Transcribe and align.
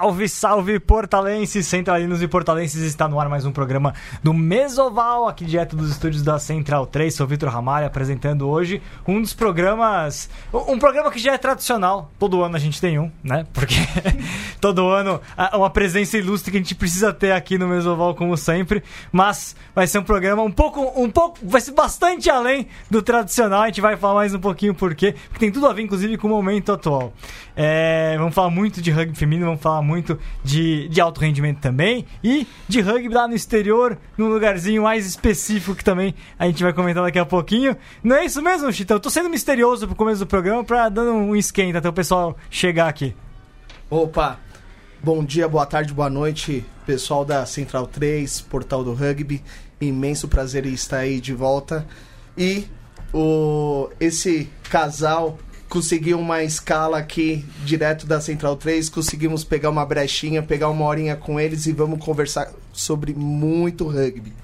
Salve, 0.00 0.28
salve 0.30 0.80
portalenses, 0.80 1.66
centralinos 1.66 2.22
e 2.22 2.26
portalenses, 2.26 2.80
está 2.84 3.06
no 3.06 3.20
ar 3.20 3.28
mais 3.28 3.44
um 3.44 3.52
programa 3.52 3.92
do 4.22 4.32
Mesoval, 4.32 5.28
aqui 5.28 5.44
direto 5.44 5.76
dos 5.76 5.90
estúdios 5.90 6.22
da 6.22 6.38
Central 6.38 6.86
3, 6.86 7.14
sou 7.14 7.26
Vitor 7.26 7.50
Ramalho 7.50 7.86
apresentando 7.86 8.48
hoje 8.48 8.80
um 9.06 9.20
dos 9.20 9.34
programas, 9.34 10.30
um 10.54 10.78
programa 10.78 11.10
que 11.10 11.18
já 11.18 11.34
é 11.34 11.38
tradicional, 11.38 12.10
todo 12.18 12.42
ano 12.42 12.56
a 12.56 12.58
gente 12.58 12.80
tem 12.80 12.98
um, 12.98 13.10
né, 13.22 13.46
porque 13.52 13.74
todo 14.58 14.88
ano 14.88 15.20
uma 15.52 15.68
presença 15.68 16.16
ilustre 16.16 16.50
que 16.50 16.56
a 16.56 16.60
gente 16.60 16.74
precisa 16.74 17.12
ter 17.12 17.32
aqui 17.32 17.58
no 17.58 17.68
Mesoval 17.68 18.14
como 18.14 18.38
sempre, 18.38 18.82
mas 19.12 19.54
vai 19.74 19.86
ser 19.86 19.98
um 19.98 20.02
programa 20.02 20.42
um 20.42 20.50
pouco, 20.50 20.80
um 20.98 21.10
pouco, 21.10 21.38
vai 21.42 21.60
ser 21.60 21.72
bastante 21.72 22.30
além 22.30 22.68
do 22.90 23.02
tradicional, 23.02 23.64
a 23.64 23.66
gente 23.66 23.82
vai 23.82 23.98
falar 23.98 24.14
mais 24.14 24.32
um 24.32 24.40
pouquinho 24.40 24.74
por 24.74 24.94
quê, 24.94 25.14
porque 25.28 25.40
tem 25.40 25.52
tudo 25.52 25.66
a 25.66 25.74
ver 25.74 25.82
inclusive 25.82 26.16
com 26.16 26.26
o 26.26 26.30
momento 26.30 26.72
atual. 26.72 27.12
É, 27.54 28.16
vamos 28.16 28.34
falar 28.34 28.48
muito 28.48 28.80
de 28.80 28.90
rugby 28.90 29.14
feminino, 29.14 29.44
vamos 29.44 29.60
falar 29.60 29.82
muito 29.82 29.89
de, 30.44 30.88
de 30.88 31.00
alto 31.00 31.20
rendimento 31.20 31.60
também. 31.60 32.06
E 32.22 32.46
de 32.68 32.80
rugby 32.80 33.14
lá 33.14 33.26
no 33.26 33.34
exterior, 33.34 33.98
num 34.16 34.28
lugarzinho 34.28 34.82
mais 34.82 35.06
específico 35.06 35.74
que 35.74 35.84
também 35.84 36.14
a 36.38 36.46
gente 36.46 36.62
vai 36.62 36.72
comentar 36.72 37.02
daqui 37.02 37.18
a 37.18 37.26
pouquinho. 37.26 37.76
Não 38.02 38.16
é 38.16 38.24
isso 38.24 38.42
mesmo, 38.42 38.72
Chitão? 38.72 38.96
Eu 38.96 39.00
tô 39.00 39.10
sendo 39.10 39.28
misterioso 39.28 39.86
pro 39.86 39.96
começo 39.96 40.20
do 40.20 40.26
programa 40.26 40.64
pra 40.64 40.88
dando 40.88 41.12
um 41.12 41.36
esquenta 41.36 41.78
até 41.78 41.88
o 41.88 41.92
pessoal 41.92 42.36
chegar 42.50 42.88
aqui. 42.88 43.14
Opa! 43.88 44.38
Bom 45.02 45.24
dia, 45.24 45.48
boa 45.48 45.64
tarde, 45.64 45.94
boa 45.94 46.10
noite, 46.10 46.62
pessoal 46.84 47.24
da 47.24 47.46
Central 47.46 47.86
3, 47.86 48.42
Portal 48.42 48.84
do 48.84 48.92
Rugby. 48.92 49.42
Imenso 49.80 50.28
prazer 50.28 50.66
em 50.66 50.74
estar 50.74 50.98
aí 50.98 51.22
de 51.22 51.32
volta. 51.32 51.86
E 52.36 52.66
o, 53.10 53.88
esse 53.98 54.50
casal 54.68 55.38
conseguiu 55.70 56.18
uma 56.18 56.42
escala 56.42 56.98
aqui 56.98 57.44
direto 57.64 58.04
da 58.04 58.20
Central 58.20 58.56
3, 58.56 58.88
conseguimos 58.88 59.44
pegar 59.44 59.70
uma 59.70 59.86
brechinha, 59.86 60.42
pegar 60.42 60.68
uma 60.68 60.84
horinha 60.84 61.14
com 61.14 61.38
eles 61.38 61.64
e 61.66 61.72
vamos 61.72 62.04
conversar 62.04 62.50
sobre 62.72 63.14
muito 63.14 63.86
rugby. 63.86 64.34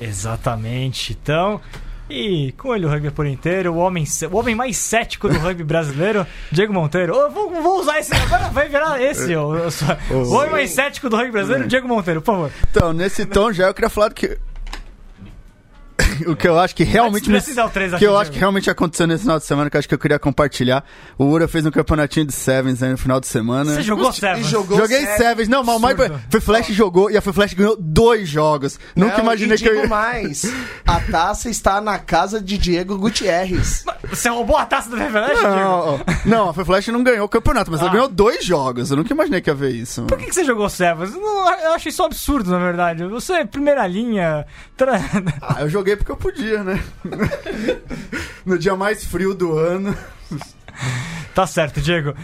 Exatamente. 0.00 1.18
Então, 1.20 1.60
e 2.08 2.52
com 2.52 2.74
ele 2.74 2.86
o 2.86 2.88
rugby 2.88 3.10
por 3.10 3.26
inteiro, 3.26 3.74
o 3.74 3.76
homem, 3.76 4.04
o 4.30 4.36
homem 4.36 4.54
mais 4.54 4.76
cético 4.76 5.28
do 5.28 5.38
rugby 5.38 5.64
brasileiro, 5.64 6.24
Diego 6.50 6.72
Monteiro. 6.72 7.12
Oh, 7.14 7.28
vou, 7.28 7.50
vou, 7.50 7.80
usar 7.80 7.98
esse 7.98 8.14
agora, 8.14 8.48
vai 8.48 8.68
virar 8.68 9.02
esse. 9.02 9.34
o, 9.34 9.50
o, 9.50 10.14
o 10.14 10.32
homem 10.34 10.50
mais 10.52 10.70
cético 10.70 11.10
do 11.10 11.16
rugby 11.16 11.32
brasileiro, 11.32 11.66
Diego 11.66 11.88
Monteiro, 11.88 12.22
por 12.22 12.32
favor. 12.32 12.52
Então, 12.70 12.92
nesse 12.92 13.26
tom 13.26 13.52
já 13.52 13.66
eu 13.66 13.74
queria 13.74 13.90
falar 13.90 14.12
que 14.14 14.38
o 16.26 16.36
que 16.36 16.48
eu 16.48 16.58
acho 16.58 16.74
que 16.74 16.84
realmente. 16.84 17.30
Nesse, 17.30 17.54
que 17.98 18.06
eu 18.06 18.16
acho 18.16 18.30
que 18.30 18.38
realmente 18.38 18.70
aconteceu 18.70 19.06
nesse 19.06 19.22
final 19.22 19.38
de 19.38 19.44
semana, 19.44 19.70
que 19.70 19.76
eu 19.76 19.78
acho 19.78 19.88
que 19.88 19.94
eu 19.94 19.98
queria 19.98 20.18
compartilhar. 20.18 20.84
O 21.16 21.24
Ura 21.24 21.48
fez 21.48 21.64
um 21.66 21.70
campeonatinho 21.70 22.26
de 22.26 22.32
Sevens 22.32 22.82
aí 22.82 22.90
no 22.90 22.98
final 22.98 23.20
de 23.20 23.26
semana. 23.26 23.74
Você 23.74 23.82
jogou 23.82 24.12
Sevens? 24.12 24.46
Jogou 24.46 24.78
Joguei 24.78 25.00
Sevens. 25.00 25.16
sevens. 25.16 25.48
Não, 25.48 25.62
mas 25.62 25.96
foi 26.30 26.40
Flash 26.40 26.68
jogou 26.68 27.10
e 27.10 27.16
a 27.16 27.22
Flash 27.22 27.54
ganhou 27.54 27.76
dois 27.78 28.28
jogos. 28.28 28.78
Não, 28.94 29.08
Nunca 29.08 29.20
imaginei 29.20 29.56
que 29.56 29.68
eu 29.68 29.88
mais. 29.88 30.42
A 30.86 31.00
taça 31.00 31.48
está 31.48 31.80
na 31.80 31.98
casa 31.98 32.40
de 32.40 32.58
Diego 32.58 32.96
Gutierrez. 32.98 33.84
Você 34.08 34.28
roubou 34.28 34.56
a 34.56 34.64
taça 34.64 34.90
do 34.90 34.96
Flash, 34.96 35.42
não, 35.42 36.00
não, 36.24 36.48
a 36.50 36.54
Flash 36.54 36.88
não 36.88 37.02
ganhou 37.02 37.26
o 37.26 37.28
campeonato, 37.28 37.70
mas 37.70 37.80
ah. 37.80 37.84
ela 37.84 37.92
ganhou 37.92 38.08
dois 38.08 38.44
jogos. 38.44 38.90
Eu 38.90 38.96
nunca 38.96 39.12
imaginei 39.12 39.40
que 39.40 39.50
ia 39.50 39.54
ver 39.54 39.70
isso. 39.70 40.02
Por 40.04 40.18
que, 40.18 40.26
que 40.26 40.34
você 40.34 40.44
jogou 40.44 40.68
Sevens? 40.68 41.14
eu 41.14 41.72
acho 41.72 41.88
isso 41.88 42.02
um 42.02 42.06
absurdo, 42.06 42.50
na 42.50 42.58
verdade. 42.58 43.04
Você 43.06 43.34
é 43.34 43.44
primeira 43.44 43.86
linha. 43.86 44.46
Tra... 44.76 45.00
Ah, 45.42 45.62
eu 45.62 45.68
joguei 45.68 45.96
porque 45.96 46.07
eu 46.12 46.16
podia, 46.16 46.64
né? 46.64 46.82
no 48.44 48.58
dia 48.58 48.74
mais 48.76 49.04
frio 49.04 49.34
do 49.34 49.56
ano. 49.56 49.96
Tá 51.34 51.46
certo, 51.46 51.80
Diego. 51.80 52.14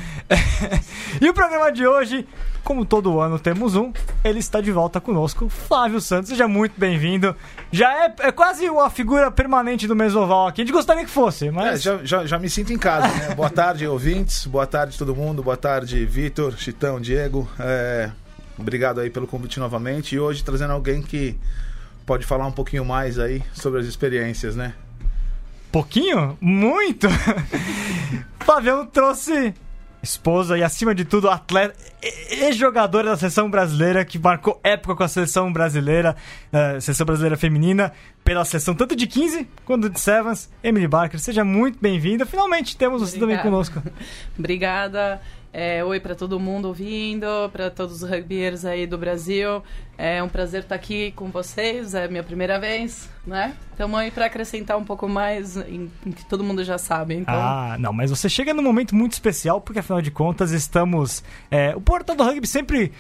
e 1.21 1.29
o 1.29 1.33
programa 1.33 1.71
de 1.71 1.87
hoje, 1.87 2.27
como 2.65 2.85
todo 2.85 3.21
ano 3.21 3.39
temos 3.39 3.77
um, 3.77 3.93
ele 4.25 4.41
está 4.41 4.61
de 4.61 4.73
volta 4.73 5.01
conosco, 5.01 5.49
Flávio 5.49 6.01
Santos. 6.01 6.31
Seja 6.31 6.49
muito 6.49 6.73
bem-vindo. 6.77 7.37
Já 7.71 8.07
é, 8.07 8.15
é 8.21 8.33
quase 8.33 8.69
uma 8.69 8.91
figura 8.91 9.31
permanente 9.31 9.87
do 9.87 9.95
Mesoval 9.95 10.49
aqui. 10.49 10.63
A 10.63 10.65
gente 10.65 10.75
gostaria 10.75 11.05
que 11.05 11.11
fosse, 11.11 11.49
mas. 11.51 11.75
É, 11.75 11.77
já, 11.77 12.05
já, 12.05 12.27
já, 12.27 12.39
me 12.41 12.51
sinto 12.51 12.73
em 12.73 12.79
casa, 12.79 13.07
né? 13.07 13.35
Boa 13.37 13.51
tarde, 13.51 13.87
ouvintes. 13.87 14.47
Boa 14.47 14.67
tarde, 14.67 14.99
todo 14.99 15.15
mundo. 15.15 15.45
Boa 15.45 15.57
tarde, 15.57 16.05
Vitor, 16.05 16.57
Chitão, 16.59 17.01
Diego. 17.01 17.49
É, 17.61 18.11
obrigado 18.59 18.99
aí 19.01 19.11
pelo 19.11 19.29
convite 19.29 19.61
novamente. 19.61 20.17
E 20.17 20.19
hoje 20.19 20.43
trazendo 20.43 20.73
alguém 20.73 21.01
que 21.01 21.39
pode 22.07 22.27
falar 22.27 22.47
um 22.47 22.53
pouquinho 22.53 22.85
mais 22.85 23.19
aí 23.19 23.43
sobre 23.53 23.81
as 23.81 23.87
experiências, 23.87 24.57
né? 24.57 24.75
Pouquinho? 25.73 26.39
Muito! 26.41 27.09
Fabião 28.41 28.87
trouxe 28.87 29.55
esposa 30.05 30.57
e, 30.57 30.63
acima 30.63 30.95
de 30.95 31.05
tudo, 31.05 31.31
atleta 31.31 31.75
e 32.31 32.53
jogadora 32.53 33.11
da 33.11 33.17
seleção 33.17 33.51
brasileira 33.51 34.05
que 34.05 34.19
marcou 34.19 34.61
época 34.63 34.95
com 34.95 35.03
a 35.03 35.09
seleção 35.09 35.53
brasileira, 35.53 36.15
uh, 36.53 36.81
seleção 36.81 37.07
brasileira 37.07 37.37
feminina, 37.37 37.91
pela 38.23 38.45
seleção 38.45 38.75
tanto 38.75 38.95
de 38.95 39.07
15 39.07 39.49
quanto 39.65 39.89
de 39.89 39.99
Sevens. 39.99 40.51
Emily 40.63 40.87
Barker, 40.87 41.19
seja 41.19 41.43
muito 41.43 41.79
bem-vinda. 41.81 42.27
Finalmente 42.27 42.77
temos 42.77 43.01
você 43.01 43.17
Obrigada. 43.17 43.43
também 43.43 43.51
conosco. 43.51 43.83
Obrigada. 44.39 45.21
É, 45.57 45.85
oi 45.85 46.01
para 46.01 46.17
todo 46.17 46.41
mundo 46.41 46.67
ouvindo, 46.67 47.27
para 47.53 47.71
todos 47.71 48.03
os 48.03 48.11
rugbyeiros 48.11 48.65
aí 48.65 48.89
do 48.89 48.99
Brasil. 48.99 49.63
É 49.97 50.21
um 50.21 50.29
prazer 50.29 50.63
estar 50.63 50.75
aqui 50.75 51.13
com 51.13 51.31
vocês, 51.31 51.95
é 51.95 52.09
minha 52.09 52.25
primeira 52.25 52.59
vez, 52.59 53.09
né? 53.25 53.55
Estamos 53.71 53.97
aí 54.01 54.11
para 54.11 54.27
acrescentar 54.27 54.77
um 54.77 54.83
pouco 54.83 55.09
mais 55.09 55.57
em, 55.57 55.89
em, 56.05 56.11
que 56.11 56.25
todo 56.25 56.43
mundo 56.43 56.65
já 56.65 56.77
sabe. 56.77 57.15
Então... 57.15 57.33
Ah, 57.33 57.77
não, 57.79 57.93
mas 57.93 58.11
você 58.11 58.29
chega 58.29 58.53
num 58.53 58.65
momento 58.65 58.97
muito 58.97 59.13
especial, 59.13 59.61
porque 59.61 59.79
afinal 59.79 60.03
de 60.03 60.11
contas 60.11 60.51
estamos. 60.51 61.23
É, 61.49 61.77
o 61.77 61.81
Portal 61.81 62.17
do 62.17 62.25
Rugby 62.25 62.49
sempre 62.49 62.91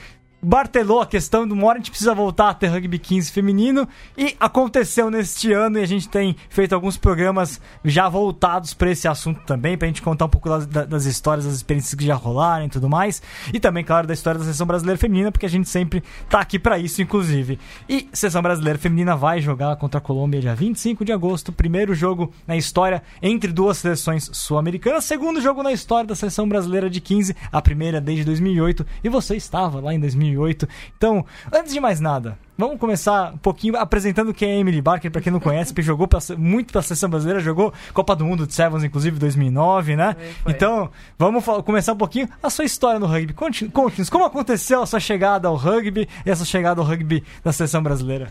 bartelou 0.44 1.00
a 1.00 1.06
questão 1.06 1.48
do 1.48 1.54
uma 1.54 1.66
hora 1.66 1.78
a 1.78 1.80
gente 1.80 1.90
precisa 1.90 2.14
voltar 2.14 2.50
a 2.50 2.54
ter 2.54 2.66
rugby 2.66 2.98
15 2.98 3.32
feminino. 3.32 3.88
E 4.16 4.36
aconteceu 4.38 5.10
neste 5.10 5.52
ano 5.52 5.78
e 5.78 5.82
a 5.82 5.86
gente 5.86 6.08
tem 6.08 6.36
feito 6.48 6.74
alguns 6.74 6.96
programas 6.96 7.60
já 7.84 8.08
voltados 8.08 8.74
para 8.74 8.90
esse 8.90 9.08
assunto 9.08 9.40
também, 9.46 9.78
para 9.78 9.86
a 9.86 9.88
gente 9.88 10.02
contar 10.02 10.26
um 10.26 10.28
pouco 10.28 10.48
das, 10.48 10.66
das, 10.66 11.06
histórias, 11.06 11.46
das 11.46 11.54
experiências 11.54 11.94
que 11.94 12.04
já 12.04 12.14
rolaram 12.14 12.66
e 12.66 12.68
tudo 12.68 12.88
mais. 12.88 13.22
E 13.52 13.58
também, 13.58 13.82
claro, 13.82 14.06
da 14.06 14.12
história 14.12 14.38
da 14.38 14.44
seleção 14.44 14.66
brasileira 14.66 14.98
feminina, 14.98 15.32
porque 15.32 15.46
a 15.46 15.50
gente 15.50 15.68
sempre 15.68 16.02
tá 16.28 16.40
aqui 16.40 16.58
para 16.58 16.78
isso, 16.78 17.00
inclusive. 17.00 17.58
E 17.88 18.08
seleção 18.12 18.42
brasileira 18.42 18.78
feminina 18.78 19.16
vai 19.16 19.40
jogar 19.40 19.76
contra 19.76 19.98
a 19.98 20.00
Colômbia 20.00 20.40
dia 20.40 20.54
25 20.54 21.04
de 21.04 21.12
agosto, 21.12 21.52
primeiro 21.52 21.94
jogo 21.94 22.32
na 22.46 22.56
história 22.56 23.02
entre 23.22 23.52
duas 23.52 23.78
seleções 23.78 24.28
sul-americanas, 24.32 25.04
segundo 25.04 25.40
jogo 25.40 25.62
na 25.62 25.72
história 25.72 26.06
da 26.06 26.14
seleção 26.14 26.48
brasileira 26.48 26.90
de 26.90 27.00
15, 27.00 27.34
a 27.50 27.62
primeira 27.62 28.00
desde 28.00 28.24
2008, 28.24 28.84
e 29.02 29.08
você 29.08 29.36
estava 29.36 29.80
lá 29.80 29.94
em 29.94 30.00
2008 30.00 30.33
2008. 30.34 30.68
Então, 30.96 31.24
antes 31.52 31.72
de 31.72 31.80
mais 31.80 32.00
nada, 32.00 32.38
Vamos 32.56 32.78
começar 32.78 33.32
um 33.34 33.38
pouquinho 33.38 33.76
apresentando 33.76 34.32
quem 34.32 34.48
é 34.48 34.58
Emily 34.60 34.80
Barker, 34.80 35.10
para 35.10 35.20
quem 35.20 35.32
não 35.32 35.40
conhece, 35.40 35.74
jogou 35.78 36.06
pra, 36.06 36.20
muito 36.38 36.72
pela 36.72 36.82
seleção 36.82 37.10
brasileira, 37.10 37.40
jogou 37.40 37.74
Copa 37.92 38.14
do 38.14 38.24
Mundo 38.24 38.46
de 38.46 38.54
Sevens, 38.54 38.84
inclusive, 38.84 39.18
2009, 39.18 39.96
né? 39.96 40.16
Então, 40.46 40.88
vamos 41.18 41.44
começar 41.64 41.94
um 41.94 41.96
pouquinho 41.96 42.28
a 42.40 42.48
sua 42.48 42.64
história 42.64 43.00
no 43.00 43.06
rugby. 43.06 43.32
Conte-nos, 43.34 44.08
como 44.08 44.24
aconteceu 44.24 44.80
a 44.80 44.86
sua 44.86 45.00
chegada 45.00 45.48
ao 45.48 45.56
rugby 45.56 46.08
e 46.24 46.30
essa 46.30 46.44
chegada 46.44 46.80
ao 46.80 46.86
rugby 46.86 47.24
da 47.42 47.52
seleção 47.52 47.82
brasileira? 47.82 48.30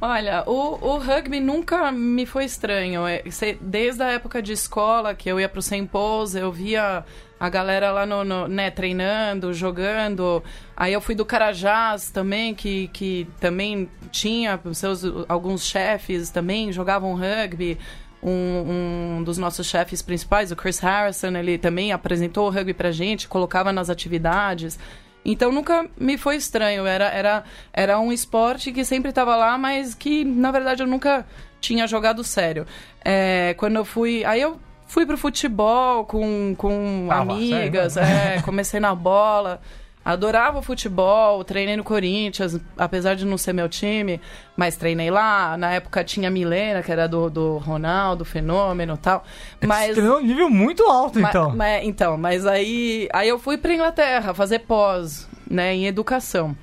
Olha, 0.00 0.44
o, 0.46 0.94
o 0.94 0.98
rugby 0.98 1.40
nunca 1.40 1.90
me 1.90 2.24
foi 2.24 2.44
estranho. 2.44 3.06
É, 3.06 3.24
desde 3.60 4.02
a 4.02 4.12
época 4.12 4.40
de 4.40 4.52
escola, 4.52 5.12
que 5.12 5.28
eu 5.28 5.40
ia 5.40 5.48
pro 5.48 5.60
Sem 5.60 5.86
Pose, 5.86 6.38
eu 6.38 6.52
via 6.52 7.02
a 7.38 7.48
galera 7.48 7.92
lá 7.92 8.06
no, 8.06 8.24
no, 8.24 8.48
né, 8.48 8.70
treinando, 8.70 9.52
jogando. 9.52 10.42
Aí 10.76 10.92
eu 10.92 11.00
fui 11.00 11.14
do 11.14 11.24
Carajás 11.24 12.10
também, 12.10 12.54
que, 12.54 12.88
que 12.88 13.28
também 13.38 13.88
tinha 14.10 14.58
seus 14.72 15.02
alguns 15.28 15.64
chefes 15.64 16.30
também 16.30 16.72
jogavam 16.72 17.14
rugby. 17.14 17.78
Um, 18.22 19.18
um 19.18 19.22
dos 19.22 19.38
nossos 19.38 19.66
chefes 19.66 20.02
principais, 20.02 20.50
o 20.50 20.56
Chris 20.56 20.80
Harrison, 20.80 21.36
ele 21.36 21.58
também 21.58 21.92
apresentou 21.92 22.46
o 22.46 22.50
rugby 22.50 22.74
pra 22.74 22.90
gente, 22.90 23.28
colocava 23.28 23.72
nas 23.72 23.90
atividades. 23.90 24.78
Então 25.24 25.52
nunca 25.52 25.86
me 25.98 26.16
foi 26.16 26.36
estranho. 26.36 26.86
Era, 26.86 27.06
era, 27.06 27.44
era 27.72 28.00
um 28.00 28.12
esporte 28.12 28.72
que 28.72 28.84
sempre 28.84 29.10
estava 29.10 29.36
lá, 29.36 29.58
mas 29.58 29.94
que 29.94 30.24
na 30.24 30.50
verdade 30.50 30.82
eu 30.82 30.86
nunca 30.86 31.26
tinha 31.60 31.86
jogado 31.86 32.24
sério. 32.24 32.66
É, 33.04 33.54
quando 33.58 33.76
eu 33.76 33.84
fui. 33.84 34.24
Aí 34.24 34.40
eu 34.40 34.58
Fui 34.96 35.04
pro 35.04 35.18
futebol 35.18 36.06
com, 36.06 36.54
com 36.56 37.08
ah, 37.10 37.18
amigas, 37.18 37.98
é, 37.98 38.40
comecei 38.40 38.80
na 38.80 38.94
bola. 38.94 39.60
Adorava 40.02 40.60
o 40.60 40.62
futebol, 40.62 41.44
treinei 41.44 41.76
no 41.76 41.84
Corinthians, 41.84 42.58
apesar 42.78 43.14
de 43.14 43.26
não 43.26 43.36
ser 43.36 43.52
meu 43.52 43.68
time, 43.68 44.18
mas 44.56 44.74
treinei 44.74 45.10
lá. 45.10 45.54
Na 45.58 45.70
época 45.72 46.02
tinha 46.02 46.28
a 46.28 46.30
Milena, 46.30 46.82
que 46.82 46.90
era 46.90 47.06
do, 47.06 47.28
do 47.28 47.58
Ronaldo, 47.58 48.24
Fenômeno 48.24 48.94
e 48.94 48.96
tal. 48.96 49.22
Mas, 49.66 49.96
Você 49.96 50.08
um 50.08 50.22
nível 50.22 50.48
muito 50.48 50.82
alto, 50.84 51.20
então. 51.20 51.54
Mas, 51.54 51.84
então, 51.84 52.16
mas 52.16 52.46
aí, 52.46 53.06
aí 53.12 53.28
eu 53.28 53.38
fui 53.38 53.58
pra 53.58 53.74
Inglaterra 53.74 54.32
fazer 54.32 54.60
pós, 54.60 55.28
né, 55.46 55.74
em 55.74 55.86
educação. 55.86 56.56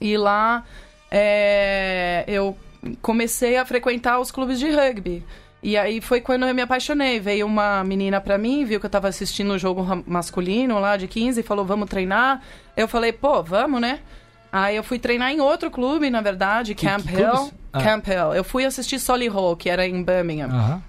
E 0.00 0.16
lá 0.16 0.64
é, 1.08 2.24
eu 2.26 2.58
comecei 3.00 3.56
a 3.56 3.64
frequentar 3.64 4.18
os 4.18 4.32
clubes 4.32 4.58
de 4.58 4.68
rugby. 4.72 5.24
E 5.62 5.76
aí 5.76 6.00
foi 6.00 6.20
quando 6.20 6.46
eu 6.46 6.54
me 6.54 6.62
apaixonei. 6.62 7.20
Veio 7.20 7.46
uma 7.46 7.84
menina 7.84 8.20
pra 8.20 8.38
mim, 8.38 8.64
viu 8.64 8.80
que 8.80 8.86
eu 8.86 8.90
tava 8.90 9.08
assistindo 9.08 9.52
o 9.52 9.58
jogo 9.58 9.82
ra- 9.82 10.02
masculino 10.06 10.78
lá 10.78 10.96
de 10.96 11.06
15 11.06 11.40
e 11.40 11.42
falou, 11.42 11.64
vamos 11.64 11.88
treinar. 11.88 12.40
Eu 12.76 12.88
falei, 12.88 13.12
pô, 13.12 13.42
vamos, 13.42 13.80
né? 13.80 14.00
Aí 14.52 14.74
eu 14.74 14.82
fui 14.82 14.98
treinar 14.98 15.30
em 15.30 15.40
outro 15.40 15.70
clube, 15.70 16.08
na 16.10 16.20
verdade, 16.20 16.74
Que- 16.74 16.86
Camp 16.86 17.06
que 17.06 17.14
Hill. 17.14 17.52
Ah. 17.72 17.82
Camp 17.82 18.06
Hill. 18.08 18.34
Eu 18.34 18.42
fui 18.42 18.64
assistir 18.64 18.98
Solihull, 18.98 19.54
que 19.56 19.68
era 19.68 19.86
em 19.86 20.02
Birmingham. 20.02 20.48
Aham. 20.48 20.82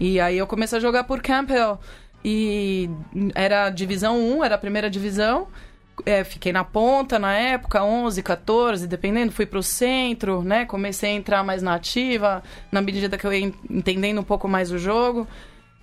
E 0.00 0.18
aí 0.18 0.36
eu 0.38 0.46
comecei 0.46 0.78
a 0.78 0.80
jogar 0.80 1.04
por 1.04 1.20
Camp 1.22 1.50
Hill. 1.50 1.78
E 2.24 2.88
era 3.34 3.68
divisão 3.70 4.18
1, 4.18 4.42
era 4.44 4.54
a 4.54 4.58
primeira 4.58 4.88
divisão. 4.88 5.46
É, 6.06 6.24
fiquei 6.24 6.52
na 6.52 6.64
ponta 6.64 7.18
na 7.18 7.32
época, 7.34 7.82
11, 7.84 8.22
14, 8.22 8.86
dependendo. 8.86 9.30
Fui 9.32 9.46
pro 9.46 9.62
centro, 9.62 10.42
né? 10.42 10.64
Comecei 10.64 11.10
a 11.10 11.14
entrar 11.14 11.44
mais 11.44 11.62
na 11.62 11.74
ativa, 11.74 12.42
na 12.72 12.80
medida 12.80 13.16
que 13.16 13.26
eu 13.26 13.32
ia 13.32 13.46
en- 13.46 13.54
entendendo 13.70 14.20
um 14.20 14.24
pouco 14.24 14.48
mais 14.48 14.70
o 14.72 14.78
jogo. 14.78 15.26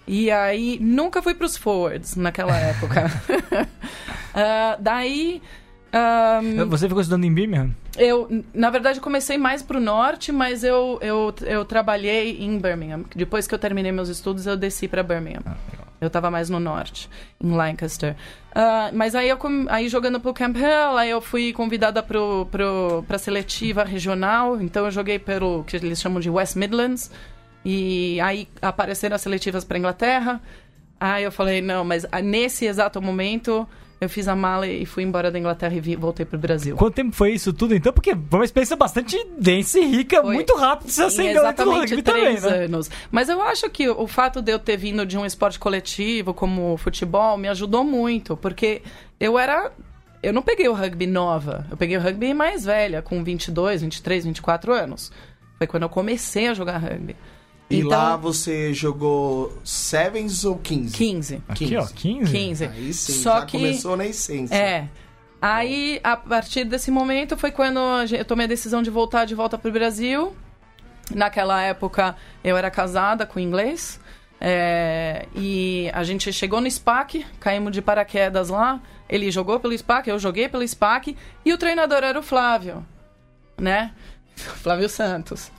E 0.08 0.30
aí, 0.32 0.78
nunca 0.82 1.22
fui 1.22 1.34
pros 1.34 1.56
forwards 1.56 2.16
naquela 2.16 2.56
época. 2.58 3.10
Ah, 4.34 4.78
daí... 4.80 5.42
ah, 5.92 6.40
Você 6.70 6.88
ficou 6.88 7.02
estudando 7.02 7.26
em 7.26 7.34
Birmingham? 7.34 7.72
eu, 7.98 8.44
na 8.54 8.70
verdade, 8.70 9.02
comecei 9.02 9.38
mais 9.38 9.62
pro 9.62 9.80
norte, 9.80 10.32
mas 10.32 10.64
eu, 10.64 10.98
eu, 11.02 11.34
eu 11.46 11.66
trabalhei 11.66 12.38
em 12.40 12.58
Birmingham. 12.58 13.04
Depois 13.14 13.46
que 13.46 13.54
eu 13.54 13.60
terminei 13.60 13.92
meus 13.92 14.08
estudos, 14.08 14.48
eu 14.48 14.56
desci 14.56 14.88
para 14.88 15.04
Birmingham. 15.04 15.42
Eu 16.02 16.10
tava 16.10 16.32
mais 16.32 16.50
no 16.50 16.60
norte, 16.60 17.08
em 17.40 17.52
Lancaster. 17.52 18.16
Ah, 18.56 18.90
mas 18.92 19.14
aí, 19.14 19.30
eu, 19.30 19.38
aí 19.70 19.88
jogando 19.88 20.20
pro 20.20 20.34
Camp 20.34 20.58
Hill, 20.58 20.98
aí 20.98 21.12
eu 21.12 21.22
fui 21.22 21.54
convidada 21.54 22.02
pro, 22.02 22.48
pro, 22.50 23.06
pra 23.08 23.20
seletiva 23.20 23.84
regional. 23.84 24.60
Então 24.60 24.86
eu 24.86 24.92
joguei 24.92 25.20
pelo 25.20 25.64
que 25.64 25.76
eles 25.76 26.02
chamam 26.02 26.20
de 26.20 26.28
West 26.28 26.56
Midlands. 26.56 27.12
E 27.64 28.20
aí 28.20 28.48
apareceram 28.60 29.16
as 29.16 29.22
seletivas 29.22 29.64
para 29.64 29.78
Inglaterra. 29.78 30.42
Aí 31.00 31.24
eu 31.24 31.32
falei, 31.32 31.62
não, 31.62 31.86
mas 31.86 32.04
nesse 32.24 32.66
exato 32.66 33.00
momento 33.00 33.68
eu 34.02 34.10
fiz 34.10 34.28
a 34.28 34.36
mala 34.36 34.66
e 34.66 34.84
fui 34.84 35.04
embora 35.04 35.30
da 35.30 35.38
Inglaterra 35.38 35.76
e 35.76 35.96
voltei 35.96 36.26
pro 36.26 36.40
Brasil. 36.40 36.76
Quanto 36.76 36.96
tempo 36.96 37.16
foi 37.16 37.34
isso 37.34 37.54
tudo, 37.54 37.76
então? 37.76 37.94
Porque 37.94 38.16
foi 38.16 38.40
uma 38.40 38.44
experiência 38.46 38.76
bastante 38.76 39.16
densa 39.38 39.80
e 39.80 39.86
rica, 39.86 40.24
Foi. 40.24 40.34
muito 40.34 40.56
rápido. 40.56 40.90
Você 40.90 41.04
acendeu 41.04 41.44
dentro 41.44 41.66
do 41.66 41.72
rugby 41.72 42.02
também, 42.02 42.40
né? 42.40 42.64
anos. 42.64 42.90
Mas 43.12 43.30
eu 43.30 43.40
acho 43.44 43.70
que 43.70 43.88
o 43.88 44.08
fato 44.08 44.42
de 44.42 44.52
eu 44.52 44.58
ter 44.58 44.76
vindo 44.76 45.06
de 45.06 45.20
um 45.20 45.26
esporte 45.26 45.60
coletivo 45.60 46.34
como 46.34 46.74
o 46.74 46.78
futebol 46.78 47.38
me 47.38 47.48
ajudou 47.48 47.84
muito, 47.84 48.36
porque 48.36 48.82
eu 49.20 49.38
era. 49.38 49.72
Eu 50.24 50.34
não 50.34 50.42
peguei 50.42 50.68
o 50.68 50.74
rugby 50.74 51.06
nova, 51.06 51.68
eu 51.70 51.78
peguei 51.78 51.96
o 51.96 52.02
rugby 52.02 52.34
mais 52.34 52.66
velha, 52.66 53.04
com 53.04 53.24
22, 53.24 53.84
23, 53.84 54.26
24 54.26 54.74
anos. 54.74 55.12
Foi 55.60 55.68
quando 55.68 55.84
eu 55.84 55.90
comecei 55.90 56.48
a 56.48 56.56
jogar 56.56 56.80
rugby. 56.80 57.16
E 57.72 57.80
Então- 57.80 57.90
lá 57.92 58.16
você 58.16 58.74
jogou 58.74 59.58
Sevens 59.64 60.44
ou 60.46 60.58
15? 60.58 60.96
15. 60.96 61.44
Aqui, 61.48 61.76
ó, 61.78 61.86
15. 61.88 62.32
15. 62.32 62.66
Aí 62.66 62.94
sim, 62.94 63.14
Só 63.14 63.40
já 63.40 63.46
que- 63.46 63.58
começou 63.58 63.96
na 63.98 64.06
essência. 64.06 64.56
É. 64.56 64.88
Aí, 65.42 66.00
a 66.04 66.16
partir 66.16 66.66
desse 66.66 66.92
momento, 66.92 67.36
foi 67.36 67.52
quando 67.52 67.80
eu 68.14 68.24
tomei 68.26 68.46
a 68.46 68.50
decisão 68.50 68.84
de 68.84 68.90
voltar 68.92 69.26
de 69.26 69.34
volta 69.34 69.58
pro 69.58 69.72
Brasil. 69.72 70.36
Naquela 71.16 71.62
época, 71.62 72.16
eu 72.44 72.56
era 72.56 72.70
casada 72.70 73.26
com 73.26 73.40
inglês. 73.40 74.00
É, 74.40 75.28
e 75.36 75.90
a 75.94 76.04
gente 76.04 76.32
chegou 76.34 76.60
no 76.62 76.68
SPAC, 76.70 77.26
caímos 77.40 77.72
de 77.72 77.82
paraquedas 77.82 78.50
lá. 78.50 78.80
Ele 79.10 79.30
jogou 79.32 79.60
pelo 79.60 79.74
SPAC, 79.78 80.10
eu 80.10 80.18
joguei 80.20 80.48
pelo 80.48 80.64
SPAC. 80.68 81.16
E 81.46 81.54
o 81.54 81.58
treinador 81.58 82.04
era 82.04 82.18
o 82.20 82.24
Flávio, 82.24 82.86
né? 83.58 83.92
Flávio 84.36 84.88
Santos. 84.90 85.52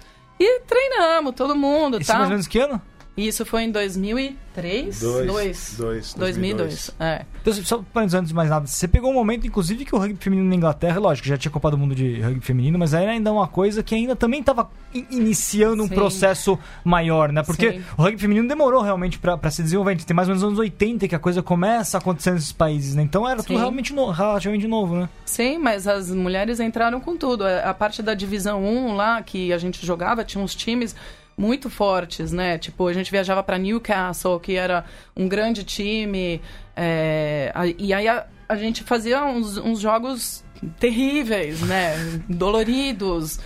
E 0.45 0.61
treinamos, 0.67 1.35
todo 1.35 1.55
mundo, 1.55 2.01
Isso 2.01 2.11
tá? 2.11 2.15
mais 2.19 2.25
ou 2.29 2.31
menos 2.31 2.47
que 2.49 2.59
ano? 2.59 2.83
Isso 3.15 3.45
foi 3.45 3.65
em 3.65 3.71
2003? 3.71 5.01
Dois, 5.01 5.27
Dois. 5.27 5.75
dois, 5.77 6.15
2002. 6.15 6.91
É. 6.99 7.27
Então, 7.43 7.53
só 7.53 7.85
antes 7.95 8.29
de 8.29 8.35
mais 8.35 8.49
nada, 8.49 8.67
você 8.67 8.89
pegou 8.89 9.11
um 9.11 9.15
momento, 9.15 9.47
inclusive, 9.47 9.85
que 9.85 9.95
o 9.95 9.99
rugby 9.99 10.17
feminino 10.19 10.49
na 10.49 10.55
Inglaterra, 10.57 10.99
lógico, 10.99 11.29
já 11.29 11.37
tinha 11.37 11.53
Copa 11.53 11.71
do 11.71 11.77
Mundo 11.77 11.95
de 11.95 12.21
rugby 12.23 12.41
feminino, 12.41 12.79
mas 12.79 12.95
era 12.95 13.11
ainda 13.11 13.31
uma 13.31 13.47
coisa 13.47 13.83
que 13.83 13.95
ainda 13.95 14.17
também 14.17 14.41
estava 14.41 14.71
iniciando 15.11 15.83
um 15.83 15.89
Sim. 15.89 15.95
processo 15.95 16.59
maior, 16.85 17.31
né? 17.33 17.43
Porque 17.43 17.73
Sim. 17.73 17.85
o 17.99 18.03
rugby 18.03 18.19
feminino 18.21 18.49
demorou 18.49 18.81
realmente 18.83 19.19
pra 19.19 19.37
pra 19.37 19.51
se 19.51 19.63
desenvolver. 19.63 19.91
A 19.91 19.95
gente 19.95 20.07
tem 20.07 20.17
mais 20.17 20.29
ou 20.29 20.33
menos 20.35 20.45
anos 20.45 20.59
80 20.59 21.07
que 21.09 21.15
a 21.15 21.19
coisa 21.19 21.43
começa 21.43 21.99
a 21.99 22.01
acontecer 22.01 22.31
nesses 22.33 22.53
países, 22.53 22.95
né? 22.95 23.03
Então 23.03 23.29
era 23.29 23.43
tudo 23.43 23.55
Sim. 23.55 23.57
realmente 23.59 23.93
no- 23.93 24.11
relativamente 24.11 24.67
novo, 24.67 24.95
né? 24.97 25.09
Sim, 25.25 25.59
mas 25.59 25.87
as 25.87 26.11
mulheres 26.11 26.61
entraram 26.61 27.01
com 27.01 27.17
tudo. 27.17 27.45
A 27.45 27.73
a 27.73 27.75
parte 27.75 28.03
da 28.03 28.13
divisão 28.15 28.63
1 28.65 28.95
lá, 28.95 29.23
que 29.23 29.53
a 29.53 29.59
gente 29.59 29.85
jogava, 29.85 30.25
tinha 30.25 30.43
uns 30.43 30.55
times 30.55 30.95
muito 31.37 31.69
fortes, 31.71 32.33
né? 32.33 32.59
Tipo, 32.59 32.87
a 32.89 32.93
gente 32.93 33.11
viajava 33.11 33.43
para 33.43 33.59
Newcastle, 33.59 34.39
que 34.41 34.55
era 34.57 34.85
um 35.17 35.29
grande 35.29 35.65
time. 35.65 36.41
é, 36.77 37.53
e 37.79 37.93
aí 37.95 38.07
a, 38.09 38.27
a 38.49 38.57
gente 38.57 38.83
fazia 38.85 39.25
uns, 39.25 39.57
uns 39.57 39.81
jogos 39.81 40.45
terríveis, 40.79 41.61
né? 41.63 41.95
Doloridos. 42.29 43.41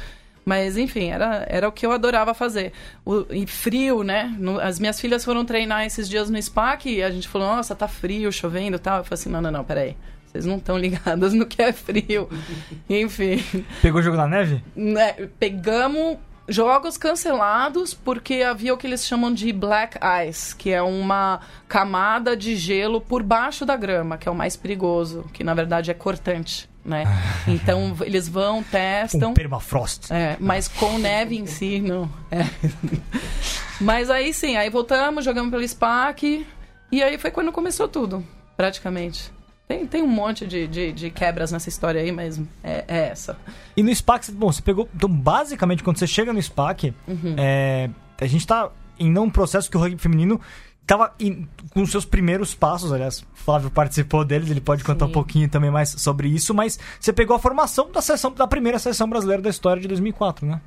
Mas, 0.44 0.76
enfim, 0.76 1.08
era, 1.10 1.44
era 1.48 1.68
o 1.68 1.72
que 1.72 1.84
eu 1.84 1.90
adorava 1.90 2.32
fazer. 2.32 2.72
O, 3.04 3.26
e 3.30 3.46
frio, 3.46 4.04
né? 4.04 4.32
No- 4.38 4.60
as 4.60 4.78
minhas 4.78 5.00
filhas 5.00 5.24
foram 5.24 5.44
treinar 5.44 5.84
esses 5.84 6.08
dias 6.08 6.30
no 6.30 6.40
SPAC 6.40 6.88
e 6.88 7.02
a 7.02 7.10
gente 7.10 7.26
falou, 7.26 7.48
nossa, 7.48 7.74
tá 7.74 7.88
frio, 7.88 8.30
chovendo 8.30 8.76
e 8.76 8.78
tal. 8.78 8.98
Eu 8.98 9.04
falei 9.04 9.14
assim, 9.20 9.28
não, 9.28 9.40
não, 9.40 9.50
não, 9.50 9.64
peraí. 9.64 9.96
Vocês 10.26 10.44
não 10.46 10.58
estão 10.58 10.78
ligadas 10.78 11.32
no 11.32 11.46
que 11.46 11.60
é 11.60 11.72
frio. 11.72 12.28
Enfim, 12.88 13.42
Pegou 13.82 14.00
o 14.00 14.02
jogo 14.04 14.16
na 14.16 14.28
neve? 14.28 14.62
né, 14.76 15.14
pegamos 15.38 16.16
jogos 16.48 16.96
cancelados 16.96 17.92
porque 17.94 18.42
havia 18.42 18.72
o 18.72 18.76
que 18.76 18.86
eles 18.86 19.06
chamam 19.06 19.32
de 19.32 19.52
black 19.52 19.98
ice, 20.28 20.54
que 20.54 20.70
é 20.70 20.82
uma 20.82 21.40
camada 21.68 22.36
de 22.36 22.56
gelo 22.56 23.00
por 23.00 23.22
baixo 23.22 23.64
da 23.64 23.76
grama, 23.76 24.16
que 24.16 24.28
é 24.28 24.30
o 24.30 24.34
mais 24.34 24.56
perigoso, 24.56 25.24
que 25.32 25.42
na 25.42 25.54
verdade 25.54 25.90
é 25.90 25.94
cortante, 25.94 26.68
né? 26.84 27.04
Então 27.46 27.96
eles 28.00 28.28
vão, 28.28 28.62
testam. 28.62 29.30
Um 29.30 29.34
permafrost. 29.34 30.12
É, 30.12 30.36
mas 30.38 30.68
com 30.68 30.98
neve 30.98 31.36
em 31.36 31.46
si, 31.46 31.80
não. 31.80 32.08
É. 32.30 32.44
Mas 33.78 34.08
aí 34.08 34.32
sim, 34.32 34.56
aí 34.56 34.70
voltamos, 34.70 35.22
jogamos 35.22 35.50
pelo 35.50 35.66
SPAC, 35.68 36.46
e 36.90 37.02
aí 37.02 37.18
foi 37.18 37.30
quando 37.30 37.52
começou 37.52 37.86
tudo, 37.86 38.24
praticamente. 38.56 39.30
Tem, 39.68 39.84
tem 39.86 40.02
um 40.02 40.06
monte 40.06 40.46
de, 40.46 40.66
de, 40.68 40.92
de 40.92 41.10
quebras 41.10 41.50
nessa 41.50 41.68
história 41.68 42.00
aí, 42.00 42.12
mas 42.12 42.40
é, 42.62 42.84
é 42.86 42.98
essa. 43.08 43.36
E 43.76 43.82
no 43.82 43.92
SPAC, 43.94 44.30
bom, 44.30 44.52
você 44.52 44.62
pegou. 44.62 44.88
Então, 44.94 45.08
basicamente, 45.10 45.82
quando 45.82 45.98
você 45.98 46.06
chega 46.06 46.32
no 46.32 46.40
SPAC, 46.40 46.94
Uhum. 47.08 47.34
é, 47.36 47.90
a 48.20 48.26
gente 48.26 48.46
tá 48.46 48.70
em 48.98 49.16
um 49.18 49.28
processo 49.28 49.68
que 49.70 49.76
o 49.76 49.80
rugby 49.80 50.00
feminino 50.00 50.40
tava 50.86 51.12
em- 51.18 51.48
com 51.70 51.82
os 51.82 51.90
seus 51.90 52.04
primeiros 52.04 52.54
passos, 52.54 52.92
aliás, 52.92 53.20
o 53.22 53.26
Flávio 53.34 53.68
participou 53.70 54.24
deles, 54.24 54.48
ele 54.52 54.60
pode 54.60 54.84
contar 54.84 55.06
Sim. 55.06 55.10
um 55.10 55.14
pouquinho 55.14 55.48
também 55.48 55.68
mais 55.70 55.88
sobre 55.90 56.28
isso, 56.28 56.54
mas 56.54 56.78
você 57.00 57.12
pegou 57.12 57.34
a 57.34 57.38
formação 57.40 57.90
da 57.90 58.00
seleção, 58.00 58.30
da 58.32 58.46
primeira 58.46 58.78
seleção 58.78 59.08
brasileira 59.10 59.42
da 59.42 59.50
história 59.50 59.82
de 59.82 59.88
2004, 59.88 60.46
né? 60.46 60.60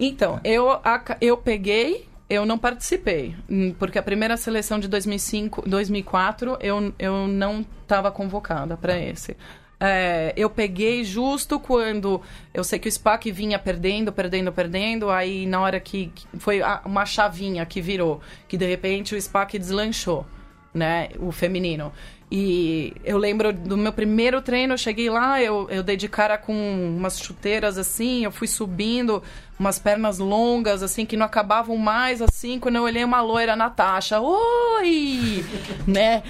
Então, 0.00 0.40
eu, 0.42 0.66
eu 1.20 1.36
peguei, 1.36 2.08
eu 2.28 2.46
não 2.46 2.58
participei, 2.58 3.34
hum, 3.48 3.74
porque 3.78 3.98
a 3.98 4.02
primeira 4.02 4.36
seleção 4.36 4.78
de 4.78 4.88
2005, 4.88 5.68
2004 5.68 6.56
eu, 6.60 6.94
eu 6.98 7.26
não 7.28 7.64
estava 7.82 8.10
convocada 8.10 8.76
para 8.76 8.98
esse. 8.98 9.36
É, 9.84 10.32
eu 10.36 10.48
peguei 10.48 11.02
justo 11.02 11.58
quando 11.58 12.22
eu 12.54 12.62
sei 12.62 12.78
que 12.78 12.88
o 12.88 12.92
SPAC 12.92 13.32
vinha 13.32 13.58
perdendo, 13.58 14.12
perdendo, 14.12 14.52
perdendo, 14.52 15.10
aí 15.10 15.44
na 15.44 15.60
hora 15.60 15.80
que 15.80 16.12
foi 16.38 16.60
uma 16.84 17.04
chavinha 17.04 17.66
que 17.66 17.80
virou, 17.80 18.20
que 18.46 18.56
de 18.56 18.64
repente 18.64 19.12
o 19.12 19.20
SPAC 19.20 19.58
deslanchou, 19.58 20.24
né, 20.72 21.08
o 21.18 21.32
feminino. 21.32 21.92
E 22.34 22.94
eu 23.04 23.18
lembro 23.18 23.52
do 23.52 23.76
meu 23.76 23.92
primeiro 23.92 24.40
treino, 24.40 24.72
eu 24.72 24.78
cheguei 24.78 25.10
lá, 25.10 25.42
eu, 25.42 25.68
eu 25.68 25.82
dei 25.82 25.98
de 25.98 26.08
cara 26.08 26.38
com 26.38 26.54
umas 26.96 27.18
chuteiras 27.20 27.76
assim, 27.76 28.24
eu 28.24 28.32
fui 28.32 28.48
subindo, 28.48 29.22
umas 29.60 29.78
pernas 29.78 30.18
longas, 30.18 30.82
assim, 30.82 31.04
que 31.04 31.14
não 31.14 31.26
acabavam 31.26 31.76
mais, 31.76 32.22
assim, 32.22 32.58
quando 32.58 32.76
eu 32.76 32.84
olhei 32.84 33.04
uma 33.04 33.20
loira, 33.20 33.54
Natasha, 33.54 34.18
oi! 34.18 35.44
né? 35.86 36.22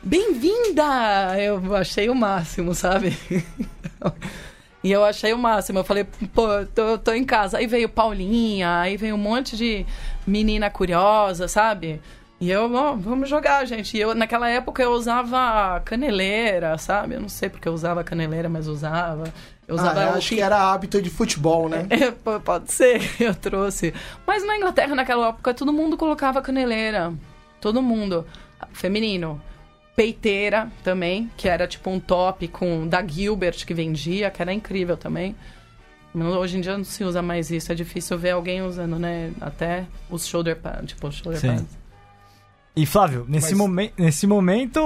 Bem-vinda! 0.00 1.36
Eu 1.40 1.74
achei 1.74 2.08
o 2.08 2.14
máximo, 2.14 2.72
sabe? 2.72 3.18
E 4.80 4.92
eu 4.92 5.04
achei 5.04 5.32
o 5.32 5.38
máximo. 5.38 5.80
Eu 5.80 5.84
falei, 5.84 6.04
pô, 6.32 6.46
tô, 6.72 6.96
tô 6.98 7.12
em 7.12 7.24
casa. 7.24 7.58
Aí 7.58 7.66
veio 7.66 7.88
Paulinha, 7.88 8.78
aí 8.78 8.96
veio 8.96 9.16
um 9.16 9.18
monte 9.18 9.56
de 9.56 9.84
menina 10.24 10.70
curiosa, 10.70 11.48
sabe? 11.48 12.00
E 12.40 12.50
eu, 12.50 12.72
ó, 12.72 12.94
vamos 12.94 13.28
jogar, 13.28 13.64
gente. 13.64 13.96
E 13.96 14.00
eu, 14.00 14.14
naquela 14.14 14.48
época, 14.48 14.80
eu 14.80 14.92
usava 14.92 15.80
caneleira, 15.80 16.78
sabe? 16.78 17.16
Eu 17.16 17.20
não 17.20 17.28
sei 17.28 17.48
porque 17.48 17.68
eu 17.68 17.72
usava 17.72 18.04
caneleira, 18.04 18.48
mas 18.48 18.68
usava. 18.68 19.24
Eu 19.66 19.74
usava 19.74 20.00
Ah, 20.00 20.04
eu 20.04 20.14
acho 20.14 20.28
que 20.28 20.40
era 20.40 20.72
hábito 20.72 21.02
de 21.02 21.10
futebol, 21.10 21.68
né? 21.68 21.86
é, 21.90 22.38
pode 22.38 22.72
ser, 22.72 23.00
eu 23.20 23.34
trouxe. 23.34 23.92
Mas 24.24 24.46
na 24.46 24.56
Inglaterra, 24.56 24.94
naquela 24.94 25.28
época, 25.28 25.52
todo 25.52 25.72
mundo 25.72 25.96
colocava 25.96 26.40
caneleira. 26.40 27.12
Todo 27.60 27.82
mundo. 27.82 28.24
Feminino. 28.72 29.42
Peiteira 29.96 30.70
também, 30.84 31.28
que 31.36 31.48
era 31.48 31.66
tipo 31.66 31.90
um 31.90 31.98
top 31.98 32.46
com 32.46 32.86
da 32.86 33.04
Gilbert 33.04 33.66
que 33.66 33.74
vendia, 33.74 34.30
que 34.30 34.40
era 34.40 34.52
incrível 34.52 34.96
também. 34.96 35.34
Hoje 36.14 36.56
em 36.56 36.60
dia 36.60 36.76
não 36.76 36.84
se 36.84 37.02
usa 37.02 37.20
mais 37.20 37.50
isso, 37.50 37.70
é 37.72 37.74
difícil 37.74 38.16
ver 38.16 38.30
alguém 38.30 38.62
usando, 38.62 38.96
né? 38.96 39.32
Até 39.40 39.86
os 40.08 40.26
shoulder 40.26 40.56
pads, 40.56 40.90
tipo, 40.90 41.10
shoulder 41.10 41.40
Sim. 41.40 41.48
pads. 41.48 41.87
E 42.80 42.86
Flávio, 42.86 43.26
nesse, 43.28 43.48
Mas- 43.50 43.58
momen 43.58 43.92
nesse 43.98 44.26
momento, 44.26 44.78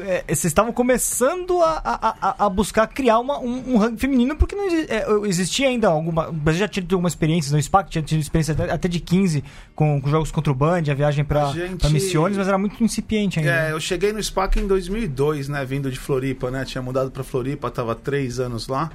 é, 0.00 0.24
vocês 0.26 0.46
estavam 0.46 0.72
começando 0.72 1.60
a, 1.60 1.82
a, 1.84 2.46
a- 2.46 2.48
buscar 2.48 2.86
criar 2.86 3.18
uma, 3.18 3.38
um, 3.38 3.74
um 3.74 3.76
rugby 3.76 3.98
feminino, 4.00 4.34
porque 4.34 4.56
não 4.56 4.64
é, 4.66 5.28
existia 5.28 5.68
ainda 5.68 5.88
alguma. 5.88 6.30
Você 6.32 6.58
já 6.58 6.68
tinha 6.68 6.82
tido 6.82 6.94
alguma 6.94 7.08
experiência 7.08 7.52
no 7.54 7.62
SPAC, 7.62 7.90
tinha 7.90 8.02
tido 8.02 8.20
experiência 8.20 8.52
até, 8.54 8.70
até 8.70 8.88
de 8.88 8.98
15 8.98 9.44
com, 9.74 10.00
com 10.00 10.08
jogos 10.08 10.30
contra 10.30 10.50
o 10.50 10.54
Band, 10.54 10.84
a 10.90 10.94
viagem 10.94 11.24
pra, 11.24 11.48
A 11.48 11.52
gente- 11.52 11.86
Missiones, 11.90 12.38
mas 12.38 12.48
era 12.48 12.56
muito 12.56 12.82
incipiente 12.82 13.38
ainda. 13.40 13.50
É, 13.52 13.72
eu 13.72 13.80
cheguei 13.80 14.12
no 14.12 14.22
SPAC 14.22 14.58
em 14.60 14.66
2002, 14.66 15.48
né? 15.48 15.64
Vindo 15.66 15.90
de 15.90 15.98
Floripa, 15.98 16.50
né? 16.50 16.64
Tinha 16.64 16.80
mudado 16.80 17.10
pra 17.10 17.22
Floripa, 17.22 17.70
tava 17.70 17.94
três 17.94 18.40
anos 18.40 18.68
lá. 18.68 18.90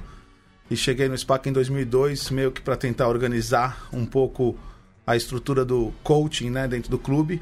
E 0.70 0.76
cheguei 0.76 1.08
no 1.08 1.16
SPAC 1.16 1.48
em 1.48 1.52
2002, 1.52 2.30
meio 2.30 2.50
que 2.50 2.60
pra 2.60 2.74
tentar 2.76 3.06
organizar 3.08 3.86
um 3.92 4.04
pouco 4.06 4.56
a 5.06 5.16
estrutura 5.16 5.64
do 5.64 5.92
coaching, 6.02 6.50
né? 6.50 6.66
Dentro 6.68 6.90
do 6.90 6.98
clube. 6.98 7.40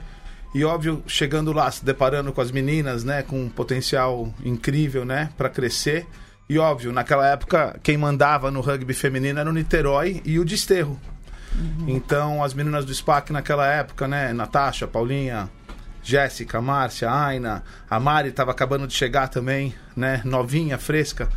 E 0.55 0.64
óbvio, 0.64 1.02
chegando 1.07 1.52
lá, 1.52 1.71
se 1.71 1.85
deparando 1.85 2.33
com 2.33 2.40
as 2.40 2.50
meninas, 2.50 3.05
né? 3.05 3.23
Com 3.23 3.45
um 3.45 3.49
potencial 3.49 4.33
incrível, 4.45 5.05
né? 5.05 5.31
Pra 5.37 5.49
crescer. 5.49 6.07
E 6.49 6.59
óbvio, 6.59 6.93
naquela 6.93 7.26
época, 7.26 7.78
quem 7.83 7.99
mandava 7.99 8.50
no 8.50 8.61
rugby 8.61 8.95
feminino 8.95 9.38
era 9.38 9.50
o 9.50 9.52
Niterói 9.52 10.23
e 10.25 10.38
o 10.38 10.45
Desterro. 10.45 10.99
Então, 11.87 12.43
as 12.43 12.55
meninas 12.55 12.85
do 12.85 12.95
SPAC 12.95 13.33
naquela 13.33 13.67
época, 13.67 14.07
né? 14.09 14.33
Natasha, 14.33 14.87
Paulinha, 14.87 15.50
Jéssica, 16.02 16.61
Márcia, 16.61 17.11
Aina, 17.11 17.62
a 17.88 18.00
Mari 18.00 18.31
estava 18.31 18.50
acabando 18.50 18.87
de 18.87 18.95
chegar 18.95 19.28
também, 19.28 19.75
né? 19.97 20.23
Novinha, 20.25 20.78
fresca, 20.78 21.28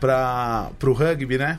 para 0.00 0.70
o 0.84 0.92
rugby, 0.92 1.38
né? 1.38 1.58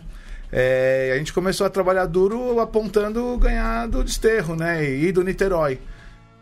É, 0.51 1.11
a 1.15 1.17
gente 1.17 1.33
começou 1.33 1.65
a 1.65 1.69
trabalhar 1.69 2.05
duro 2.05 2.59
apontando 2.59 3.35
ganhar 3.37 3.87
do 3.87 4.03
Desterro, 4.03 4.55
né? 4.55 4.87
E 4.87 5.11
do 5.11 5.23
Niterói. 5.23 5.79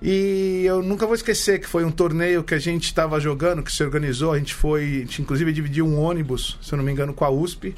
E 0.01 0.63
eu 0.65 0.81
nunca 0.81 1.05
vou 1.05 1.13
esquecer 1.13 1.59
que 1.59 1.67
foi 1.67 1.85
um 1.85 1.91
torneio 1.91 2.43
que 2.43 2.55
a 2.55 2.59
gente 2.59 2.85
estava 2.85 3.19
jogando, 3.19 3.61
que 3.61 3.71
se 3.71 3.83
organizou. 3.83 4.33
A 4.33 4.37
gente 4.39 4.53
foi, 4.55 4.83
a 4.83 4.87
gente 5.01 5.21
inclusive 5.21 5.53
dividiu 5.53 5.85
um 5.85 5.99
ônibus, 5.99 6.57
se 6.61 6.73
eu 6.73 6.77
não 6.77 6.83
me 6.83 6.91
engano, 6.91 7.13
com 7.13 7.23
a 7.23 7.29
USP 7.29 7.75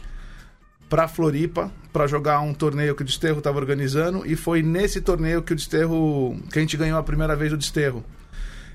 para 0.89 1.07
Floripa 1.07 1.71
para 1.91 2.07
jogar 2.07 2.39
um 2.41 2.53
torneio 2.53 2.95
que 2.95 3.01
o 3.01 3.05
Desterro 3.05 3.39
estava 3.39 3.57
organizando 3.57 4.23
e 4.25 4.35
foi 4.35 4.61
nesse 4.61 5.01
torneio 5.01 5.41
que 5.41 5.51
o 5.51 5.55
Desterro 5.55 6.37
que 6.51 6.59
a 6.59 6.61
gente 6.61 6.77
ganhou 6.77 6.97
a 6.97 7.03
primeira 7.03 7.35
vez 7.35 7.51
o 7.51 7.57
Desterro. 7.57 8.03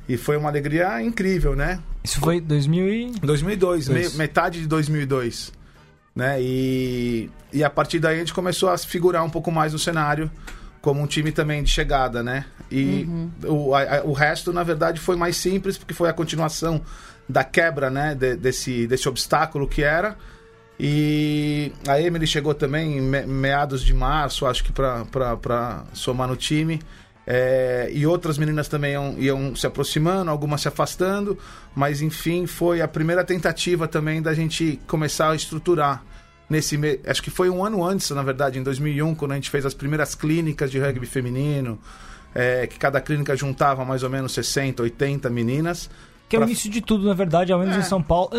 E 0.09 0.17
foi 0.17 0.37
uma 0.37 0.49
alegria 0.49 1.01
incrível, 1.03 1.55
né? 1.55 1.81
Isso 2.03 2.19
foi 2.21 2.41
2000 2.41 2.89
e... 2.93 3.13
2002, 3.21 3.87
Dois. 3.87 4.13
me- 4.13 4.19
metade 4.19 4.61
de 4.61 4.67
2002, 4.67 5.53
né? 6.17 6.41
E, 6.41 7.31
e 7.53 7.63
a 7.63 7.71
partir 7.71 7.99
daí 7.99 8.17
a 8.17 8.19
gente 8.19 8.33
começou 8.35 8.69
a 8.71 8.77
se 8.77 8.87
figurar 8.87 9.23
um 9.25 9.31
pouco 9.31 9.51
mais 9.53 9.73
no 9.73 9.79
cenário 9.79 10.31
como 10.81 11.01
um 11.03 11.07
time 11.07 11.33
também 11.33 11.63
de 11.63 11.71
chegada, 11.71 12.23
né? 12.23 12.45
E 12.71 13.09
o, 13.45 13.75
a- 13.75 14.03
o 14.05 14.13
resto, 14.13 14.53
na 14.53 14.63
verdade, 14.63 15.01
foi 15.01 15.17
mais 15.17 15.37
simples 15.37 15.77
porque 15.79 15.95
foi 15.95 16.09
a 16.09 16.13
continuação 16.13 16.81
da 17.29 17.43
quebra, 17.45 17.91
né? 17.91 18.15
de- 18.15 18.37
desse, 18.37 18.87
desse 18.87 19.09
obstáculo 19.09 19.67
que 19.69 19.83
era. 19.83 20.17
E 20.81 21.73
a 21.89 22.01
Emily 22.01 22.27
chegou 22.27 22.55
também 22.55 22.99
em 22.99 23.01
me- 23.01 23.27
meados 23.27 23.83
de 23.83 23.93
março, 23.93 24.47
acho 24.47 24.63
que 24.63 24.73
para 24.73 25.83
somar 25.93 26.29
no 26.29 26.37
time. 26.37 26.81
É, 27.31 27.91
e 27.93 28.07
outras 28.07 28.39
meninas 28.39 28.69
também 28.69 28.93
iam, 28.93 29.15
iam 29.19 29.55
se 29.57 29.67
aproximando, 29.67 30.31
algumas 30.31 30.63
se 30.63 30.69
afastando, 30.69 31.37
mas 31.77 32.01
enfim, 32.01 32.47
foi 32.47 32.81
a 32.81 32.89
primeira 32.89 33.23
tentativa 33.23 33.87
também 33.87 34.23
da 34.23 34.33
gente 34.33 34.81
começar 34.87 35.31
a 35.33 35.35
estruturar. 35.37 36.03
Nesse. 36.49 36.79
Acho 37.07 37.23
que 37.23 37.31
foi 37.31 37.51
um 37.51 37.65
ano 37.65 37.85
antes, 37.85 38.11
na 38.11 38.23
verdade, 38.23 38.59
em 38.59 38.63
2001, 38.63 39.15
quando 39.15 39.33
a 39.33 39.35
gente 39.35 39.51
fez 39.51 39.67
as 39.67 39.75
primeiras 39.75 40.15
clínicas 40.15 40.71
de 40.71 40.79
rugby 40.79 41.07
feminino, 41.07 41.79
é, 42.35 42.67
que 42.67 42.79
cada 42.79 43.01
clínica 43.01 43.37
juntava 43.37 43.85
mais 43.85 44.03
ou 44.03 44.09
menos 44.11 44.33
60, 44.33 44.83
80 44.83 45.29
meninas. 45.29 45.91
Que 46.29 46.37
é 46.37 46.39
o 46.39 46.41
Pra- 46.43 46.49
início 46.49 46.71
de 46.71 46.81
tudo, 46.81 47.07
na 47.07 47.15
verdade, 47.15 47.53
ao 47.53 47.59
menos 47.59 47.77
É. 47.77 47.81
em 47.81 47.83
São 47.83 48.03
Paulo. 48.03 48.31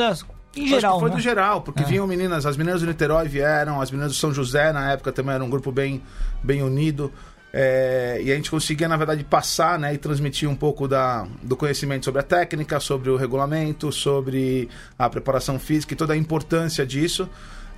Em 0.56 0.68
geral, 0.68 1.00
foi 1.00 1.10
né? 1.12 1.16
do 1.16 1.22
geral, 1.22 1.62
porque 1.62 1.84
É. 1.84 1.86
vinham 1.86 2.08
meninas, 2.08 2.46
as 2.46 2.58
meninas 2.58 2.82
do 2.82 2.88
Niterói 2.88 3.28
vieram, 3.28 3.80
as 3.80 3.92
meninas 3.92 4.12
do 4.14 4.18
São 4.18 4.34
José 4.34 4.74
na 4.74 4.92
época 4.92 5.12
também 5.12 5.36
era 5.36 5.44
um 5.44 5.50
grupo 5.50 5.72
bem, 5.72 6.02
bem 6.44 6.64
unido. 6.64 7.12
É, 7.54 8.20
e 8.24 8.32
a 8.32 8.36
gente 8.36 8.50
conseguia, 8.52 8.88
na 8.88 8.96
verdade, 8.98 9.24
passar 9.24 9.78
né, 9.80 9.94
e 9.94 9.98
transmitir 9.98 10.48
um 10.50 10.56
pouco 10.56 10.88
da, 10.88 11.28
do 11.42 11.56
conhecimento 11.56 12.06
sobre 12.06 12.22
a 12.22 12.24
técnica, 12.24 12.80
sobre 12.80 13.10
o 13.10 13.16
regulamento, 13.16 13.92
sobre 13.92 14.70
a 14.98 15.10
preparação 15.10 15.58
física 15.60 15.94
e 15.94 15.98
toda 15.98 16.14
a 16.14 16.18
importância 16.18 16.86
disso. 16.86 17.28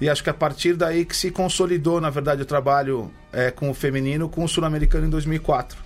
E 0.01 0.09
acho 0.09 0.23
que 0.23 0.31
a 0.31 0.33
partir 0.33 0.73
daí 0.73 1.05
que 1.05 1.15
se 1.15 1.29
consolidou, 1.29 2.01
na 2.01 2.09
verdade, 2.09 2.41
o 2.41 2.45
trabalho 2.45 3.11
é, 3.31 3.51
com 3.51 3.69
o 3.69 3.73
feminino, 3.73 4.27
com 4.27 4.43
o 4.43 4.49
sul-americano 4.49 5.05
em 5.05 5.09
2004. 5.11 5.77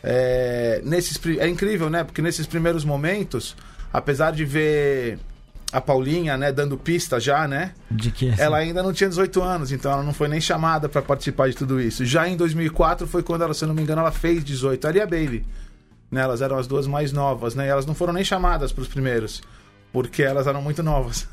É, 0.00 0.80
nesses, 0.84 1.20
é 1.38 1.48
incrível, 1.48 1.90
né? 1.90 2.04
Porque 2.04 2.22
nesses 2.22 2.46
primeiros 2.46 2.84
momentos, 2.84 3.56
apesar 3.92 4.30
de 4.30 4.44
ver 4.44 5.18
a 5.72 5.80
Paulinha, 5.80 6.36
né, 6.36 6.52
dando 6.52 6.78
pista 6.78 7.18
já, 7.18 7.48
né? 7.48 7.74
De 7.90 8.12
que? 8.12 8.30
assim, 8.30 8.40
Ela 8.40 8.58
ainda 8.58 8.80
não 8.80 8.92
tinha 8.92 9.08
18 9.08 9.42
anos, 9.42 9.72
então 9.72 9.90
ela 9.90 10.04
não 10.04 10.14
foi 10.14 10.28
nem 10.28 10.40
chamada 10.40 10.88
para 10.88 11.02
participar 11.02 11.48
de 11.48 11.56
tudo 11.56 11.80
isso. 11.80 12.06
Já 12.06 12.28
em 12.28 12.36
2004 12.36 13.08
foi 13.08 13.24
quando 13.24 13.42
ela, 13.42 13.52
se 13.52 13.64
eu 13.64 13.68
não 13.68 13.74
me 13.74 13.82
engano, 13.82 14.00
ela 14.00 14.12
fez 14.12 14.44
18. 14.44 14.86
Ali 14.86 15.00
a 15.00 15.04
Baby, 15.04 15.44
né? 16.08 16.20
Elas 16.20 16.40
eram 16.40 16.56
as 16.58 16.68
duas 16.68 16.86
mais 16.86 17.12
novas, 17.12 17.56
né? 17.56 17.66
E 17.66 17.68
elas 17.68 17.86
não 17.86 17.94
foram 17.94 18.12
nem 18.12 18.24
chamadas 18.24 18.70
para 18.70 18.82
os 18.82 18.88
primeiros, 18.88 19.42
porque 19.92 20.22
elas 20.22 20.46
eram 20.46 20.62
muito 20.62 20.80
novas. 20.80 21.26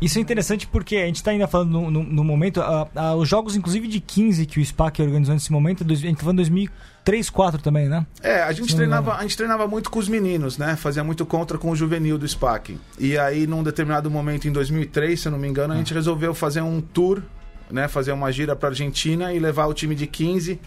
Isso 0.00 0.18
é 0.18 0.20
interessante 0.22 0.66
porque 0.66 0.96
a 0.96 1.06
gente 1.06 1.16
está 1.16 1.30
ainda 1.30 1.46
falando 1.46 1.70
no, 1.72 1.90
no- 1.90 2.02
no 2.02 2.24
momento, 2.24 2.60
ah, 2.62 2.88
ah, 2.94 3.14
os 3.14 3.28
jogos 3.28 3.54
inclusive 3.54 3.86
de 3.86 4.00
15 4.00 4.46
que 4.46 4.58
o 4.58 4.64
SPAC 4.64 5.02
organizou 5.02 5.34
nesse 5.34 5.52
momento, 5.52 5.84
dois- 5.84 5.98
a 6.00 6.06
gente 6.06 6.16
tá 6.16 6.22
falando 6.22 6.36
2003, 6.38 6.80
2004 7.04 7.60
também, 7.62 7.88
né? 7.88 8.06
É, 8.22 8.42
a 8.42 8.52
gente, 8.52 8.74
treinava, 8.76 9.14
a 9.14 9.22
gente 9.22 9.36
treinava 9.36 9.66
muito 9.66 9.90
com 9.90 9.98
os 9.98 10.08
meninos, 10.08 10.56
né? 10.58 10.76
Fazia 10.76 11.02
muito 11.04 11.26
contra 11.26 11.58
com 11.58 11.70
o 11.70 11.76
juvenil 11.76 12.16
do 12.18 12.26
SPAC. 12.26 12.78
E 12.98 13.18
aí, 13.18 13.46
num 13.46 13.62
determinado 13.62 14.10
momento, 14.10 14.46
em 14.48 14.52
2003, 14.52 15.20
se 15.20 15.28
eu 15.28 15.32
não 15.32 15.38
me 15.38 15.48
engano, 15.48 15.74
a 15.74 15.76
gente 15.76 15.92
resolveu 15.94 16.32
fazer 16.34 16.60
um 16.62 16.80
tour, 16.80 17.22
né? 17.70 17.86
Fazer 17.88 18.12
uma 18.12 18.30
gira 18.32 18.54
pra 18.56 18.68
Argentina 18.70 19.32
e 19.34 19.38
levar 19.38 19.66
o 19.66 19.74
time 19.74 19.94
de 19.94 20.06
15. 20.06 20.60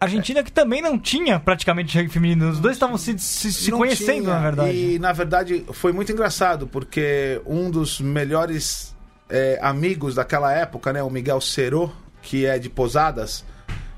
Argentina 0.00 0.42
que 0.42 0.50
também 0.50 0.80
não 0.80 0.98
tinha 0.98 1.38
praticamente 1.38 1.94
rugby 1.94 2.10
feminino, 2.10 2.48
os 2.48 2.58
dois 2.58 2.76
estavam 2.76 2.96
se, 2.96 3.18
se, 3.18 3.52
se 3.52 3.70
conhecendo, 3.70 4.22
tinha. 4.22 4.34
na 4.34 4.40
verdade. 4.40 4.76
E, 4.76 4.98
na 4.98 5.12
verdade, 5.12 5.66
foi 5.74 5.92
muito 5.92 6.10
engraçado, 6.10 6.66
porque 6.66 7.40
um 7.44 7.70
dos 7.70 8.00
melhores 8.00 8.96
é, 9.28 9.58
amigos 9.60 10.14
daquela 10.14 10.52
época, 10.54 10.90
né? 10.90 11.02
O 11.02 11.10
Miguel 11.10 11.38
Cerô, 11.42 11.90
que 12.22 12.46
é 12.46 12.58
de 12.58 12.70
Posadas, 12.70 13.44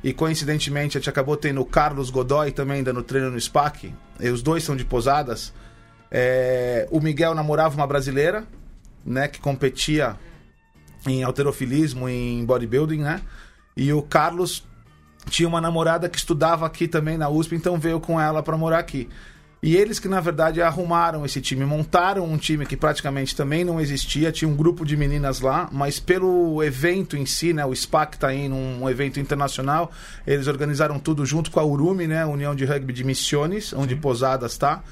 e 0.02 0.12
coincidentemente 0.12 0.98
a 0.98 1.00
gente 1.00 1.08
acabou 1.08 1.36
tendo 1.36 1.60
o 1.60 1.64
Carlos 1.64 2.10
Godoy 2.10 2.50
também 2.50 2.82
dando 2.82 3.04
treino 3.04 3.30
no 3.30 3.40
SPAC, 3.40 3.94
e 4.18 4.28
os 4.28 4.42
dois 4.42 4.64
são 4.64 4.74
de 4.74 4.84
Posadas. 4.84 5.52
É, 6.10 6.88
o 6.90 7.00
Miguel 7.00 7.32
namorava 7.32 7.76
uma 7.76 7.86
brasileira, 7.86 8.44
né? 9.06 9.28
Que 9.28 9.40
competia 9.40 10.16
em 11.06 11.22
alterofilismo, 11.22 12.08
em 12.08 12.44
bodybuilding, 12.44 12.98
né? 12.98 13.20
E 13.76 13.92
o 13.92 14.02
Carlos 14.02 14.64
tinha 15.28 15.48
uma 15.48 15.60
namorada 15.60 16.08
que 16.08 16.18
estudava 16.18 16.66
aqui 16.66 16.88
também 16.88 17.16
na 17.16 17.28
USP, 17.28 17.54
então 17.54 17.78
veio 17.78 18.00
com 18.00 18.20
ela 18.20 18.42
para 18.42 18.56
morar 18.56 18.78
aqui. 18.78 19.08
E 19.62 19.76
eles 19.76 20.00
que 20.00 20.08
na 20.08 20.18
verdade 20.18 20.60
arrumaram 20.60 21.24
esse 21.24 21.40
time, 21.40 21.64
montaram 21.64 22.24
um 22.24 22.36
time 22.36 22.66
que 22.66 22.76
praticamente 22.76 23.36
também 23.36 23.64
não 23.64 23.80
existia, 23.80 24.32
tinha 24.32 24.48
um 24.48 24.56
grupo 24.56 24.84
de 24.84 24.96
meninas 24.96 25.40
lá, 25.40 25.68
mas 25.70 26.00
pelo 26.00 26.60
evento 26.64 27.16
em 27.16 27.24
si, 27.24 27.52
né, 27.52 27.64
o 27.64 27.72
SPAC 27.72 28.18
tá 28.18 28.34
indo 28.34 28.56
um 28.56 28.90
evento 28.90 29.20
internacional, 29.20 29.92
eles 30.26 30.48
organizaram 30.48 30.98
tudo 30.98 31.24
junto 31.24 31.48
com 31.48 31.60
a 31.60 31.64
Urumi, 31.64 32.08
né, 32.08 32.22
a 32.22 32.26
União 32.26 32.56
de 32.56 32.64
Rugby 32.64 32.92
de 32.92 33.04
Missiones, 33.04 33.72
onde 33.72 33.94
Posadas 33.94 34.58
tá. 34.58 34.82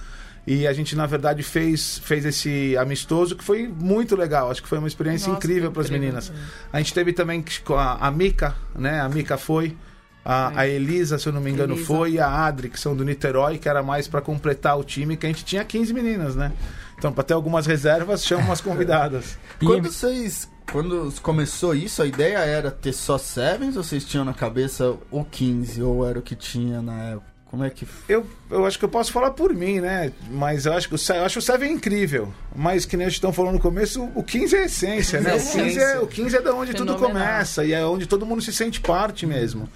E 0.47 0.67
a 0.67 0.73
gente, 0.73 0.97
na 0.97 1.05
verdade, 1.05 1.43
fez, 1.43 1.99
fez 1.99 2.25
esse 2.25 2.77
amistoso 2.77 3.37
que 3.37 3.45
foi 3.45 3.67
muito 3.69 4.17
legal. 4.17 4.51
Acho 4.51 4.63
que 4.63 4.69
foi 4.69 4.79
uma 4.79 4.89
experiência 4.89 5.29
Nossa, 5.29 5.39
incrível 5.39 5.71
para 5.71 5.83
as 5.83 5.91
meninas. 5.91 6.33
A 6.73 6.79
gente 6.79 6.95
teve 6.95 7.13
também 7.13 7.45
com 7.65 7.75
a, 7.75 7.95
a 7.95 8.11
Mica, 8.11 8.55
né? 8.75 9.01
A 9.01 9.09
Mica 9.09 9.37
foi. 9.37 9.77
A, 10.25 10.61
a 10.61 10.69
Elisa, 10.69 11.19
se 11.19 11.27
eu 11.27 11.33
não 11.33 11.41
me 11.41 11.51
engano, 11.51 11.75
Elisa. 11.75 11.87
foi. 11.87 12.13
E 12.13 12.21
a 12.21 12.29
Adri, 12.29 12.69
que 12.69 12.79
são 12.79 12.95
do 12.95 13.05
Niterói, 13.05 13.59
que 13.59 13.69
era 13.69 13.83
mais 13.83 14.07
para 14.07 14.21
completar 14.21 14.79
o 14.79 14.85
time, 14.85 15.17
que 15.17 15.27
a 15.27 15.29
gente 15.29 15.45
tinha 15.45 15.65
15 15.65 15.93
meninas, 15.95 16.37
né? 16.37 16.53
Então, 16.99 17.11
para 17.13 17.25
ter 17.25 17.33
algumas 17.35 17.65
reservas, 17.67 18.25
chama 18.25 18.45
umas 18.45 18.61
convidadas. 18.63 19.39
E- 19.61 19.65
Quando 19.65 19.91
vocês. 19.91 20.49
Quando 20.71 21.13
começou 21.21 21.75
isso, 21.75 22.01
a 22.01 22.07
ideia 22.07 22.39
era 22.39 22.71
ter 22.71 22.93
só 22.93 23.19
Sevens 23.19 23.77
ou 23.77 23.83
vocês 23.83 24.05
tinham 24.05 24.25
na 24.25 24.33
cabeça 24.35 24.95
o 25.11 25.25
15? 25.25 25.83
Ou 25.83 26.07
era 26.09 26.19
o 26.19 26.23
que 26.23 26.37
tinha 26.37 26.81
na 26.81 26.97
época? 27.07 27.27
Como 27.47 27.65
é 27.65 27.71
que. 27.71 27.85
Eu, 28.09 28.25
eu 28.49 28.65
acho 28.65 28.79
que 28.79 28.85
eu 28.85 28.89
posso 28.89 29.11
falar 29.11 29.33
por 29.33 29.53
mim, 29.53 29.81
né? 29.81 30.13
Mas 30.31 30.67
eu 30.67 30.73
acho 30.73 30.89
que 30.89 30.95
o, 30.95 30.99
eu 31.17 31.25
acho 31.25 31.41
o 31.41 31.43
Seven 31.43 31.73
incrível. 31.73 32.33
Mas 32.55 32.85
que 32.85 32.97
nem 32.97 33.07
vocês 33.07 33.15
estão 33.15 33.33
falando 33.33 33.55
no 33.55 33.61
começo, 33.61 34.09
o 34.15 34.23
15 34.23 34.55
é 34.55 34.59
a 34.61 34.65
essência, 34.67 35.21
né? 35.21 35.35
O 35.35 35.39
15 35.41 35.79
é, 35.81 35.99
o 35.99 36.07
15 36.07 36.37
é 36.37 36.41
da 36.43 36.55
onde 36.55 36.73
tudo 36.75 36.93
Fenomenal. 36.95 37.23
começa 37.27 37.65
e 37.65 37.73
é 37.73 37.85
onde 37.85 38.07
todo 38.07 38.25
mundo 38.25 38.41
se 38.41 38.53
sente 38.53 38.81
parte 38.81 39.27
mesmo. 39.27 39.69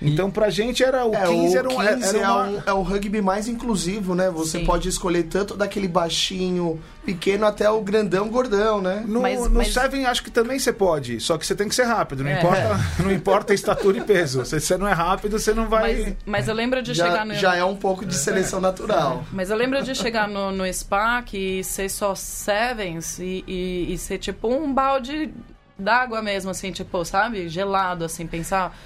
Então 0.00 0.30
pra 0.30 0.50
gente 0.50 0.84
era 0.84 1.04
o 1.06 1.14
É, 1.14 1.26
15 1.26 1.54
o 1.54 1.58
era, 1.58 1.68
um, 1.68 1.76
15 1.76 2.16
era 2.18 2.32
uma... 2.32 2.46
é, 2.46 2.48
um- 2.50 2.62
é 2.66 2.72
o 2.74 2.82
rugby 2.82 3.22
mais 3.22 3.48
inclusivo, 3.48 4.14
né? 4.14 4.28
Você 4.30 4.58
Sim. 4.58 4.64
pode 4.66 4.88
escolher 4.88 5.22
tanto 5.24 5.56
daquele 5.56 5.88
baixinho, 5.88 6.78
pequeno, 7.04 7.46
até 7.46 7.70
o 7.70 7.80
grandão, 7.80 8.28
gordão, 8.28 8.80
né? 8.82 9.02
No, 9.06 9.22
Mas- 9.22 9.40
no 9.44 9.50
mas- 9.50 9.72
Seven 9.72 10.04
acho 10.06 10.22
que 10.22 10.30
também 10.30 10.58
você 10.58 10.72
pode, 10.72 11.18
só 11.20 11.38
que 11.38 11.46
você 11.46 11.54
tem 11.54 11.68
que 11.68 11.74
ser 11.74 11.84
rápido, 11.84 12.22
não, 12.24 12.30
É. 12.30 12.38
importa, 12.38 12.80
não 13.02 13.12
importa 13.12 13.52
a 13.52 13.54
estatura 13.54 13.96
e 13.98 14.00
peso. 14.02 14.44
Se 14.44 14.60
você 14.60 14.76
não 14.76 14.86
é 14.86 14.92
rápido, 14.92 15.38
você 15.38 15.54
não 15.54 15.68
vai... 15.68 15.94
Mas, 16.02 16.14
mas 16.26 16.48
eu 16.48 16.54
lembro 16.54 16.82
de 16.82 16.94
chegar 16.94 17.16
Já, 17.18 17.24
no. 17.24 17.34
já 17.34 17.56
é 17.56 17.64
um 17.64 17.76
pouco 17.76 18.04
de 18.04 18.14
seleção 18.14 18.60
natural. 18.60 19.24
Mas 19.32 19.50
eu 19.50 19.56
lembro 19.56 19.82
de 19.82 19.94
chegar 19.94 20.28
no, 20.28 20.50
no 20.52 20.66
spa 20.72 21.22
que 21.22 21.62
ser 21.64 21.88
só 21.88 22.14
sevens 22.14 23.18
e, 23.18 23.44
e, 23.46 23.92
e 23.94 23.98
ser 23.98 24.18
tipo 24.18 24.48
um 24.48 24.72
balde 24.72 25.30
d'água 25.78 26.22
mesmo, 26.22 26.50
assim, 26.50 26.70
tipo, 26.72 27.04
sabe? 27.04 27.48
Gelado, 27.48 28.04
assim, 28.04 28.26
pensar. 28.26 28.76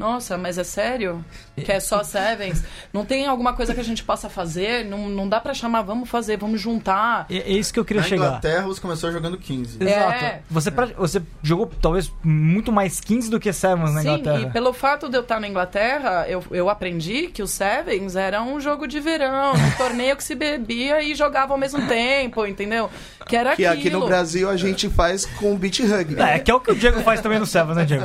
Nossa, 0.00 0.38
mas 0.38 0.56
é 0.56 0.64
sério? 0.64 1.22
Que 1.62 1.70
é 1.72 1.78
só 1.78 2.02
sevens? 2.02 2.64
Não 2.90 3.04
tem 3.04 3.26
alguma 3.26 3.52
coisa 3.52 3.74
que 3.74 3.80
a 3.80 3.84
gente 3.84 4.02
possa 4.02 4.30
fazer? 4.30 4.82
Não, 4.86 5.10
não 5.10 5.28
dá 5.28 5.38
pra 5.38 5.52
chamar, 5.52 5.82
vamos 5.82 6.08
fazer, 6.08 6.38
vamos 6.38 6.58
juntar. 6.58 7.26
É, 7.28 7.36
é 7.36 7.50
isso 7.52 7.70
que 7.70 7.78
eu 7.78 7.84
queria 7.84 8.00
Na 8.00 8.08
chegar. 8.08 8.26
Inglaterra, 8.28 8.62
você 8.66 8.80
começou 8.80 9.12
jogando 9.12 9.36
15. 9.36 9.76
Exato. 9.78 10.24
É. 10.24 10.40
Você, 10.50 10.70
pra- 10.70 10.86
você 10.96 11.20
jogou 11.42 11.70
talvez 11.82 12.10
muito 12.24 12.72
mais 12.72 12.98
15 12.98 13.30
do 13.30 13.38
que 13.38 13.52
Sevens 13.52 13.92
na 13.92 14.00
Sim, 14.00 14.08
Inglaterra. 14.14 14.40
e 14.48 14.50
pelo 14.50 14.72
fato 14.72 15.06
de 15.08 15.16
eu 15.18 15.20
estar 15.20 15.38
na 15.38 15.46
Inglaterra, 15.46 16.24
eu, 16.28 16.42
eu 16.50 16.70
aprendi 16.70 17.26
que 17.26 17.42
o 17.42 17.46
Sevens 17.46 18.16
era 18.16 18.42
um 18.42 18.58
jogo 18.58 18.86
de 18.86 19.00
verão, 19.00 19.52
um 19.52 19.70
torneio 19.76 20.16
que 20.16 20.24
se 20.24 20.34
bebia 20.34 21.02
e 21.02 21.14
jogava 21.14 21.52
ao 21.52 21.58
mesmo 21.58 21.86
tempo, 21.86 22.46
entendeu? 22.46 22.88
Que 23.26 23.36
era 23.36 23.54
Que 23.54 23.66
aquilo. 23.66 23.80
aqui 23.80 23.90
no 23.90 24.06
Brasil 24.06 24.48
a 24.48 24.56
gente 24.56 24.88
faz 24.88 25.26
com 25.26 25.54
beat 25.56 25.80
rugby. 25.80 26.20
É, 26.20 26.38
que 26.38 26.50
é 26.50 26.54
o 26.54 26.60
que 26.60 26.70
o 26.70 26.74
Diego 26.74 27.00
faz 27.02 27.20
também 27.20 27.38
no 27.38 27.44
Sevens, 27.46 27.76
né, 27.76 27.84
Diego? 27.84 28.04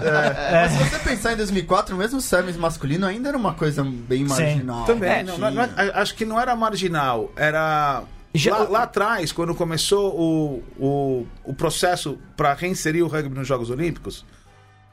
Mas 0.51 0.71
se 0.73 0.77
você 0.77 0.99
pensar 0.99 1.33
em 1.33 1.37
2004, 1.37 1.84
mesmo 1.93 2.17
o 2.17 2.21
Sevens 2.21 2.55
masculino 2.57 3.05
ainda 3.05 3.29
era 3.29 3.37
uma 3.37 3.53
coisa 3.53 3.83
bem 3.83 4.23
marginal. 4.25 4.85
Também, 4.85 5.09
É, 5.11 5.23
não, 5.23 5.37
não- 5.37 5.51
não- 5.51 5.69
acho 5.93 6.15
que 6.15 6.25
não 6.25 6.39
era 6.39 6.55
marginal, 6.55 7.31
era. 7.35 8.03
Já- 8.33 8.57
Lá, 8.57 8.69
lá 8.69 8.83
atrás, 8.83 9.31
quando 9.31 9.53
começou 9.55 10.13
o, 10.19 10.63
o, 10.77 11.27
o 11.45 11.53
processo 11.53 12.17
para 12.35 12.53
reinserir 12.53 13.03
o 13.03 13.07
rugby 13.07 13.33
nos 13.37 13.47
Jogos 13.47 13.69
Olímpicos, 13.69 14.25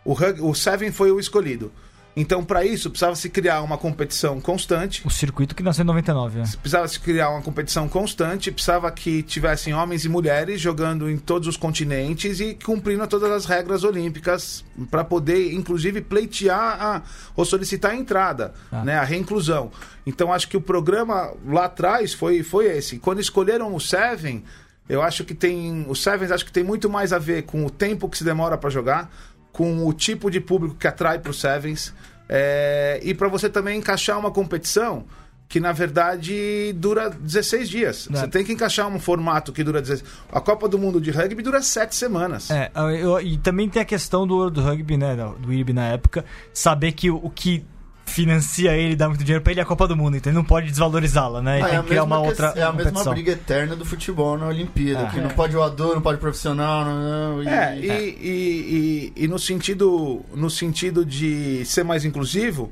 o, 0.04 0.12
rug, 0.12 0.40
o 0.40 0.54
Seven 0.54 0.92
foi 0.92 1.10
o 1.10 1.18
escolhido. 1.18 1.72
Então, 2.14 2.44
para 2.44 2.62
isso, 2.64 2.90
precisava 2.90 3.16
se 3.16 3.30
criar 3.30 3.62
uma 3.62 3.78
competição 3.78 4.38
constante, 4.38 5.00
O 5.06 5.10
circuito 5.10 5.54
que 5.54 5.62
nasceu 5.62 5.82
em 5.82 5.86
99. 5.86 6.40
né? 6.40 6.44
precisava 6.60 6.86
se 6.86 7.00
criar 7.00 7.30
uma 7.30 7.40
competição 7.40 7.88
constante, 7.88 8.52
precisava 8.52 8.90
que 8.90 9.22
tivessem 9.22 9.72
homens 9.72 10.04
e 10.04 10.10
mulheres 10.10 10.60
jogando 10.60 11.08
em 11.10 11.16
todos 11.16 11.48
os 11.48 11.56
continentes 11.56 12.38
e 12.38 12.54
cumprindo 12.54 13.06
todas 13.06 13.30
as 13.30 13.46
regras 13.46 13.82
olímpicas 13.82 14.62
para 14.90 15.02
poder, 15.02 15.54
inclusive, 15.54 16.02
pleitear 16.02 16.82
a, 16.82 17.02
ou 17.34 17.46
solicitar 17.46 17.92
a 17.92 17.96
entrada, 17.96 18.52
Ah. 18.70 18.84
né, 18.84 18.98
a 18.98 19.04
reinclusão. 19.04 19.70
Então, 20.06 20.30
acho 20.32 20.48
que 20.48 20.56
o 20.56 20.60
programa 20.60 21.32
lá 21.46 21.64
atrás 21.64 22.12
foi, 22.12 22.42
foi 22.42 22.66
esse. 22.66 22.98
Quando 22.98 23.20
escolheram 23.20 23.74
o 23.74 23.80
Seven, 23.80 24.44
eu 24.88 25.00
acho 25.00 25.24
que 25.24 25.32
tem. 25.34 25.86
O 25.88 25.94
Sevens 25.94 26.30
acho 26.30 26.44
que 26.44 26.52
tem 26.52 26.64
muito 26.64 26.90
mais 26.90 27.12
a 27.12 27.18
ver 27.18 27.44
com 27.44 27.64
o 27.64 27.70
tempo 27.70 28.08
que 28.08 28.18
se 28.18 28.24
demora 28.24 28.58
para 28.58 28.68
jogar, 28.68 29.10
com 29.52 29.86
o 29.86 29.92
tipo 29.92 30.30
de 30.30 30.40
público 30.40 30.74
que 30.76 30.86
atrai 30.86 31.18
para 31.18 31.30
o 31.30 31.34
Sevens, 31.34 31.92
é, 32.28 32.98
e 33.02 33.12
para 33.12 33.28
você 33.28 33.48
também 33.48 33.78
encaixar 33.78 34.18
uma 34.18 34.30
competição 34.30 35.04
que 35.48 35.60
na 35.60 35.70
verdade 35.72 36.72
dura 36.76 37.10
16 37.10 37.68
dias. 37.68 38.08
É. 38.10 38.16
Você 38.16 38.26
tem 38.28 38.42
que 38.42 38.52
encaixar 38.54 38.88
um 38.88 38.98
formato 38.98 39.52
que 39.52 39.62
dura 39.62 39.82
16. 39.82 40.02
A 40.32 40.40
Copa 40.40 40.66
do 40.66 40.78
Mundo 40.78 40.98
de 40.98 41.10
Rugby 41.10 41.42
dura 41.42 41.60
7 41.60 41.94
semanas. 41.94 42.50
É, 42.50 42.70
eu- 43.02 43.20
e 43.20 43.36
também 43.36 43.68
tem 43.68 43.82
a 43.82 43.84
questão 43.84 44.26
do 44.26 44.34
World 44.36 44.58
Rugby, 44.58 44.96
né, 44.96 45.14
do 45.14 45.52
IRB 45.52 45.74
na 45.74 45.88
época, 45.88 46.24
saber 46.54 46.92
que 46.92 47.10
o, 47.10 47.16
o 47.16 47.28
que 47.28 47.66
financia 48.12 48.72
ele, 48.76 48.94
dá 48.94 49.08
muito 49.08 49.24
dinheiro 49.24 49.42
pra 49.42 49.52
ele 49.52 49.60
é 49.60 49.62
a 49.62 49.66
Copa 49.66 49.88
do 49.88 49.96
Mundo, 49.96 50.16
então 50.16 50.30
ele 50.30 50.36
não 50.36 50.44
pode 50.44 50.68
desvalorizá-la, 50.68 51.40
né? 51.42 51.56
Ele 51.56 51.64
Ah, 51.64 51.68
tem 51.68 51.76
é, 51.76 51.78
a 51.78 51.82
que 51.82 51.88
criar 51.88 52.02
mesma 52.02 52.16
uma 52.16 52.22
que- 52.22 52.28
outra 52.30 52.46
é 52.56 52.62
a 52.62 52.72
mesma 52.72 52.84
competição. 52.90 53.12
briga 53.14 53.32
eterna 53.32 53.74
do 53.76 53.84
futebol 53.84 54.38
na 54.38 54.46
Olimpíada, 54.48 55.04
É. 55.04 55.10
que 55.10 55.20
não 55.20 55.30
pode 55.30 55.54
voador, 55.54 55.94
não 55.94 56.02
pode 56.02 56.18
profissional, 56.18 56.84
não, 56.84 57.36
não, 57.36 57.42
e- 57.42 57.48
É, 57.48 57.76
e, 57.78 57.86
e, 57.86 59.12
e, 59.16 59.24
e 59.24 59.28
no, 59.28 59.38
sentido, 59.38 60.24
no 60.34 60.48
sentido 60.50 61.04
de 61.04 61.64
ser 61.64 61.82
mais 61.84 62.04
inclusivo, 62.04 62.70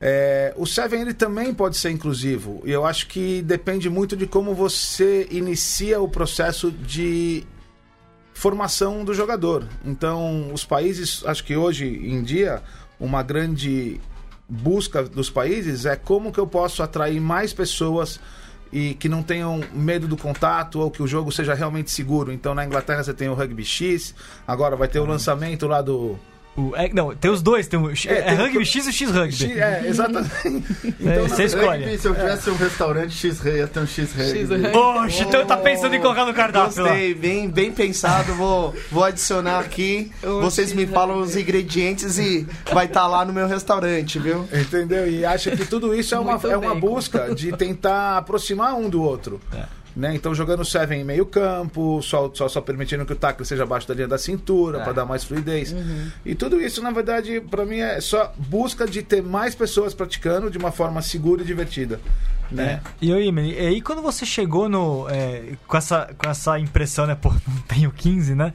é, 0.00 0.52
o 0.56 0.66
Seven 0.66 1.02
ele 1.02 1.14
também 1.14 1.52
pode 1.54 1.76
ser 1.76 1.90
inclusivo. 1.90 2.62
E 2.64 2.70
eu 2.72 2.84
acho 2.86 3.06
que 3.06 3.42
depende 3.42 3.88
muito 3.90 4.16
de 4.16 4.26
como 4.26 4.54
você 4.54 5.28
inicia 5.30 6.00
o 6.00 6.08
processo 6.08 6.70
de 6.70 7.44
formação 8.32 9.04
do 9.04 9.12
jogador. 9.12 9.66
Então, 9.84 10.50
os 10.52 10.64
países, 10.64 11.22
acho 11.26 11.44
que 11.44 11.54
hoje 11.56 11.86
em 11.86 12.22
dia, 12.22 12.62
uma 12.98 13.22
grande 13.22 14.00
busca 14.50 15.04
dos 15.04 15.30
países 15.30 15.86
é 15.86 15.94
como 15.94 16.32
que 16.32 16.40
eu 16.40 16.46
posso 16.46 16.82
atrair 16.82 17.20
mais 17.20 17.52
pessoas 17.52 18.18
e 18.72 18.94
que 18.94 19.08
não 19.08 19.22
tenham 19.22 19.60
medo 19.72 20.06
do 20.06 20.16
contato 20.16 20.80
ou 20.80 20.90
que 20.90 21.02
o 21.02 21.06
jogo 21.06 21.30
seja 21.30 21.54
realmente 21.54 21.90
seguro. 21.90 22.32
Então 22.32 22.54
na 22.54 22.64
Inglaterra 22.64 23.02
você 23.02 23.14
tem 23.14 23.28
o 23.28 23.34
Rugby 23.34 23.64
X, 23.64 24.14
agora 24.46 24.76
vai 24.76 24.88
ter 24.88 24.98
o 24.98 25.06
lançamento 25.06 25.66
lá 25.66 25.80
do 25.80 26.18
O- 26.56 26.74
é, 26.74 26.88
não, 26.92 27.14
tem 27.14 27.30
os 27.30 27.40
dois, 27.42 27.68
tem 27.68 27.78
o 27.80 27.94
X- 27.94 28.06
É, 28.10 28.18
é, 28.18 28.22
tem 28.22 28.34
o- 28.34 28.38
Rugby 28.38 28.66
X 28.66 28.86
e 28.86 28.88
o 28.90 28.92
X 28.92 29.10
Rugby. 29.10 29.32
X, 29.36 29.56
é, 29.56 29.82
exatamente. 29.86 30.30
É, 30.84 31.12
Então, 31.12 31.28
você 31.28 31.36
na- 31.38 31.44
escolhe. 31.44 31.84
Rugby, 31.84 31.98
se 31.98 32.08
eu 32.08 32.14
tivesse 32.14 32.50
um 32.50 32.56
restaurante 32.56 33.16
X-Rei, 33.16 33.56
ia 33.58 33.66
ter 33.68 33.80
um 33.80 33.86
X-Rei. 33.86 34.30
X-Rei. 34.42 34.72
Ô, 34.74 35.00
o 35.02 35.08
Chitão 35.08 35.46
tá 35.46 35.56
pensando 35.56 35.94
em 35.94 36.00
colocar 36.00 36.26
no 36.26 36.34
cardápio 36.34 36.82
lá. 36.82 36.88
Gostei, 36.90 37.14
bem, 37.14 37.48
bem 37.48 37.70
pensado. 37.72 38.34
Vou, 38.34 38.74
vou 38.90 39.04
adicionar 39.04 39.60
aqui. 39.60 40.10
Vocês 40.22 40.72
me 40.72 40.86
falam 40.86 41.20
os 41.20 41.36
ingredientes 41.36 42.18
e 42.18 42.46
vai 42.72 42.86
estar 42.86 43.06
lá 43.06 43.24
no 43.24 43.32
meu 43.32 43.46
restaurante, 43.46 44.18
viu? 44.18 44.46
Entendeu? 44.52 45.08
E 45.08 45.24
acho 45.24 45.52
que 45.52 45.64
tudo 45.64 45.94
isso 45.94 46.14
é 46.14 46.18
uma, 46.18 46.32
Muito 46.32 46.50
é 46.50 46.56
uma 46.56 46.72
bem. 46.72 46.80
busca 46.80 47.32
de 47.34 47.52
tentar 47.56 48.18
aproximar 48.18 48.74
um 48.74 48.88
do 48.90 49.00
outro. 49.02 49.40
Né? 49.96 50.14
Então 50.14 50.32
jogando 50.34 50.64
Seven 50.64 51.00
em 51.00 51.04
meio 51.04 51.26
campo, 51.26 52.00
só, 52.02 52.30
só, 52.32 52.48
só 52.48 52.60
permitindo 52.60 53.04
que 53.04 53.12
o 53.12 53.16
tackle 53.16 53.44
seja 53.44 53.64
abaixo 53.64 53.88
da 53.88 53.94
linha 53.94 54.06
da 54.08 54.18
cintura, 54.18 54.78
É. 54.78 54.84
para 54.84 54.92
dar 54.92 55.04
mais 55.04 55.24
fluidez. 55.24 55.74
E 56.24 56.34
tudo 56.34 56.60
isso, 56.60 56.80
na 56.80 56.90
verdade, 56.92 57.40
para 57.40 57.64
mim 57.64 57.78
é 57.78 58.00
só 58.00 58.32
busca 58.36 58.86
de 58.86 59.02
ter 59.02 59.22
mais 59.22 59.54
pessoas 59.54 59.92
praticando 59.92 60.50
de 60.50 60.58
uma 60.58 60.70
forma 60.70 61.02
segura 61.02 61.42
e 61.42 61.44
divertida. 61.44 62.00
Né? 62.50 62.80
É. 62.84 62.90
E 63.00 63.12
aí, 63.12 63.28
Emily, 63.28 63.52
e 63.54 63.58
aí 63.60 63.80
quando 63.80 64.02
você 64.02 64.26
chegou 64.26 64.68
no. 64.68 65.08
é, 65.08 65.52
com, 65.68 65.76
essa, 65.76 66.10
com 66.18 66.28
essa 66.28 66.58
impressão, 66.58 67.06
né? 67.06 67.14
Pô, 67.20 67.30
não 67.30 67.62
tenho 67.68 67.92
15, 67.92 68.34
né? 68.34 68.52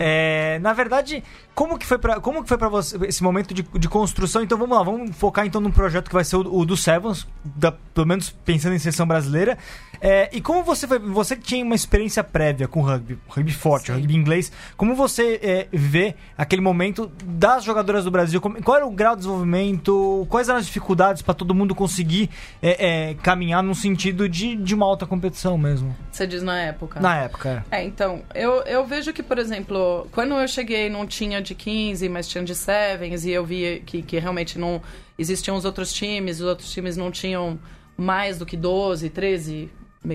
É, 0.00 0.58
na 0.60 0.72
verdade, 0.72 1.22
como 1.54 1.78
que 1.78 1.86
foi 1.86 1.96
pra, 1.96 2.18
como 2.20 2.42
que 2.42 2.48
foi 2.48 2.58
pra 2.58 2.68
você 2.68 2.96
esse 3.06 3.22
momento 3.22 3.54
de, 3.54 3.62
de 3.78 3.88
construção? 3.88 4.42
Então 4.42 4.58
vamos 4.58 4.76
lá, 4.76 4.82
vamos 4.82 5.14
focar 5.16 5.46
então 5.46 5.60
num 5.60 5.70
projeto 5.70 6.08
que 6.08 6.14
vai 6.14 6.24
ser 6.24 6.34
o, 6.36 6.40
o 6.58 6.64
do 6.66 6.76
Sevens, 6.76 7.24
da- 7.44 7.70
pelo 7.94 8.06
menos 8.08 8.30
pensando 8.30 8.74
em 8.74 8.80
seleção 8.80 9.06
brasileira. 9.06 9.56
É, 10.00 10.28
e 10.32 10.40
como 10.40 10.62
você 10.62 10.86
foi. 10.86 10.98
Você 10.98 11.36
que 11.36 11.42
tinha 11.42 11.64
uma 11.64 11.74
experiência 11.74 12.22
prévia 12.22 12.68
com 12.68 12.80
rugby, 12.80 13.18
rugby 13.28 13.52
forte, 13.52 13.90
rugby 13.92 14.14
inglês, 14.14 14.52
como 14.76 14.94
você 14.94 15.40
é, 15.42 15.68
vê 15.72 16.14
aquele 16.36 16.62
momento 16.62 17.10
das 17.24 17.64
jogadoras 17.64 18.04
do 18.04 18.10
Brasil? 18.10 18.40
Como- 18.40 18.62
qual 18.62 18.76
era 18.76 18.86
o 18.86 18.90
grau 18.90 19.14
de 19.14 19.20
desenvolvimento? 19.22 20.26
Quais 20.28 20.48
eram 20.48 20.58
as 20.58 20.66
dificuldades 20.66 21.22
para 21.22 21.34
todo 21.34 21.54
mundo 21.54 21.74
conseguir 21.74 22.30
é, 22.62 23.10
é, 23.10 23.14
caminhar 23.14 23.62
num 23.62 23.74
sentido 23.74 24.28
de, 24.28 24.56
de 24.56 24.74
uma 24.74 24.86
alta 24.86 25.06
competição 25.06 25.56
mesmo? 25.56 25.94
Você 26.10 26.26
diz 26.26 26.42
na 26.42 26.58
época. 26.60 27.00
Na 27.00 27.16
época. 27.16 27.64
É, 27.70 27.84
então, 27.84 28.22
eu, 28.34 28.62
eu 28.62 28.84
vejo 28.86 29.12
que, 29.12 29.22
por 29.22 29.38
exemplo, 29.38 30.06
quando 30.12 30.34
eu 30.34 30.48
cheguei 30.48 30.88
não 30.88 31.06
tinha 31.06 31.40
de 31.40 31.54
15, 31.54 32.08
mas 32.08 32.28
tinha 32.28 32.44
de 32.44 32.54
sevens, 32.54 33.24
e 33.24 33.30
eu 33.30 33.44
vi 33.44 33.82
que, 33.86 34.02
que 34.02 34.18
realmente 34.18 34.58
não 34.58 34.80
existiam 35.18 35.56
os 35.56 35.64
outros 35.64 35.92
times, 35.92 36.40
os 36.40 36.46
outros 36.46 36.70
times 36.72 36.96
não 36.96 37.10
tinham 37.10 37.58
mais 37.96 38.38
do 38.38 38.44
que 38.44 38.56
12, 38.56 39.08
13, 39.10 39.70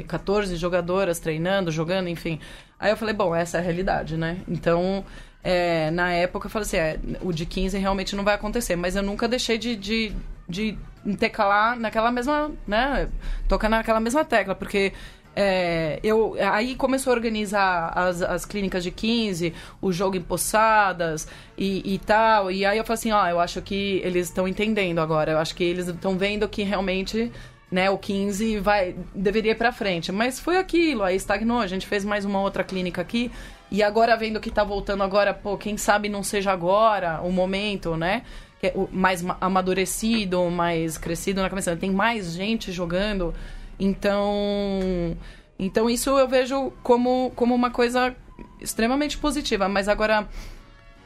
14 0.07 0.55
jogadoras 0.55 1.19
treinando, 1.19 1.71
jogando, 1.71 2.07
enfim. 2.07 2.39
Aí 2.79 2.91
eu 2.91 2.97
falei, 2.97 3.13
bom, 3.13 3.35
essa 3.35 3.57
é 3.57 3.59
a 3.59 3.63
realidade, 3.63 4.17
né? 4.17 4.37
Então, 4.47 5.05
é, 5.43 5.91
na 5.91 6.11
época 6.13 6.47
eu 6.47 6.49
falei 6.49 6.65
assim, 6.65 6.77
é, 6.77 6.99
o 7.21 7.31
de 7.31 7.45
15 7.45 7.77
realmente 7.77 8.15
não 8.15 8.23
vai 8.23 8.35
acontecer, 8.35 8.75
mas 8.75 8.95
eu 8.95 9.03
nunca 9.03 9.27
deixei 9.27 9.57
de, 9.57 9.75
de, 9.75 10.15
de 10.47 10.77
intercalar 11.05 11.79
naquela 11.79 12.11
mesma, 12.11 12.51
né? 12.67 13.09
Tocar 13.47 13.69
naquela 13.69 13.99
mesma 13.99 14.23
tecla, 14.23 14.55
porque 14.55 14.93
é, 15.33 15.99
eu, 16.03 16.35
aí 16.51 16.75
começou 16.75 17.11
a 17.11 17.15
organizar 17.15 17.93
as, 17.95 18.21
as 18.21 18.45
clínicas 18.45 18.83
de 18.83 18.91
15, 18.91 19.53
o 19.81 19.91
jogo 19.91 20.17
em 20.17 20.21
Poçadas 20.21 21.27
e, 21.57 21.93
e 21.93 21.97
tal. 21.99 22.51
E 22.51 22.65
aí 22.65 22.77
eu 22.77 22.83
falei 22.83 22.95
assim, 22.95 23.11
ó, 23.11 23.27
eu 23.27 23.39
acho 23.39 23.61
que 23.61 24.01
eles 24.03 24.27
estão 24.27 24.47
entendendo 24.47 24.99
agora. 24.99 25.31
Eu 25.31 25.37
acho 25.37 25.55
que 25.55 25.63
eles 25.63 25.87
estão 25.87 26.17
vendo 26.17 26.47
que 26.49 26.63
realmente 26.63 27.31
né, 27.71 27.89
o 27.89 27.97
15 27.97 28.57
vai, 28.59 28.95
deveria 29.15 29.53
ir 29.53 29.55
pra 29.55 29.71
frente. 29.71 30.11
Mas 30.11 30.39
foi 30.39 30.57
aquilo, 30.57 31.03
aí 31.03 31.15
estagnou. 31.15 31.59
A 31.59 31.67
gente 31.67 31.87
fez 31.87 32.03
mais 32.03 32.25
uma 32.25 32.41
outra 32.41 32.63
clínica 32.63 33.01
aqui. 33.01 33.31
E 33.71 33.81
agora 33.81 34.17
vendo 34.17 34.39
que 34.41 34.51
tá 34.51 34.63
voltando 34.63 35.01
agora, 35.01 35.33
pô, 35.33 35.57
quem 35.57 35.77
sabe 35.77 36.09
não 36.09 36.21
seja 36.21 36.51
agora 36.51 37.21
o 37.23 37.31
momento, 37.31 37.95
né? 37.95 38.23
É 38.61 38.73
mais 38.91 39.21
ma- 39.21 39.37
amadurecido, 39.41 40.43
mais 40.51 40.97
crescido 40.97 41.41
na 41.41 41.49
cabeça. 41.49 41.75
Tem 41.75 41.89
mais 41.89 42.33
gente 42.33 42.71
jogando. 42.71 43.33
Então, 43.79 45.17
então 45.57 45.89
isso 45.89 46.09
eu 46.17 46.27
vejo 46.27 46.71
como, 46.83 47.31
como 47.35 47.55
uma 47.55 47.71
coisa 47.71 48.15
extremamente 48.59 49.17
positiva. 49.17 49.67
Mas 49.69 49.87
agora, 49.87 50.27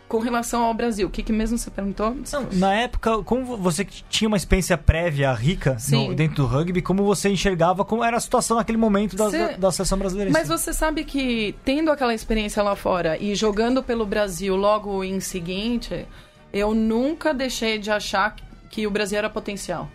com 0.08 0.20
relação 0.20 0.64
ao 0.64 0.74
Brasil, 0.74 1.08
o 1.08 1.10
que, 1.12 1.24
que 1.24 1.34
mesmo 1.34 1.58
você 1.58 1.72
perguntou? 1.72 2.16
Não, 2.32 2.48
na 2.54 2.74
época, 2.76 3.24
como 3.24 3.58
você 3.58 3.84
tinha 3.84 4.28
uma 4.28 4.38
experiência 4.38 4.78
prévia 4.78 5.34
rica 5.34 5.78
no- 5.92 6.14
dentro 6.14 6.36
do 6.38 6.46
rugby, 6.46 6.82
como 6.82 7.04
você 7.04 7.30
enxergava 7.30 7.84
como 7.84 8.04
era 8.04 8.18
a 8.18 8.20
situação 8.20 8.58
naquele 8.58 8.78
momento 8.78 9.16
da, 9.16 9.30
da, 9.30 9.48
da 9.58 9.72
seleção 9.72 9.98
brasileira? 9.98 10.32
Mas 10.32 10.44
si? 10.44 10.50
você 10.50 10.72
sabe 10.74 11.04
que, 11.04 11.56
tendo 11.66 11.90
aquela 11.92 12.14
experiência 12.14 12.62
lá 12.62 12.76
fora 12.76 13.18
e 13.18 13.34
jogando 13.36 13.82
pelo 13.82 14.06
Brasil 14.06 14.56
logo 14.56 15.04
em 15.04 15.20
seguinte, 15.20 16.06
eu 16.54 16.74
nunca 16.76 17.34
deixei 17.34 17.80
de 17.80 17.90
achar 17.90 18.36
que 18.70 18.86
o 18.86 18.92
Brasil 18.92 19.18
era 19.18 19.30
potencial. 19.30 19.90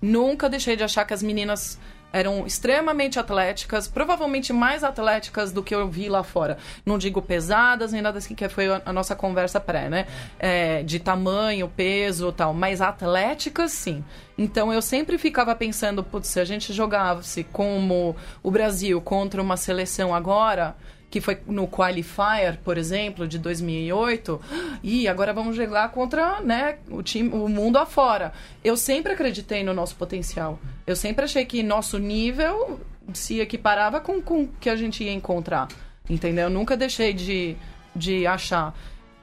Nunca 0.00 0.48
deixei 0.50 0.76
de 0.76 0.82
achar 0.84 1.04
que 1.06 1.14
as 1.14 1.22
meninas 1.22 1.78
eram 2.14 2.46
extremamente 2.46 3.18
atléticas, 3.18 3.88
provavelmente 3.88 4.52
mais 4.52 4.84
atléticas 4.84 5.50
do 5.50 5.64
que 5.64 5.74
eu 5.74 5.88
vi 5.88 6.08
lá 6.08 6.22
fora. 6.22 6.58
Não 6.86 6.96
digo 6.96 7.20
pesadas 7.20 7.90
nem 7.90 8.00
nada 8.00 8.18
assim, 8.18 8.36
que 8.36 8.48
foi 8.48 8.66
a 8.68 8.92
nossa 8.92 9.16
conversa 9.16 9.58
pré, 9.58 9.88
né? 9.88 10.06
É, 10.38 10.84
de 10.84 11.00
tamanho, 11.00 11.68
peso 11.68 12.30
tal, 12.30 12.54
mas 12.54 12.80
atléticas 12.80 13.72
sim. 13.72 14.04
Então 14.38 14.72
eu 14.72 14.80
sempre 14.80 15.18
ficava 15.18 15.56
pensando, 15.56 16.04
putz, 16.04 16.28
se 16.28 16.38
a 16.38 16.44
gente 16.44 16.72
jogasse 16.72 17.42
como 17.42 18.14
o 18.44 18.50
Brasil 18.50 19.00
contra 19.00 19.42
uma 19.42 19.56
seleção 19.56 20.14
agora, 20.14 20.76
que 21.10 21.20
foi 21.20 21.40
no 21.48 21.66
qualifier, 21.66 22.58
por 22.62 22.78
exemplo, 22.78 23.26
de 23.26 23.40
2008, 23.40 24.40
e 24.84 25.06
agora 25.10 25.32
vamos 25.32 25.56
jogar 25.56 25.90
contra, 25.90 26.40
né, 26.42 26.78
o 26.88 27.02
time, 27.02 27.30
o 27.30 27.48
mundo 27.48 27.76
afora. 27.76 28.32
Eu 28.62 28.76
sempre 28.76 29.14
acreditei 29.14 29.64
no 29.64 29.74
nosso 29.74 29.96
potencial. 29.96 30.60
Eu 30.86 30.96
sempre 30.96 31.24
achei 31.24 31.44
que 31.44 31.62
nosso 31.62 31.98
nível 31.98 32.80
se 33.12 33.40
equiparava 33.40 34.00
com 34.00 34.20
com 34.20 34.42
o 34.42 34.48
que 34.60 34.68
a 34.68 34.76
gente 34.76 35.04
ia 35.04 35.12
encontrar. 35.12 35.68
Entendeu? 36.08 36.44
Eu 36.44 36.50
nunca 36.50 36.76
deixei 36.76 37.12
de, 37.12 37.56
de 37.94 38.26
achar. 38.26 38.74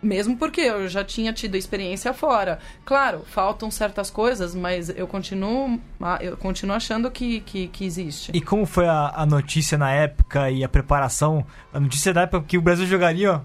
Mesmo 0.02 0.36
porque 0.36 0.62
eu 0.62 0.88
já 0.88 1.04
tinha 1.04 1.32
tido 1.32 1.56
experiência 1.56 2.12
fora. 2.12 2.58
Claro, 2.84 3.21
faltam 3.28 3.69
certas 3.69 4.10
coisas, 4.10 4.56
mas 4.56 4.89
eu 4.89 5.06
continuo, 5.06 5.80
ah, 6.02 6.17
eu 6.19 6.36
continuo 6.36 6.76
achando 6.76 7.12
que, 7.12 7.41
que, 7.41 7.67
que 7.67 7.86
existe. 7.86 8.32
E 8.34 8.41
como 8.41 8.65
foi 8.65 8.88
a, 8.88 9.12
a 9.15 9.26
notícia 9.28 9.78
na 9.78 9.91
época 9.91 10.50
e 10.50 10.63
a 10.63 10.69
preparação? 10.69 11.45
A 11.71 11.80
notícia 11.80 12.12
da 12.12 12.21
época 12.21 12.47
que 12.47 12.58
o 12.58 12.62
Brasil 12.62 12.88
jogaria 12.88 13.34
ó, 13.34 13.41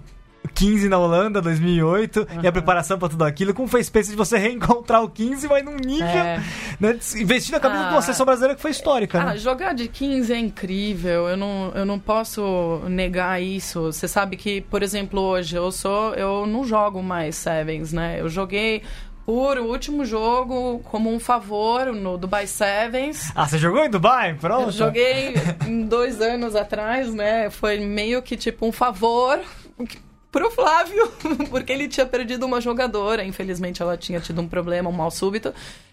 15 0.57 0.89
na 0.89 0.97
Holanda, 0.97 1.41
2008, 1.41 2.27
e 2.43 2.47
a 2.47 2.51
preparação 2.51 2.97
pra 2.97 3.07
tudo 3.09 3.23
aquilo. 3.23 3.53
Como 3.53 3.67
foi 3.67 3.79
a 3.79 3.81
experiência 3.81 4.11
de 4.11 4.17
você 4.17 4.37
reencontrar 4.39 5.03
o 5.03 5.09
15, 5.09 5.47
mas 5.47 5.63
num 5.63 5.75
nível. 5.75 6.05
É. 6.07 6.41
Né, 6.79 6.97
investindo 7.17 7.55
a 7.55 7.59
camisa 7.59 7.83
Ah. 7.83 7.87
de 7.89 7.93
uma 7.95 8.01
seleção 8.01 8.25
brasileira 8.25 8.55
que 8.55 8.61
foi 8.61 8.71
histórica, 8.71 9.21
Ah, 9.21 9.25
né? 9.27 9.37
jogar 9.37 9.73
de 9.73 9.87
15 9.87 10.33
é 10.33 10.37
incrível. 10.39 11.27
Eu 11.29 11.37
não, 11.37 11.71
eu 11.75 11.85
não 11.85 11.99
posso 11.99 12.81
negar 12.89 13.41
isso. 13.41 13.91
Você 13.91 14.07
sabe 14.07 14.35
que, 14.37 14.61
por 14.61 14.81
exemplo, 14.83 15.21
hoje 15.21 15.55
eu 15.55 15.71
sou, 15.71 16.13
eu 16.15 16.45
não 16.47 16.63
jogo 16.63 17.01
mais 17.03 17.35
sevens, 17.35 17.93
né? 17.93 18.19
Eu 18.19 18.29
joguei 18.29 18.81
por 19.25 19.57
o 19.57 19.65
último 19.65 20.05
jogo 20.05 20.79
como 20.85 21.13
um 21.13 21.19
favor 21.19 21.87
no 21.93 22.17
Dubai 22.17 22.47
Sevens. 22.47 23.29
Ah, 23.35 23.45
você 23.45 23.57
jogou 23.57 23.83
em 23.83 23.89
Dubai? 23.89 24.33
Pronto. 24.35 24.67
Eu 24.67 24.71
joguei 24.71 25.33
dois 25.87 26.21
anos 26.21 26.55
atrás, 26.55 27.13
né? 27.13 27.49
Foi 27.49 27.77
meio 27.79 28.21
que 28.21 28.37
tipo 28.37 28.65
um 28.65 28.71
favor 28.71 29.39
pro 30.37 30.51
Flávio, 30.51 31.11
porque 31.49 31.71
ele 31.71 31.87
tinha 31.87 32.05
perdido 32.05 32.45
uma 32.45 32.61
jogadora. 32.61 33.23
Infelizmente, 33.23 33.81
ela 33.81 33.97
tinha 33.97 34.19
tido 34.19 34.39
um 34.39 34.47
problema, 34.47 34.87
um 34.87 34.93
mal 34.93 35.09
súbito. 35.09 35.51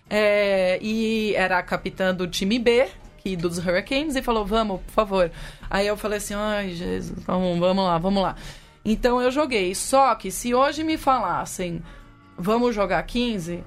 É, 0.08 0.78
e 0.82 1.34
era 1.34 1.58
a 1.58 1.62
capitã 1.62 2.14
do 2.14 2.28
time 2.28 2.58
B, 2.58 2.86
que, 3.18 3.36
dos 3.36 3.56
Hurricanes, 3.56 4.16
e 4.16 4.22
falou: 4.22 4.44
Vamos, 4.44 4.82
por 4.82 4.92
favor. 4.92 5.30
Aí 5.70 5.86
eu 5.86 5.96
falei 5.96 6.18
assim: 6.18 6.34
Ai, 6.34 6.70
Jesus, 6.70 7.24
vamos, 7.26 7.58
vamos 7.58 7.84
lá, 7.84 7.96
vamos 7.96 8.22
lá. 8.22 8.36
Então 8.84 9.20
eu 9.20 9.30
joguei. 9.30 9.74
Só 9.74 10.14
que 10.14 10.30
se 10.30 10.54
hoje 10.54 10.84
me 10.84 10.98
falassem, 10.98 11.82
vamos 12.36 12.74
jogar 12.74 13.02
15, 13.02 13.64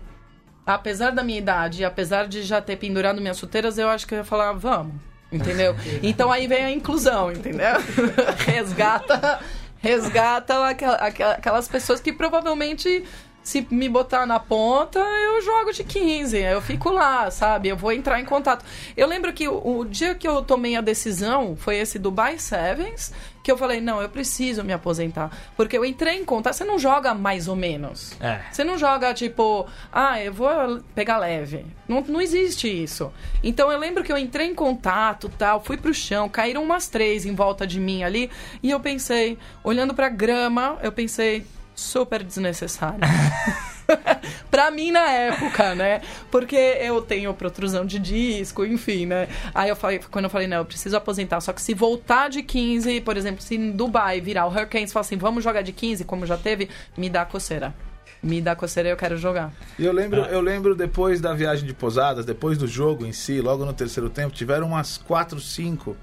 apesar 0.63 1.09
da 1.09 1.23
minha 1.23 1.39
idade 1.39 1.83
apesar 1.83 2.27
de 2.27 2.43
já 2.43 2.61
ter 2.61 2.75
pendurado 2.75 3.19
minhas 3.19 3.39
chuteiras, 3.39 3.79
eu 3.79 3.89
acho 3.89 4.05
que 4.05 4.13
eu 4.13 4.19
ia 4.19 4.23
falar, 4.23 4.53
vamos. 4.53 4.93
Entendeu? 5.31 5.75
Então 6.03 6.31
aí 6.31 6.47
vem 6.47 6.63
a 6.63 6.71
inclusão, 6.71 7.31
entendeu? 7.31 7.75
resgata, 8.45 9.39
resgata 9.79 10.65
aquela- 10.67 10.95
aquela- 10.95 11.33
aquelas 11.33 11.67
pessoas 11.67 11.99
que 11.99 12.11
provavelmente 12.11 13.03
se 13.47 13.65
me 13.71 13.87
botar 13.87 14.25
na 14.25 14.41
ponta, 14.41 14.99
eu 14.99 15.41
jogo 15.41 15.71
de 15.71 15.81
15. 15.81 16.37
Eu 16.37 16.61
fico 16.61 16.89
lá, 16.91 17.31
sabe? 17.31 17.69
Eu 17.69 17.77
vou 17.77 17.93
entrar 17.93 18.19
em 18.19 18.25
contato. 18.25 18.65
Eu 18.95 19.07
lembro 19.07 19.31
que 19.31 19.47
o, 19.47 19.79
o 19.79 19.85
dia 19.85 20.13
que 20.13 20.27
eu 20.27 20.41
tomei 20.41 20.75
a 20.75 20.81
decisão 20.81 21.55
foi 21.55 21.77
esse 21.77 21.97
Dubai 21.97 22.37
Sevens, 22.39 23.13
que 23.41 23.49
eu 23.49 23.57
falei, 23.57 23.79
não, 23.79 24.01
eu 24.01 24.09
preciso 24.09 24.65
me 24.65 24.73
aposentar. 24.73 25.31
Porque 25.55 25.77
eu 25.77 25.85
entrei 25.85 26.15
em 26.17 26.25
contato. 26.25 26.55
Você 26.55 26.65
não 26.65 26.77
joga 26.77 27.13
mais 27.13 27.47
ou 27.47 27.55
menos. 27.55 28.11
É. 28.19 28.41
Você 28.51 28.65
não 28.65 28.77
joga 28.77 29.13
tipo, 29.13 29.65
ah, 29.93 30.21
eu 30.21 30.33
vou 30.33 30.81
pegar 30.93 31.17
leve. 31.17 31.65
Não, 31.87 32.01
não 32.01 32.19
existe 32.19 32.67
isso. 32.67 33.13
Então 33.41 33.71
eu 33.71 33.79
lembro 33.79 34.03
que 34.03 34.11
eu 34.11 34.17
entrei 34.17 34.47
em 34.47 34.53
contato, 34.53 35.31
tal, 35.37 35.63
fui 35.63 35.77
pro 35.77 35.93
chão, 35.93 36.27
caíram 36.27 36.61
umas 36.61 36.89
três 36.89 37.25
em 37.25 37.33
volta 37.33 37.65
de 37.65 37.79
mim 37.79 38.03
ali, 38.03 38.29
e 38.61 38.69
eu 38.69 38.79
pensei, 38.81 39.37
olhando 39.63 39.93
pra 39.93 40.09
grama, 40.09 40.77
eu 40.83 40.91
pensei, 40.91 41.45
super 41.77 42.23
desnecessário. 42.23 42.99
pra 44.49 44.71
mim 44.71 44.91
na 44.91 45.09
época, 45.09 45.75
né? 45.75 46.01
Porque 46.31 46.55
eu 46.55 47.01
tenho 47.01 47.33
protrusão 47.33 47.85
de 47.85 47.99
disco, 47.99 48.65
enfim, 48.65 49.05
né? 49.05 49.29
Aí 49.53 49.69
eu 49.69 49.75
falei, 49.75 50.01
quando 50.11 50.25
eu 50.25 50.29
falei, 50.29 50.47
não, 50.47 50.57
eu 50.57 50.65
preciso 50.65 50.97
aposentar. 50.97 51.39
Só 51.39 51.53
que 51.53 51.61
se 51.61 51.73
voltar 51.73 52.29
de 52.29 52.41
15, 52.41 53.01
por 53.01 53.15
exemplo, 53.15 53.41
se 53.41 53.55
em 53.55 53.71
Dubai 53.71 54.19
virar 54.19 54.45
o 54.45 54.49
Hurricanes 54.49 54.89
e 54.89 54.93
falar 54.93 55.01
assim, 55.01 55.17
vamos 55.17 55.43
jogar 55.43 55.61
de 55.61 55.71
15, 55.71 56.03
como 56.03 56.25
já 56.25 56.35
teve, 56.35 56.67
me 56.97 57.09
dá 57.09 57.23
coceira. 57.23 57.73
Me 58.21 58.41
dá 58.41 58.55
coceira 58.55 58.89
e 58.89 58.91
eu 58.91 58.97
quero 58.97 59.15
jogar. 59.15 59.53
E 59.77 59.85
eu 59.85 59.93
lembro, 59.93 60.21
eu 60.21 60.41
lembro 60.41 60.75
depois 60.75 61.21
da 61.21 61.35
viagem 61.35 61.67
de 61.67 61.73
Posadas, 61.73 62.25
depois 62.25 62.57
do 62.57 62.67
jogo 62.67 63.05
em 63.05 63.13
si, 63.13 63.39
logo 63.39 63.63
no 63.63 63.73
terceiro 63.73 64.09
tempo, 64.09 64.33
tiveram 64.33 64.67
umas 64.67 64.97
quatro, 64.97 65.39
cinco 65.39 65.95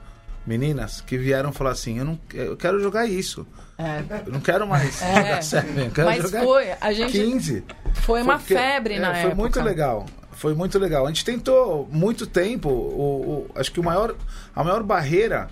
meninas 0.47 1.01
que 1.01 1.17
vieram 1.19 1.53
falar 1.53 1.71
assim: 1.73 1.99
eu 1.99 2.05
não, 2.05 2.19
eu 2.33 2.57
quero 2.57 2.81
jogar 2.81 3.07
isso. 3.07 3.47
É. 3.77 4.03
Eu 4.27 4.33
não 4.33 4.41
quero 4.41 4.67
mais 4.67 5.01
É. 5.03 5.15
jogar 5.17 5.43
Seven, 5.43 5.85
eu 5.87 5.91
quero 5.91 6.09
Mas 6.09 6.23
jogar 6.23 6.43
foi, 6.45 6.71
a 6.81 6.93
gente 6.93 7.13
15. 7.13 7.65
foi 7.95 8.23
uma 8.23 8.39
Porque- 8.39 8.55
febre 8.55 8.95
é, 8.95 9.01
na 9.01 9.11
foi 9.13 9.21
época. 9.21 9.35
muito 9.35 9.61
legal. 9.63 10.07
Foi 10.33 10.55
muito 10.55 10.79
legal. 10.79 11.05
A 11.07 11.09
gente 11.09 11.25
tentou 11.25 11.89
muito 11.91 12.27
tempo. 12.27 12.69
O, 12.69 13.47
o- 13.49 13.51
acho 13.55 13.71
que 13.73 13.79
o 13.81 13.85
maior, 13.85 14.15
a 14.55 14.63
maior 14.65 14.83
barreira 14.83 15.49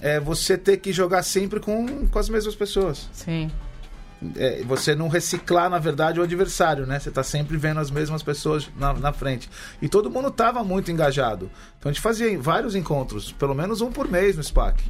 é 0.00 0.20
você 0.20 0.56
ter 0.58 0.76
que 0.78 0.92
jogar 0.92 1.22
sempre 1.22 1.58
com, 1.60 2.06
com 2.06 2.18
as 2.18 2.28
mesmas 2.28 2.54
pessoas. 2.54 3.08
Sim. 3.12 3.50
É, 4.36 4.62
você 4.64 4.94
não 4.94 5.08
reciclar, 5.08 5.68
na 5.68 5.78
verdade, 5.78 6.20
o 6.20 6.22
adversário, 6.22 6.86
né? 6.86 6.98
Você 6.98 7.10
tá 7.10 7.22
sempre 7.22 7.56
vendo 7.56 7.80
as 7.80 7.90
mesmas 7.90 8.22
pessoas 8.22 8.68
na, 8.76 8.92
na 8.94 9.12
frente. 9.12 9.48
E 9.82 9.88
todo 9.88 10.10
mundo 10.10 10.30
tava 10.30 10.62
muito 10.62 10.90
engajado. 10.90 11.50
Então 11.78 11.90
a 11.90 11.92
gente 11.92 12.02
fazia 12.02 12.38
vários 12.40 12.74
encontros, 12.74 13.32
pelo 13.32 13.54
menos 13.54 13.80
um 13.80 13.90
por 13.90 14.08
mês 14.08 14.36
no 14.36 14.42
SPAC. 14.42 14.82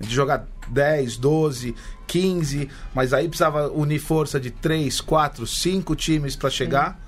De 0.00 0.14
jogar 0.14 0.46
10, 0.68 1.16
12, 1.16 1.74
15, 2.06 2.68
mas 2.94 3.12
aí 3.12 3.28
precisava 3.28 3.68
unir 3.68 3.98
força 3.98 4.38
de 4.38 4.50
3, 4.50 5.00
4, 5.00 5.46
5 5.46 5.96
times 5.96 6.36
para 6.36 6.50
chegar. 6.50 7.00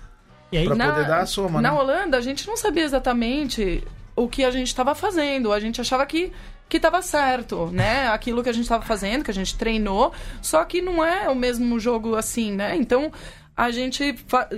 E 0.53 0.59
aí, 0.59 0.66
Pra 0.66 0.75
poder 0.75 1.07
dar 1.07 1.20
a 1.20 1.27
soma, 1.27 1.61
na 1.61 1.70
né? 1.70 1.79
Holanda, 1.79 2.16
a 2.16 2.20
gente 2.20 2.46
não 2.46 2.57
sabia 2.57 2.83
exatamente 2.83 3.85
o 4.16 4.29
que 4.29 4.44
a 4.44 4.51
gente 4.51 4.66
estava 4.66 4.94
fazendo. 4.94 5.53
A 5.53 5.61
gente 5.61 5.81
achava 5.81 6.05
que 6.05 6.33
que 6.70 6.78
estava 6.78 7.02
certo, 7.02 7.66
né? 7.66 8.09
Aquilo 8.09 8.42
que 8.42 8.48
a 8.48 8.52
gente 8.52 8.62
estava 8.62 8.83
fazendo, 8.85 9.22
que 9.24 9.30
a 9.30 9.35
gente 9.35 9.54
treinou, 9.56 10.12
só 10.40 10.64
que 10.64 10.80
não 10.80 11.04
é 11.04 11.28
o 11.28 11.35
mesmo 11.35 11.78
jogo 11.78 12.14
assim, 12.16 12.52
né? 12.52 12.74
Então 12.76 13.12
a 13.56 13.70
gente 13.70 14.14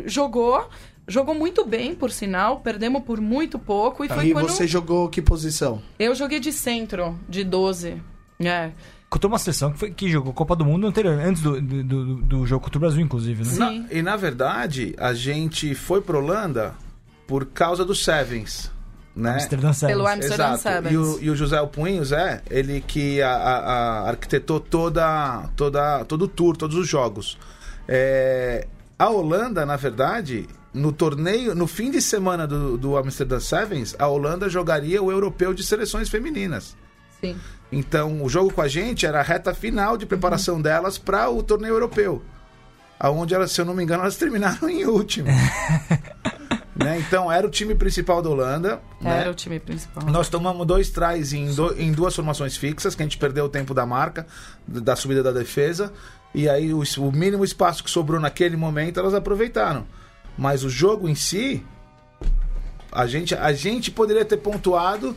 jogou, 0.07 0.69
jogou 1.09 1.35
muito 1.35 1.65
bem, 1.65 1.95
por 1.95 2.11
sinal, 2.13 2.61
perdemos 2.61 3.03
por 3.03 3.21
muito 3.21 3.59
pouco 3.59 4.05
e 4.05 4.09
foi 4.09 4.19
Aí 4.25 4.33
quando 4.33 4.49
você 4.49 4.67
jogou 4.67 5.09
que 5.09 5.21
posição? 5.21 5.83
eu 5.99 6.15
joguei 6.15 6.39
de 6.39 6.53
centro, 6.53 7.19
de 7.29 7.43
12. 7.43 8.01
É. 8.39 8.71
Contou 9.11 9.29
uma 9.31 9.39
seleção 9.39 9.73
que, 9.73 9.79
foi, 9.79 9.91
que 9.91 10.09
jogou 10.09 10.33
Copa 10.33 10.57
do 10.57 10.65
Mundo 10.65 10.87
anterior, 10.87 11.19
antes 11.19 11.43
do, 11.43 11.61
do, 11.61 11.85
do- 11.85 12.17
do 12.23 12.47
jogo 12.47 12.65
contra 12.65 12.79
o 12.79 12.81
Brasil, 12.81 13.01
inclusive, 13.01 13.45
né? 13.45 13.59
Na- 13.59 13.69
Sim. 13.69 13.87
e 13.91 14.01
na 14.03 14.17
verdade, 14.17 14.95
a 14.99 15.13
gente 15.13 15.75
foi 15.75 16.01
pra 16.01 16.17
Holanda 16.19 16.75
por 17.27 17.45
causa 17.47 17.85
do 17.85 17.95
Sevens. 17.95 18.71
Né? 19.15 19.35
Amsterdã 19.35 19.73
Sevens. 19.73 19.97
Pelo 19.97 20.09
Amsterdam 20.09 20.55
Exato. 20.55 20.89
E 20.89 20.97
o, 20.97 21.19
e 21.23 21.31
o 21.31 21.37
José 21.37 21.59
Alpuinho, 21.59 22.03
Zé, 22.05 22.41
ele 22.51 22.81
que 22.87 23.21
a, 23.21 23.31
a- 23.31 23.59
a- 23.59 24.09
arquitetou 24.09 24.59
toda, 24.59 25.49
toda, 25.55 26.05
todo 26.07 26.23
o 26.23 26.29
tour, 26.29 26.57
todos 26.57 26.77
os 26.77 26.89
jogos. 26.89 27.39
É, 27.87 28.67
a 28.99 29.11
Holanda, 29.11 29.67
na 29.67 29.77
verdade, 29.77 30.49
no 30.73 30.93
torneio, 30.93 31.55
no 31.55 31.67
fim 31.67 31.91
de 31.91 32.01
semana 32.01 32.47
do, 32.47 32.79
do 32.79 32.97
Amsterdam 32.97 33.39
Sevens, 33.41 33.95
a 33.99 34.07
Holanda 34.09 34.49
jogaria 34.49 35.03
o 35.03 35.11
europeu 35.13 35.53
de 35.53 35.63
seleções 35.63 36.09
femininas. 36.09 36.75
Sim. 37.21 37.37
Então, 37.71 38.23
o 38.23 38.29
jogo 38.31 38.53
com 38.53 38.63
a 38.63 38.69
gente 38.69 39.05
era 39.05 39.21
a 39.21 39.23
reta 39.23 39.53
final 39.55 39.97
de 39.99 40.07
preparação 40.07 40.61
delas 40.61 40.97
para 40.97 41.29
o 41.29 41.43
torneio 41.43 41.75
europeu. 41.75 42.23
Aonde 42.99 43.35
elas, 43.35 43.51
se 43.53 43.61
eu 43.61 43.65
não 43.65 43.75
me 43.75 43.83
engano, 43.83 44.03
elas 44.03 44.17
terminaram 44.17 44.69
em 44.69 44.85
último. 44.87 45.29
né? 46.85 46.99
Então, 46.99 47.31
era 47.31 47.47
o 47.47 47.51
time 47.51 47.75
principal 47.75 48.21
da 48.23 48.29
Holanda. 48.31 48.81
Era 49.05 49.25
né? 49.25 49.31
o 49.31 49.35
time 49.35 49.59
principal. 49.61 50.05
Nós 50.11 50.29
tomamos 50.29 50.67
dois 50.67 50.91
trás 50.91 51.33
em, 51.33 51.53
do- 51.55 51.75
em 51.81 51.93
duas 51.93 52.15
formações 52.15 52.57
fixas, 52.57 52.95
que 52.95 53.03
a 53.03 53.05
gente 53.07 53.19
perdeu 53.19 53.45
o 53.45 53.49
tempo 53.49 53.73
da 53.75 53.85
marca, 53.87 54.27
da 54.67 54.95
subida 54.97 55.23
da 55.23 55.33
defesa. 55.33 55.93
E 56.35 56.49
aí 56.49 56.73
o, 56.73 56.83
o 56.99 57.13
mínimo 57.13 57.45
espaço 57.45 57.85
que 57.85 57.91
sobrou 57.91 58.19
naquele 58.21 58.57
momento 58.57 58.99
elas 58.99 59.15
aproveitaram. 59.15 59.87
Mas 60.39 60.65
o 60.65 60.71
jogo 60.71 61.09
em 61.09 61.15
si, 61.15 61.63
a 62.91 63.07
gente, 63.07 63.35
a 63.35 63.53
gente 63.53 63.91
poderia 63.91 64.25
ter 64.25 64.37
pontuado. 64.39 65.17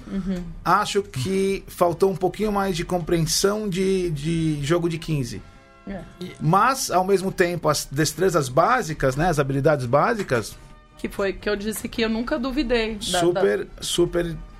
Acho 0.64 1.02
que 1.02 1.64
faltou 1.68 2.12
um 2.12 2.16
pouquinho 2.16 2.52
mais 2.52 2.76
de 2.76 2.84
compreensão 2.86 3.68
de, 3.70 4.10
de 4.12 4.60
jogo 4.64 4.90
de 4.90 4.98
15. 4.98 5.42
É. 5.88 6.02
Mas, 6.42 6.90
ao 6.90 7.06
mesmo 7.06 7.32
tempo, 7.32 7.70
as 7.70 7.86
destrezas 7.90 8.50
básicas, 8.50 9.16
né? 9.16 9.30
As 9.30 9.38
habilidades 9.40 9.86
básicas, 9.86 10.56
Que 10.98 11.10
foi 11.10 11.34
que 11.34 11.50
eu 11.50 11.56
disse 11.56 11.88
que 11.88 12.02
eu 12.02 12.10
nunca 12.10 12.38
duvidei. 12.40 12.96
da- 12.96 13.20
super, 13.20 13.68
super 13.82 14.24
da- 14.34 14.56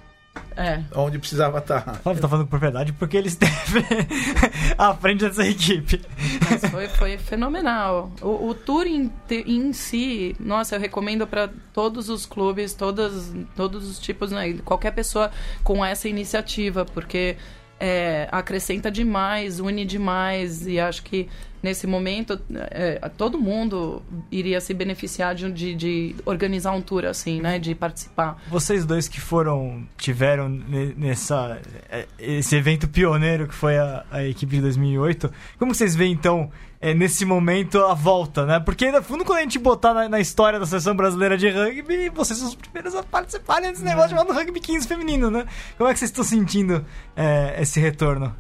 é. 0.58 0.84
onde 0.94 1.18
precisava 1.18 1.60
estar. 1.60 1.82
Flávio 2.04 2.22
tá 2.22 2.28
falando 2.28 2.44
com 2.46 2.50
propriedade 2.50 2.92
porque 2.94 3.16
ele 3.16 3.28
esteve 3.30 3.86
à 4.78 4.94
frente 4.94 5.22
dessa 5.22 5.46
equipe. 5.48 6.02
Mas 6.50 6.70
foi, 6.70 6.88
foi 6.90 7.18
fenomenal. 7.18 8.12
O, 8.22 8.50
o 8.50 8.54
tour 8.54 8.86
em, 8.86 9.12
em 9.30 9.72
si, 9.74 10.36
nossa, 10.40 10.76
eu 10.76 10.80
recomendo 10.80 11.26
para 11.26 11.50
todos 11.74 12.10
os 12.10 12.26
clubes, 12.26 12.74
todas, 12.74 13.34
todos 13.56 13.90
os 13.90 13.98
tipos, 13.98 14.30
né? 14.32 14.54
Qualquer 14.66 14.92
pessoa 14.92 15.32
com 15.64 15.84
essa 15.86 16.10
iniciativa, 16.10 16.84
porque 16.86 17.38
é, 17.80 18.28
acrescenta 18.32 18.90
demais, 18.92 19.60
une 19.60 19.86
demais, 19.86 20.66
e 20.68 20.80
acho 20.80 21.04
que 21.04 21.28
nesse 21.62 21.88
momento 21.88 22.40
é, 22.72 23.00
todo 23.18 23.40
mundo 23.40 24.02
iria 24.32 24.62
se 24.62 24.74
beneficiar 24.74 25.34
de, 25.34 25.52
de, 25.52 25.74
de 25.76 26.16
organizar 26.26 26.72
um 26.72 26.82
tour 26.82 27.06
assim, 27.06 27.42
né? 27.42 27.58
De 27.60 27.74
participar. 27.74 28.42
Vocês 28.48 28.86
dois 28.86 29.08
que 29.08 29.20
foram, 29.20 29.84
tiveram 29.98 30.48
ne- 30.48 30.94
nessa 30.96 31.60
é, 31.90 32.06
esse 32.20 32.56
evento 32.56 32.88
pioneiro 32.88 33.48
que 33.48 33.56
foi 33.56 33.78
a, 33.78 34.06
a 34.12 34.24
equipe 34.24 34.56
de 34.58 34.62
2008, 34.62 35.32
como 35.58 35.74
vocês 35.74 35.96
veem 35.96 36.12
então 36.14 36.52
é, 36.80 36.94
nesse 36.94 37.26
momento 37.26 37.80
a 37.80 37.94
volta, 37.94 38.46
né? 38.46 38.60
Porque 38.60 38.92
no 38.92 39.02
fundo 39.02 39.24
quando 39.26 39.40
a 39.40 39.42
gente 39.42 39.60
botar 39.60 39.94
na, 39.94 40.10
na 40.10 40.20
história 40.20 40.60
da 40.60 40.66
seleção 40.66 40.96
brasileira 40.96 41.38
de 41.38 41.50
rugby, 41.50 42.10
vocês 42.10 42.40
são 42.40 42.48
os 42.48 42.56
primeiros 42.56 42.96
a 42.96 43.04
participarem 43.04 43.72
desse 43.72 43.84
negócio 43.84 44.12
chamado 44.12 44.34
rugby 44.34 44.60
15 44.60 44.88
feminino, 44.88 45.32
né? 45.32 45.46
Como 45.78 45.90
é 45.90 45.94
que 45.94 46.00
vocês 46.00 46.12
estão 46.12 46.24
sentindo 46.24 46.86
é, 47.16 47.56
esse 47.62 47.80
retorno? 47.80 48.36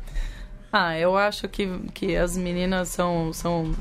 Ah, 0.71 0.97
eu 0.97 1.17
acho 1.17 1.47
que, 1.47 1.67
que 1.93 2.15
as 2.15 2.35
meninas 2.35 2.89
são, 2.89 3.31
são 3.31 3.73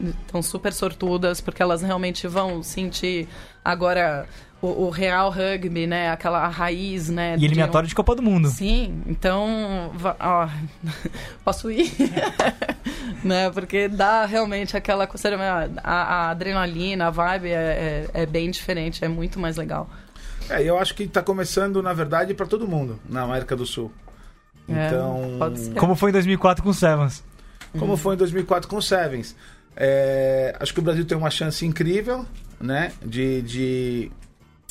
estão 0.00 0.40
super 0.42 0.72
sortudas 0.72 1.40
porque 1.40 1.62
elas 1.62 1.82
realmente 1.82 2.26
vão 2.28 2.62
sentir 2.62 3.28
agora 3.64 4.26
o, 4.60 4.86
o 4.86 4.90
real 4.90 5.30
rugby, 5.30 5.86
né? 5.86 6.10
Aquela 6.10 6.48
raiz, 6.48 7.08
né? 7.08 7.36
E 7.38 7.44
eliminatório 7.44 7.88
de 7.88 7.94
Copa 7.94 8.14
do 8.14 8.22
Mundo. 8.22 8.48
Sim, 8.48 9.02
então, 9.06 9.92
ó, 10.18 10.48
posso 11.44 11.70
ir? 11.70 11.92
né? 13.22 13.50
Porque 13.50 13.88
dá 13.88 14.24
realmente 14.26 14.76
aquela 14.76 15.06
coisa, 15.06 15.28
a, 15.82 15.92
a 15.92 16.30
adrenalina, 16.30 17.06
a 17.06 17.10
vibe 17.10 17.48
é, 17.48 18.06
é, 18.14 18.22
é 18.22 18.26
bem 18.26 18.50
diferente, 18.50 19.04
é 19.04 19.08
muito 19.08 19.38
mais 19.38 19.56
legal. 19.56 19.88
É, 20.50 20.62
eu 20.62 20.78
acho 20.78 20.94
que 20.94 21.04
está 21.04 21.22
começando, 21.22 21.82
na 21.82 21.92
verdade, 21.92 22.34
para 22.34 22.46
todo 22.46 22.66
mundo 22.66 22.98
na 23.08 23.22
América 23.22 23.54
do 23.54 23.66
Sul. 23.66 23.92
É, 24.68 24.86
Então, 24.86 25.36
pode 25.38 25.58
ser. 25.60 25.74
Como 25.74 25.94
foi 25.94 26.10
em 26.10 26.12
2004 26.12 26.64
com 26.64 26.70
o 26.70 26.74
Sevens. 26.74 27.22
como 27.78 27.96
foi 27.96 28.14
em 28.14 28.18
2004 28.18 28.68
com 28.68 28.76
o 28.76 28.82
Sevens. 28.82 29.36
É, 29.76 30.56
acho 30.58 30.74
que 30.74 30.80
o 30.80 30.82
Brasil 30.82 31.04
tem 31.04 31.16
uma 31.16 31.30
chance 31.30 31.64
incrível, 31.64 32.26
né, 32.60 32.90
de, 33.04 33.42
de, 33.42 34.12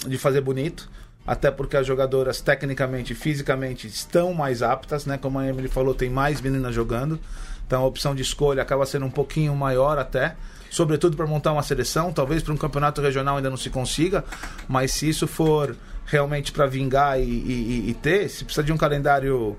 de 0.05 0.17
fazer 0.17 0.41
bonito. 0.41 0.89
Até 1.25 1.51
porque 1.51 1.75
as 1.75 1.86
jogadoras, 1.86 2.39
tecnicamente 2.39 3.12
e 3.12 3.15
fisicamente, 3.15 3.86
estão 3.88 4.33
mais 4.33 4.62
aptas, 4.62 5.05
né? 5.05 5.17
Como 5.17 5.38
a 5.39 5.45
Emily 5.47 5.67
falou, 5.67 5.93
tem 5.93 6.10
mais 6.10 6.39
meninas 6.39 6.73
jogando. 6.73 7.19
Então 7.65 7.83
a 7.83 7.86
opção 7.86 8.15
de 8.15 8.21
escolha 8.21 8.62
acaba 8.62 8.86
sendo 8.86 9.05
um 9.05 9.12
pouquinho 9.12 9.53
maior 9.53 9.97
até. 9.97 10.36
Sobretudo 10.69 11.17
para 11.17 11.27
montar 11.27 11.51
uma 11.51 11.63
seleção. 11.63 12.13
Talvez 12.13 12.41
para 12.41 12.53
um 12.53 12.57
campeonato 12.57 13.01
regional 13.01 13.36
ainda 13.38 13.49
não 13.49 13.57
se 13.57 13.69
consiga. 13.69 14.23
Mas 14.69 14.91
se 14.93 15.10
isso 15.10 15.27
for 15.27 15.75
realmente 16.05 16.53
para 16.53 16.65
vingar 16.65 17.19
e, 17.19 17.23
e- 17.23 17.89
e- 17.89 17.93
ter, 17.95 18.29
se 18.29 18.45
precisa 18.45 18.63
de 18.63 18.71
um 18.71 18.77
calendário 18.77 19.57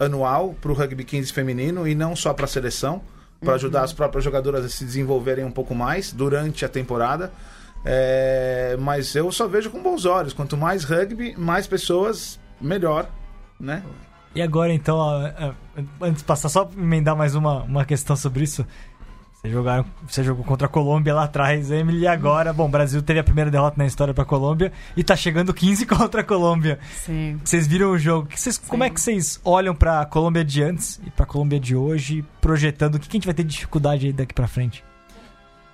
anual 0.00 0.54
para 0.60 0.70
o 0.72 0.74
rugby 0.74 1.04
15 1.04 1.30
feminino 1.30 1.86
e 1.86 1.94
não 1.94 2.16
só 2.16 2.32
para 2.32 2.46
a 2.46 2.48
seleção, 2.48 3.02
para 3.40 3.54
ajudar 3.54 3.82
as 3.82 3.92
próprias 3.92 4.24
jogadoras 4.24 4.64
a 4.64 4.68
se 4.70 4.82
desenvolverem 4.84 5.44
um 5.44 5.50
pouco 5.50 5.74
mais 5.74 6.10
durante 6.10 6.64
a 6.64 6.68
temporada. 6.70 7.30
É, 7.84 8.76
mas 8.80 9.14
eu 9.14 9.30
só 9.32 9.46
vejo 9.48 9.70
com 9.70 9.82
bons 9.82 10.04
olhos. 10.04 10.32
Quanto 10.32 10.56
mais 10.56 10.84
rugby, 10.84 11.34
mais 11.36 11.66
pessoas, 11.66 12.38
melhor, 12.60 13.08
né? 13.58 13.82
E 14.34 14.40
agora, 14.40 14.72
então, 14.72 15.00
a- 15.00 15.26
a- 15.28 15.52
antes 16.00 16.22
de 16.22 16.24
passar, 16.24 16.48
só 16.48 16.68
emendar 16.76 17.16
mais 17.16 17.34
uma, 17.34 17.62
uma 17.64 17.84
questão 17.84 18.16
sobre 18.16 18.44
isso. 18.44 18.64
Vocês 19.34 19.52
jogaram, 19.52 19.84
você 20.08 20.22
jogou 20.22 20.44
contra 20.44 20.68
a 20.68 20.70
Colômbia 20.70 21.12
lá 21.12 21.24
atrás, 21.24 21.68
Emily, 21.72 22.02
e 22.02 22.06
agora, 22.06 22.52
bom, 22.52 22.66
o 22.66 22.68
Brasil 22.70 23.02
teve 23.02 23.18
a 23.18 23.24
primeira 23.24 23.50
derrota 23.50 23.74
na 23.76 23.84
história 23.84 24.14
pra 24.14 24.24
Colômbia 24.24 24.72
e 24.96 25.02
tá 25.02 25.16
chegando 25.16 25.52
15 25.52 25.84
contra 25.84 26.20
a 26.20 26.24
Colômbia. 26.24 26.78
Sim. 26.94 27.40
Vocês 27.44 27.66
viram 27.66 27.90
o 27.90 27.98
jogo? 27.98 28.28
Que 28.28 28.40
vocês- 28.40 28.56
como 28.56 28.84
é 28.84 28.88
que 28.90 29.00
vocês 29.00 29.40
olham 29.44 29.74
pra 29.74 30.06
Colômbia 30.06 30.44
de 30.44 30.62
antes 30.62 31.00
e 31.04 31.10
pra 31.10 31.26
Colômbia 31.26 31.58
de 31.58 31.74
hoje, 31.74 32.24
projetando 32.40 32.94
o 32.94 33.00
que 33.00 33.08
que 33.08 33.16
a 33.16 33.18
gente 33.18 33.26
vai 33.26 33.34
ter 33.34 33.42
de 33.42 33.50
dificuldade 33.50 34.06
aí 34.06 34.12
daqui 34.12 34.32
pra 34.32 34.46
frente? 34.46 34.84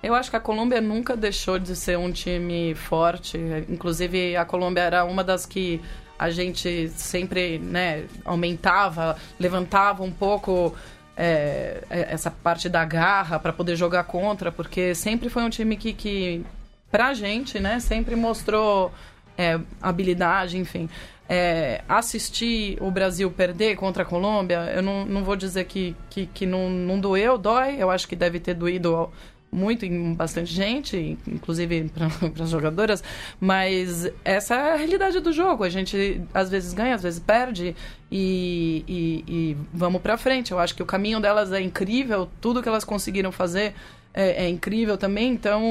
Eu 0.01 0.15
acho 0.15 0.29
que 0.29 0.35
a 0.35 0.39
Colômbia 0.39 0.79
nunca 0.79 1.15
deixou 1.15 1.59
de 1.59 1.75
ser 1.75 1.97
um 1.97 2.11
time 2.11 2.73
forte. 2.73 3.37
Inclusive, 3.67 4.35
a 4.37 4.45
Colômbia 4.45 4.81
era 4.81 5.03
uma 5.03 5.23
das 5.23 5.45
que 5.45 5.81
a 6.17 6.29
gente 6.29 6.89
sempre 6.89 7.59
né, 7.59 8.05
aumentava, 8.23 9.17
levantava 9.39 10.03
um 10.03 10.11
pouco 10.11 10.75
é, 11.17 11.83
essa 11.89 12.31
parte 12.31 12.69
da 12.69 12.85
garra 12.85 13.39
para 13.39 13.51
poder 13.51 13.75
jogar 13.75 14.05
contra, 14.05 14.51
porque 14.51 14.95
sempre 14.95 15.29
foi 15.29 15.43
um 15.43 15.49
time 15.49 15.75
que, 15.75 15.91
que 15.91 16.45
pra 16.89 17.13
gente, 17.13 17.59
né, 17.59 17.79
sempre 17.81 18.15
mostrou 18.15 18.91
é, 19.37 19.59
habilidade, 19.81 20.57
enfim. 20.57 20.89
É, 21.27 21.83
assistir 21.87 22.77
o 22.81 22.89
Brasil 22.89 23.29
perder 23.29 23.75
contra 23.75 24.03
a 24.03 24.05
Colômbia, 24.05 24.71
eu 24.73 24.81
não, 24.81 25.05
não 25.05 25.23
vou 25.23 25.35
dizer 25.35 25.65
que, 25.65 25.95
que, 26.09 26.25
que 26.25 26.45
não, 26.45 26.69
não 26.69 26.99
doeu, 26.99 27.37
dói. 27.37 27.75
Eu 27.77 27.91
acho 27.91 28.07
que 28.07 28.15
deve 28.15 28.39
ter 28.39 28.53
doído 28.53 29.09
muito 29.51 29.85
em 29.85 30.13
bastante 30.13 30.53
gente, 30.53 31.17
inclusive 31.27 31.89
para 31.89 32.07
as 32.43 32.49
jogadoras, 32.49 33.03
mas 33.39 34.09
essa 34.23 34.55
é 34.55 34.73
a 34.73 34.75
realidade 34.75 35.19
do 35.19 35.31
jogo. 35.31 35.63
A 35.63 35.69
gente 35.69 36.21
às 36.33 36.49
vezes 36.49 36.73
ganha, 36.73 36.95
às 36.95 37.03
vezes 37.03 37.19
perde 37.19 37.75
e, 38.11 38.83
e, 38.87 39.23
e 39.27 39.57
vamos 39.73 40.01
para 40.01 40.17
frente. 40.17 40.51
Eu 40.51 40.59
acho 40.59 40.75
que 40.75 40.83
o 40.83 40.85
caminho 40.85 41.19
delas 41.19 41.51
é 41.51 41.61
incrível, 41.61 42.29
tudo 42.39 42.61
que 42.61 42.69
elas 42.69 42.83
conseguiram 42.83 43.31
fazer 43.31 43.73
é, 44.13 44.45
é 44.45 44.49
incrível 44.49 44.97
também, 44.97 45.33
então 45.33 45.61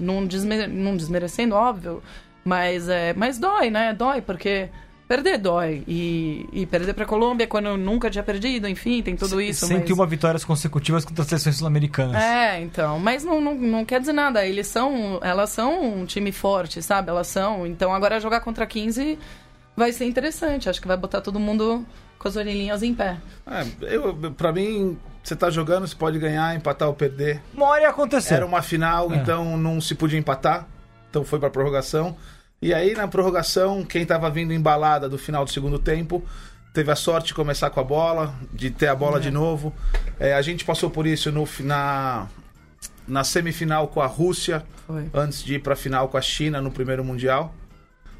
não, 0.00 0.26
desme 0.26 0.66
não 0.66 0.96
desmerecendo, 0.96 1.54
óbvio, 1.54 2.02
mas, 2.44 2.88
é, 2.88 3.12
mas 3.14 3.38
dói, 3.38 3.70
né? 3.70 3.92
Dói, 3.92 4.20
porque 4.20 4.68
perder 5.06 5.38
dói. 5.38 5.82
E, 5.86 6.48
e 6.52 6.66
perder 6.66 6.92
pra 6.94 7.04
Colômbia 7.04 7.46
quando 7.46 7.66
eu 7.66 7.76
nunca 7.76 8.10
tinha 8.10 8.22
perdido, 8.24 8.68
enfim, 8.68 9.02
tem 9.02 9.16
tudo 9.16 9.40
isso. 9.40 9.66
mas... 9.68 9.78
101 9.78 10.06
vitórias 10.06 10.44
consecutivas 10.44 11.04
contra 11.04 11.22
as 11.22 11.28
seleções 11.28 11.56
sul-americanas. 11.56 12.22
É, 12.22 12.60
então, 12.60 12.98
mas 12.98 13.24
não, 13.24 13.40
não, 13.40 13.54
não 13.54 13.84
quer 13.84 14.00
dizer 14.00 14.12
nada. 14.12 14.44
Eles 14.44 14.66
são, 14.66 15.18
elas 15.22 15.50
são 15.50 16.00
um 16.00 16.04
time 16.06 16.32
forte, 16.32 16.82
sabe? 16.82 17.10
Elas 17.10 17.26
são. 17.28 17.66
Então 17.66 17.94
agora 17.94 18.20
jogar 18.20 18.40
contra 18.40 18.66
15 18.66 19.18
vai 19.76 19.92
ser 19.92 20.06
interessante. 20.06 20.68
Acho 20.68 20.80
que 20.80 20.88
vai 20.88 20.96
botar 20.96 21.20
todo 21.20 21.38
mundo 21.38 21.84
com 22.18 22.28
as 22.28 22.36
orelhinhas 22.36 22.82
em 22.82 22.94
pé. 22.94 23.16
É, 23.46 23.64
eu, 23.94 24.14
pra 24.36 24.52
mim, 24.52 24.98
você 25.22 25.36
tá 25.36 25.50
jogando, 25.50 25.86
você 25.86 25.94
pode 25.94 26.18
ganhar, 26.18 26.54
empatar 26.56 26.88
ou 26.88 26.94
perder. 26.94 27.42
Uma 27.54 27.66
hora 27.66 27.82
ia 27.82 27.88
acontecer. 27.90 28.34
Era 28.34 28.46
uma 28.46 28.62
final, 28.62 29.12
É. 29.12 29.16
então 29.16 29.56
não 29.56 29.80
se 29.80 29.94
podia 29.94 30.18
empatar. 30.18 30.66
Então 31.10 31.24
foi 31.24 31.38
pra 31.38 31.48
prorrogação. 31.50 32.16
E 32.60 32.72
aí, 32.72 32.94
na 32.94 33.06
prorrogação, 33.06 33.84
quem 33.84 34.04
tava 34.06 34.30
vindo 34.30 34.52
embalada 34.52 35.08
do 35.08 35.18
final 35.18 35.44
do 35.44 35.50
segundo 35.50 35.78
tempo 35.78 36.24
teve 36.72 36.90
a 36.90 36.96
sorte 36.96 37.28
de 37.28 37.34
começar 37.34 37.70
com 37.70 37.80
a 37.80 37.84
bola, 37.84 38.34
de 38.52 38.70
ter 38.70 38.88
a 38.88 38.94
bola 38.94 39.18
de 39.20 39.30
novo. 39.30 39.72
É, 40.18 40.34
a 40.34 40.42
gente 40.42 40.64
passou 40.64 40.90
por 40.90 41.06
isso 41.06 41.30
no, 41.32 41.48
na, 41.60 42.26
na 43.08 43.24
semifinal 43.24 43.88
com 43.88 44.00
a 44.00 44.06
Rússia, 44.06 44.64
Foi. 44.86 45.08
antes 45.14 45.42
de 45.42 45.54
ir 45.54 45.58
pra 45.62 45.74
final 45.76 46.08
com 46.08 46.16
a 46.18 46.20
China 46.22 46.60
no 46.60 46.70
primeiro 46.70 47.04
Mundial. 47.04 47.54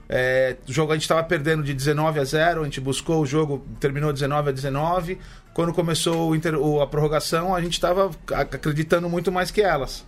É, 0.09 0.57
o 0.68 0.72
jogo 0.72 0.92
a 0.92 0.94
gente 0.94 1.03
estava 1.03 1.22
perdendo 1.25 1.62
de 1.62 1.75
19 1.75 2.20
a 2.20 2.25
0, 2.25 2.61
a 2.61 2.64
gente 2.64 2.81
buscou 2.81 3.20
o 3.22 3.27
jogo, 3.27 3.66
terminou 3.81 4.12
19 4.12 4.51
a 4.51 4.53
19. 4.53 5.18
Quando 5.53 5.72
começou 5.75 6.31
o 6.31 6.37
inter- 6.37 6.55
a 6.83 6.87
prorrogação, 6.87 7.55
a 7.55 7.61
gente 7.61 7.72
estava 7.72 8.11
acreditando 8.33 9.09
muito 9.09 9.33
mais 9.33 9.51
que 9.51 9.61
elas. 9.62 10.05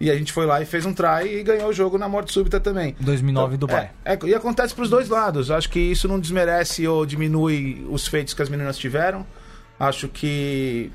E 0.00 0.10
a 0.10 0.16
gente 0.16 0.32
foi 0.32 0.44
lá 0.44 0.60
e 0.60 0.66
fez 0.66 0.84
um 0.84 0.92
try 0.92 1.26
e 1.26 1.42
ganhou 1.42 1.68
o 1.68 1.72
jogo 1.72 1.96
na 1.96 2.08
morte 2.08 2.32
súbita 2.32 2.58
também. 2.58 2.96
2009 3.00 3.56
Dubai. 3.56 3.90
É, 4.04 4.14
é, 4.14 4.18
e 4.24 4.34
acontece 4.34 4.74
pros 4.74 4.90
dois 4.90 5.08
lados. 5.08 5.50
Acho 5.50 5.70
que 5.70 5.78
isso 5.78 6.08
não 6.08 6.18
desmerece 6.18 6.86
ou 6.86 7.06
diminui 7.06 7.86
os 7.88 8.06
feitos 8.06 8.34
que 8.34 8.42
as 8.42 8.48
meninas 8.48 8.76
tiveram. 8.76 9.24
Acho 9.78 10.08
que, 10.08 10.90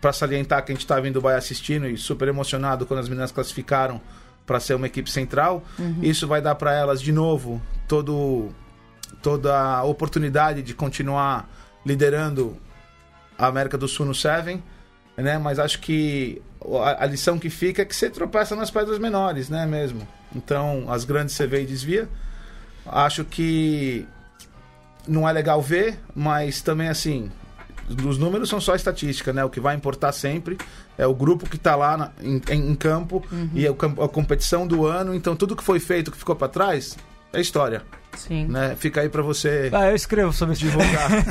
para 0.00 0.12
salientar 0.12 0.64
que 0.64 0.72
a 0.72 0.74
gente 0.74 0.82
estava 0.82 1.06
em 1.06 1.12
Dubai 1.12 1.36
assistindo 1.36 1.88
e 1.88 1.96
super 1.96 2.28
emocionado 2.28 2.86
quando 2.86 3.00
as 3.00 3.08
meninas 3.08 3.32
classificaram 3.32 4.00
para 4.46 4.60
ser 4.60 4.74
uma 4.74 4.86
equipe 4.86 5.10
central, 5.10 5.64
isso 6.02 6.28
vai 6.28 6.40
dar 6.40 6.54
para 6.54 6.72
elas 6.74 7.00
de 7.00 7.12
novo 7.12 7.62
todo, 7.88 8.50
toda 9.22 9.58
a 9.58 9.82
oportunidade 9.84 10.62
de 10.62 10.74
continuar 10.74 11.48
liderando 11.84 12.56
a 13.38 13.46
América 13.46 13.78
do 13.78 13.88
Sul 13.88 14.06
no 14.06 14.14
Seven. 14.14 14.62
Né? 15.16 15.38
Mas 15.38 15.58
acho 15.58 15.80
que 15.80 16.42
a, 16.98 17.06
lição 17.06 17.38
que 17.38 17.50
fica 17.50 17.82
é 17.82 17.84
que 17.84 17.94
você 17.94 18.08
tropeça 18.10 18.56
nas 18.56 18.70
pedras 18.70 18.98
menores, 18.98 19.48
né? 19.48 19.66
Mesmo. 19.66 20.06
Então, 20.34 20.86
as 20.88 21.04
grandes 21.04 21.34
você 21.34 21.46
vê 21.46 21.62
e 21.62 21.66
desvia. 21.66 22.08
Acho 22.86 23.24
que 23.24 24.06
não 25.06 25.28
é 25.28 25.32
legal 25.32 25.60
ver, 25.60 25.98
mas 26.14 26.60
também 26.62 26.88
assim, 26.88 27.30
os 28.06 28.18
números 28.18 28.48
são 28.48 28.60
só 28.60 28.74
estatística, 28.74 29.32
né? 29.32 29.44
O 29.44 29.50
que 29.50 29.60
vai 29.60 29.74
importar 29.74 30.12
sempre 30.12 30.58
é 30.96 31.06
o 31.06 31.14
grupo 31.14 31.48
que 31.48 31.56
está 31.56 31.76
lá 31.76 31.96
na, 31.96 32.10
em, 32.20 32.40
em, 32.50 32.74
campo 32.74 33.22
e 33.52 33.66
a, 33.66 33.70
a, 33.70 34.08
competição 34.08 34.66
do 34.66 34.86
ano. 34.86 35.14
Então, 35.14 35.36
tudo 35.36 35.56
que 35.56 35.62
foi 35.62 35.78
feito, 35.80 36.10
que 36.10 36.16
ficou 36.16 36.34
para 36.34 36.48
trás, 36.48 36.96
é 37.32 37.40
história. 37.40 37.82
Sim. 38.16 38.46
Né? 38.46 38.76
Fica 38.78 39.00
aí 39.00 39.08
para 39.08 39.22
você 39.22 39.68
Ah, 39.72 39.90
eu 39.90 39.96
escrevo 39.96 40.32
sobre 40.32 40.54
isso. 40.54 40.64
divulgar. 40.64 41.10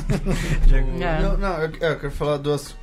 É. 1.01 1.21
Não, 1.21 1.37
não, 1.37 1.61
eu, 1.61 1.71
eu 1.79 1.99
quero 1.99 2.11
falar 2.11 2.37
duas. 2.37 2.75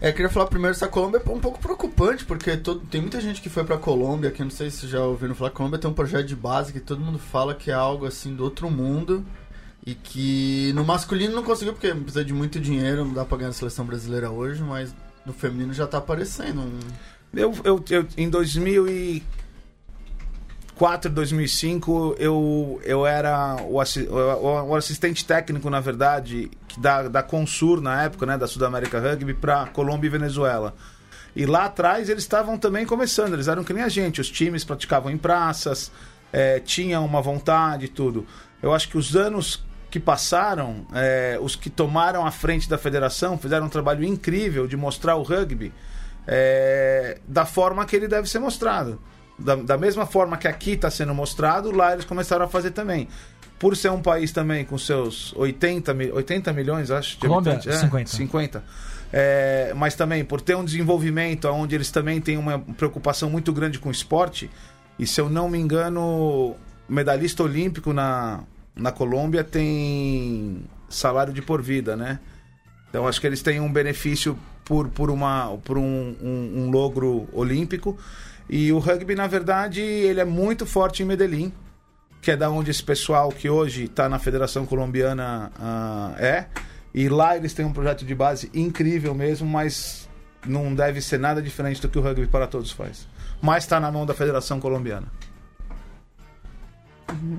É, 0.00 0.10
queria 0.10 0.30
falar 0.30 0.46
primeiro 0.46 0.74
essa 0.74 0.88
Colômbia 0.88 1.22
é 1.24 1.30
um 1.30 1.38
pouco 1.38 1.58
preocupante, 1.58 2.24
porque 2.24 2.56
todo, 2.56 2.80
tem 2.86 3.02
muita 3.02 3.20
gente 3.20 3.42
que 3.42 3.50
foi 3.50 3.64
pra 3.64 3.76
Colômbia, 3.76 4.30
que 4.30 4.42
não 4.42 4.50
sei 4.50 4.70
se 4.70 4.88
já 4.88 5.04
ouviram 5.04 5.34
falar, 5.34 5.50
Colômbia 5.50 5.78
tem 5.78 5.90
um 5.90 5.94
projeto 5.94 6.26
de 6.26 6.34
base 6.34 6.72
que 6.72 6.80
todo 6.80 7.02
mundo 7.02 7.18
fala 7.18 7.54
que 7.54 7.70
é 7.70 7.74
algo 7.74 8.06
assim 8.06 8.34
do 8.34 8.42
outro 8.42 8.70
mundo. 8.70 9.24
E 9.84 9.94
que 9.94 10.72
no 10.74 10.84
masculino 10.84 11.34
não 11.34 11.42
conseguiu, 11.42 11.72
porque 11.72 11.92
precisa 11.94 12.22
de 12.22 12.34
muito 12.34 12.60
dinheiro, 12.60 13.04
não 13.04 13.14
dá 13.14 13.24
pra 13.24 13.38
ganhar 13.38 13.50
a 13.50 13.52
seleção 13.52 13.84
brasileira 13.84 14.30
hoje, 14.30 14.62
mas 14.62 14.94
no 15.24 15.32
feminino 15.32 15.72
já 15.72 15.86
tá 15.86 15.98
aparecendo. 15.98 16.60
Um... 16.60 16.78
eu, 17.34 17.54
eu, 17.64 17.84
eu, 17.88 18.06
em 18.16 18.28
2004, 20.80 21.10
2005, 21.10 22.16
eu, 22.18 22.80
eu 22.84 23.06
era 23.06 23.56
o, 23.68 23.78
assi- 23.78 24.08
o, 24.08 24.74
assistente 24.74 25.26
técnico, 25.26 25.68
na 25.68 25.78
verdade, 25.78 26.50
da, 26.78 27.02
da 27.02 27.22
Consur 27.22 27.82
na 27.82 28.04
época, 28.04 28.24
né, 28.24 28.38
da 28.38 28.46
Sudamérica 28.46 28.98
Rugby, 28.98 29.34
para 29.34 29.66
Colômbia 29.66 30.08
e 30.08 30.10
Venezuela. 30.10 30.74
E 31.36 31.44
lá 31.44 31.66
atrás 31.66 32.08
eles 32.08 32.22
estavam 32.22 32.56
também 32.56 32.86
começando, 32.86 33.34
eles 33.34 33.46
eram 33.46 33.62
que 33.62 33.74
nem 33.74 33.82
a 33.82 33.90
gente, 33.90 34.22
os 34.22 34.30
times 34.30 34.64
praticavam 34.64 35.12
em 35.12 35.18
praças, 35.18 35.92
eh, 36.32 36.60
tinham 36.60 37.04
uma 37.04 37.20
vontade 37.20 37.84
e 37.84 37.88
tudo. 37.88 38.26
Eu 38.62 38.72
acho 38.72 38.88
que 38.88 38.96
os 38.96 39.14
anos 39.14 39.62
que 39.90 40.00
passaram, 40.00 40.86
eh, 40.94 41.38
os 41.42 41.54
que 41.54 41.68
tomaram 41.68 42.26
a 42.26 42.30
frente 42.30 42.68
da 42.68 42.78
federação, 42.78 43.36
fizeram 43.36 43.66
um 43.66 43.70
trabalho 43.70 44.02
incrível 44.02 44.66
de 44.66 44.78
mostrar 44.78 45.16
o 45.16 45.22
rugby 45.22 45.72
eh, 46.26 47.18
da 47.28 47.44
forma 47.44 47.84
que 47.84 47.94
ele 47.94 48.08
deve 48.08 48.28
ser 48.28 48.38
mostrado. 48.38 48.98
Da, 49.40 49.54
da 49.56 49.78
mesma 49.78 50.04
forma 50.06 50.36
que 50.36 50.46
aqui 50.46 50.72
está 50.72 50.90
sendo 50.90 51.14
mostrado, 51.14 51.70
lá 51.70 51.92
eles 51.92 52.04
começaram 52.04 52.44
a 52.44 52.48
fazer 52.48 52.70
também. 52.72 53.08
Por 53.58 53.76
ser 53.76 53.90
um 53.90 54.00
país 54.00 54.32
também 54.32 54.64
com 54.64 54.76
seus 54.78 55.34
80, 55.36 55.92
mi- 55.94 56.10
80 56.10 56.52
milhões, 56.52 56.90
acho, 56.90 57.12
de 57.18 57.26
Colômbia, 57.26 57.52
habitantes. 57.54 57.78
É, 57.78 57.84
50. 57.84 58.10
50. 58.10 58.64
É, 59.12 59.72
mas 59.76 59.94
também 59.94 60.24
por 60.24 60.40
ter 60.40 60.54
um 60.56 60.64
desenvolvimento 60.64 61.46
onde 61.48 61.74
eles 61.74 61.90
também 61.90 62.20
têm 62.20 62.36
uma 62.38 62.58
preocupação 62.58 63.28
muito 63.28 63.52
grande 63.52 63.78
com 63.78 63.88
o 63.88 63.92
esporte. 63.92 64.50
E 64.98 65.06
se 65.06 65.20
eu 65.20 65.28
não 65.28 65.48
me 65.48 65.58
engano, 65.58 66.54
medalhista 66.88 67.42
olímpico 67.42 67.92
na, 67.92 68.40
na 68.76 68.92
Colômbia 68.92 69.42
tem 69.44 70.62
salário 70.88 71.32
de 71.32 71.42
por 71.42 71.60
vida, 71.62 71.96
né? 71.96 72.18
Então 72.88 73.06
acho 73.06 73.20
que 73.20 73.26
eles 73.26 73.42
têm 73.42 73.60
um 73.60 73.72
benefício 73.72 74.38
por, 74.64 74.88
por, 74.88 75.10
uma, 75.10 75.56
por 75.64 75.76
um, 75.78 76.14
um, 76.22 76.52
um 76.64 76.70
logro 76.70 77.28
olímpico. 77.32 77.98
E 78.52 78.72
o 78.72 78.80
rugby, 78.80 79.14
na 79.14 79.28
verdade, 79.28 79.80
ele 79.80 80.18
é 80.18 80.24
muito 80.24 80.66
forte 80.66 81.04
em 81.04 81.06
Medellín, 81.06 81.52
que 82.20 82.32
é 82.32 82.36
da 82.36 82.50
onde 82.50 82.72
esse 82.72 82.82
pessoal 82.82 83.30
que 83.30 83.48
hoje 83.48 83.84
está 83.84 84.08
na 84.08 84.18
Federação 84.18 84.66
Colombiana 84.66 85.52
ah, 85.56 86.14
é. 86.18 86.46
E 86.92 87.08
lá 87.08 87.36
eles 87.36 87.54
têm 87.54 87.64
um 87.64 87.72
projeto 87.72 88.04
de 88.04 88.12
base 88.12 88.50
incrível 88.52 89.14
mesmo, 89.14 89.48
mas 89.48 90.08
não 90.44 90.74
deve 90.74 91.00
ser 91.00 91.20
nada 91.20 91.40
diferente 91.40 91.80
do 91.80 91.88
que 91.88 91.96
o 91.96 92.02
rugby 92.02 92.26
para 92.26 92.48
todos 92.48 92.72
faz. 92.72 93.06
Mas 93.40 93.62
está 93.62 93.78
na 93.78 93.92
mão 93.92 94.04
da 94.04 94.14
Federação 94.14 94.58
Colombiana. 94.58 95.06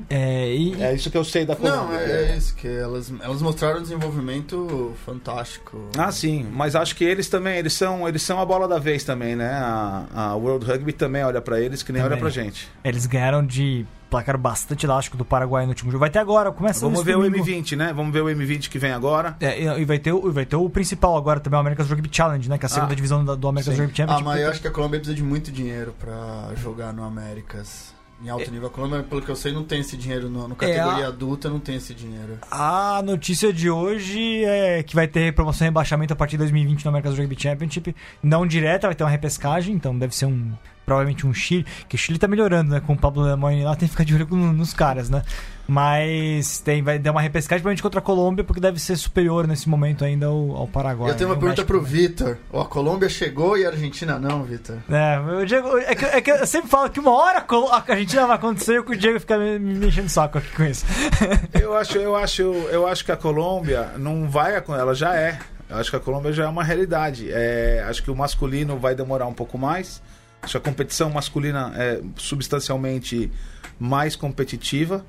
É, 0.10 0.54
e, 0.54 0.82
É 0.82 0.94
isso 0.94 1.10
que 1.10 1.18
eu 1.18 1.24
sei 1.24 1.46
da 1.46 1.56
Colômbia. 1.56 1.82
Não, 1.82 1.94
é, 1.94 2.32
é 2.32 2.38
isso, 2.38 2.56
que 2.56 2.68
elas, 2.68 3.12
elas 3.22 3.42
mostraram 3.42 3.80
um 3.80 3.82
desenvolvimento 3.84 4.94
fantástico. 5.06 5.90
Ah, 5.98 6.12
sim, 6.12 6.46
mas 6.52 6.76
acho 6.76 6.96
que 6.96 7.04
eles 7.04 7.30
também, 7.30 7.58
eles 7.58 7.74
são, 7.74 8.08
eles 8.08 8.22
são 8.22 8.40
a 8.40 8.46
bola 8.46 8.68
da 8.68 8.80
vez 8.80 9.04
também, 9.04 9.36
né? 9.36 9.50
A, 9.52 10.06
a 10.14 10.36
World 10.36 10.66
Rugby 10.66 10.94
também 10.94 11.24
olha 11.24 11.42
pra 11.42 11.60
eles 11.60 11.84
que 11.84 11.92
nem 11.92 12.02
Também. 12.02 12.14
olha 12.18 12.22
pra 12.22 12.30
gente. 12.30 12.70
eles 12.84 13.06
ganharam 13.06 13.46
de 13.46 13.86
placar 14.10 14.38
bastante 14.38 14.86
elástico 14.86 15.16
do 15.16 15.24
Paraguai 15.24 15.64
no 15.64 15.70
último 15.70 15.90
jogo. 15.90 16.02
Vai 16.02 16.10
ter 16.10 16.20
agora, 16.20 16.52
começa 16.52 16.82
Vamos 16.82 17.02
ver 17.02 17.16
o 17.18 17.22
domingo. 17.24 17.46
M20, 17.46 17.78
né? 17.78 17.94
Vamos 17.96 18.12
ver 18.12 18.22
o 18.22 18.26
M20 18.26 18.68
que 18.68 18.78
vem 18.78 18.92
agora. 18.92 19.38
É, 19.40 19.62
e 19.62 19.82
e 19.82 19.86
vai 19.86 20.00
ter, 20.00 20.12
o- 20.12 20.30
vai 20.32 20.46
ter 20.46 20.58
o 20.58 20.70
principal 20.70 21.16
agora 21.16 21.40
também, 21.40 21.58
o 21.58 21.62
America's 21.62 21.90
Rugby 21.90 22.10
Challenge, 22.12 22.50
né? 22.50 22.58
Que 22.58 22.66
é 22.66 22.68
a 22.68 22.70
segunda 22.70 22.92
Ah, 22.92 22.96
divisão 22.96 23.24
da- 23.24 23.36
do 23.36 23.48
America's 23.48 23.74
sim. 23.76 23.82
Rugby 23.82 23.94
Ah, 23.94 23.98
Championship. 23.98 24.26
mas 24.26 24.42
eu 24.42 24.50
acho 24.50 24.62
que 24.62 24.68
a 24.68 24.72
Colômbia 24.72 25.00
precisa 25.00 25.16
de 25.16 25.24
muito 25.24 25.50
dinheiro 25.50 25.96
pra 25.98 26.50
jogar 26.62 26.92
no 26.92 27.04
Américas. 27.06 27.94
Em 28.24 28.30
alto 28.30 28.48
É. 28.48 28.52
nível. 28.52 28.68
A 28.68 28.70
Colômbia, 28.70 29.02
pelo 29.04 29.22
que 29.22 29.30
eu 29.30 29.36
sei, 29.36 29.52
não 29.52 29.64
tem 29.64 29.80
esse 29.82 29.98
dinheiro. 29.98 30.30
No, 30.30 30.48
no 30.48 30.56
categoria 30.56 31.06
a- 31.06 31.08
adulta, 31.08 31.50
não 31.50 31.60
tem 31.60 31.76
esse 31.76 31.94
dinheiro. 31.94 32.38
A 32.52 33.02
notícia 33.04 33.52
de 33.52 33.70
hoje 33.70 34.44
é 34.46 34.84
que 34.84 34.94
vai 34.96 35.08
ter 35.08 35.34
promoção 35.34 35.66
e 35.66 35.70
rebaixamento 35.70 36.14
a 36.14 36.16
partir 36.16 36.34
de 36.34 36.40
2020 36.40 36.86
no 36.86 36.90
America's 36.90 37.18
Rugby 37.18 37.36
Championship. 37.40 37.96
Não 38.22 38.46
direta, 38.46 38.88
vai 38.88 38.96
ter 38.96 39.04
uma 39.04 39.10
repescagem, 39.10 39.74
então 39.76 39.98
deve 39.98 40.16
ser 40.16 40.26
um. 40.28 40.52
Provavelmente 40.86 41.26
um 41.28 41.34
Chile. 41.34 41.65
Que 41.88 41.96
o 41.96 41.98
Chile 41.98 42.17
tá 42.20 42.28
melhorando, 42.28 42.72
né? 42.72 42.80
Com 42.80 42.94
o 42.94 42.98
Pablo 42.98 43.22
Lemoyne 43.24 43.63
lá, 43.63 43.76
tem 43.76 43.88
que 43.88 43.91
ficar 43.94 44.04
de 44.04 44.15
olho 44.15 44.28
com- 44.28 44.36
nos 44.36 44.74
caras, 44.74 45.10
né? 45.10 45.24
Mas 45.67 46.60
tem, 46.60 46.84
vai 46.84 47.00
dar 47.00 47.12
uma 47.12 47.22
repescagem 47.22 47.62
provavelmente 47.62 47.82
contra 47.82 48.00
a 48.00 48.04
Colômbia, 48.04 48.44
porque 48.44 48.60
deve 48.60 48.78
ser 48.78 48.98
superior 48.98 49.48
nesse 49.48 49.70
momento 49.70 50.04
ainda 50.04 50.26
ao, 50.26 50.52
ao 50.58 50.67
Paraguai. 50.67 51.12
eu 51.12 51.15
tenho 51.15 51.30
uma 51.30 51.36
o 51.36 51.39
pergunta 51.39 51.62
México 51.62 51.80
pro. 51.80 51.82
Vitor. 51.82 52.38
Ó, 52.52 52.62
a 52.62 52.65
Colômbia 52.65 53.08
chegou 53.08 53.58
e 53.58 53.65
a 53.65 53.70
Argentina 53.70 54.20
não, 54.20 54.44
Vitor. 54.44 54.78
É, 54.89 55.20
o 55.41 55.46
Diego, 55.46 55.78
é, 55.78 55.96
que, 55.96 56.06
é 56.06 56.20
que 56.22 56.32
eu 56.32 56.46
sempre 56.46 56.70
falo 56.70 56.89
que 56.89 57.00
uma 57.00 57.12
hora 57.12 57.46
a 57.50 57.91
Argentina 57.91 58.28
vai 58.28 58.36
acontecer 58.36 58.74
e 58.76 58.80
o 58.80 58.98
Diego 58.98 59.20
fica 59.20 59.38
me, 59.38 59.60
me 59.60 59.88
enchendo 59.88 60.08
o 60.08 60.10
saco 60.10 60.39
aqui 60.39 60.52
com 60.56 60.63
isso. 60.63 60.86
Eu 61.54 61.78
acho, 61.78 61.98
eu 61.98 62.15
acho, 62.17 62.41
eu 62.41 62.86
acho 62.86 63.06
que 63.06 63.12
a 63.12 63.17
Colômbia 63.17 63.91
não 63.98 64.30
vai, 64.30 64.56
ela 64.56 64.94
já 64.94 65.15
é. 65.15 65.39
Eu 65.70 65.78
acho 65.78 65.89
que 65.89 65.96
a 65.96 66.00
Colômbia 66.00 66.34
já 66.34 66.44
é 66.44 66.48
uma 66.48 66.63
realidade. 66.65 67.30
É, 67.32 67.86
acho 67.88 68.04
que 68.04 68.12
o 68.12 68.15
masculino 68.15 68.78
vai 68.78 68.94
demorar 68.94 69.26
um 69.26 69.34
pouco 69.34 69.58
mais. 69.58 70.02
A 70.41 70.60
competição 70.60 71.10
masculina 71.10 71.71
é 71.75 72.01
substancialmente 72.15 73.32
mais 73.80 74.15
competitiva. 74.15 75.06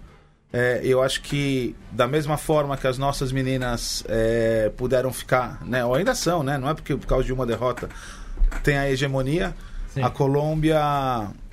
É, 0.52 0.80
eu 0.84 1.02
acho 1.02 1.22
que 1.22 1.74
da 1.90 2.06
mesma 2.06 2.36
forma 2.36 2.76
que 2.76 2.86
as 2.86 2.98
nossas 2.98 3.32
meninas 3.32 4.04
é, 4.06 4.70
puderam 4.76 5.10
ficar, 5.10 5.64
né, 5.64 5.82
ou 5.82 5.94
ainda 5.94 6.14
são, 6.14 6.42
né, 6.42 6.58
não 6.58 6.68
é 6.68 6.74
porque 6.74 6.94
por 6.94 7.06
causa 7.06 7.24
de 7.24 7.32
uma 7.32 7.46
derrota 7.46 7.88
tem 8.62 8.76
a 8.76 8.90
hegemonia. 8.90 9.54
Sim. 9.88 10.02
A 10.02 10.10
Colômbia, 10.10 10.80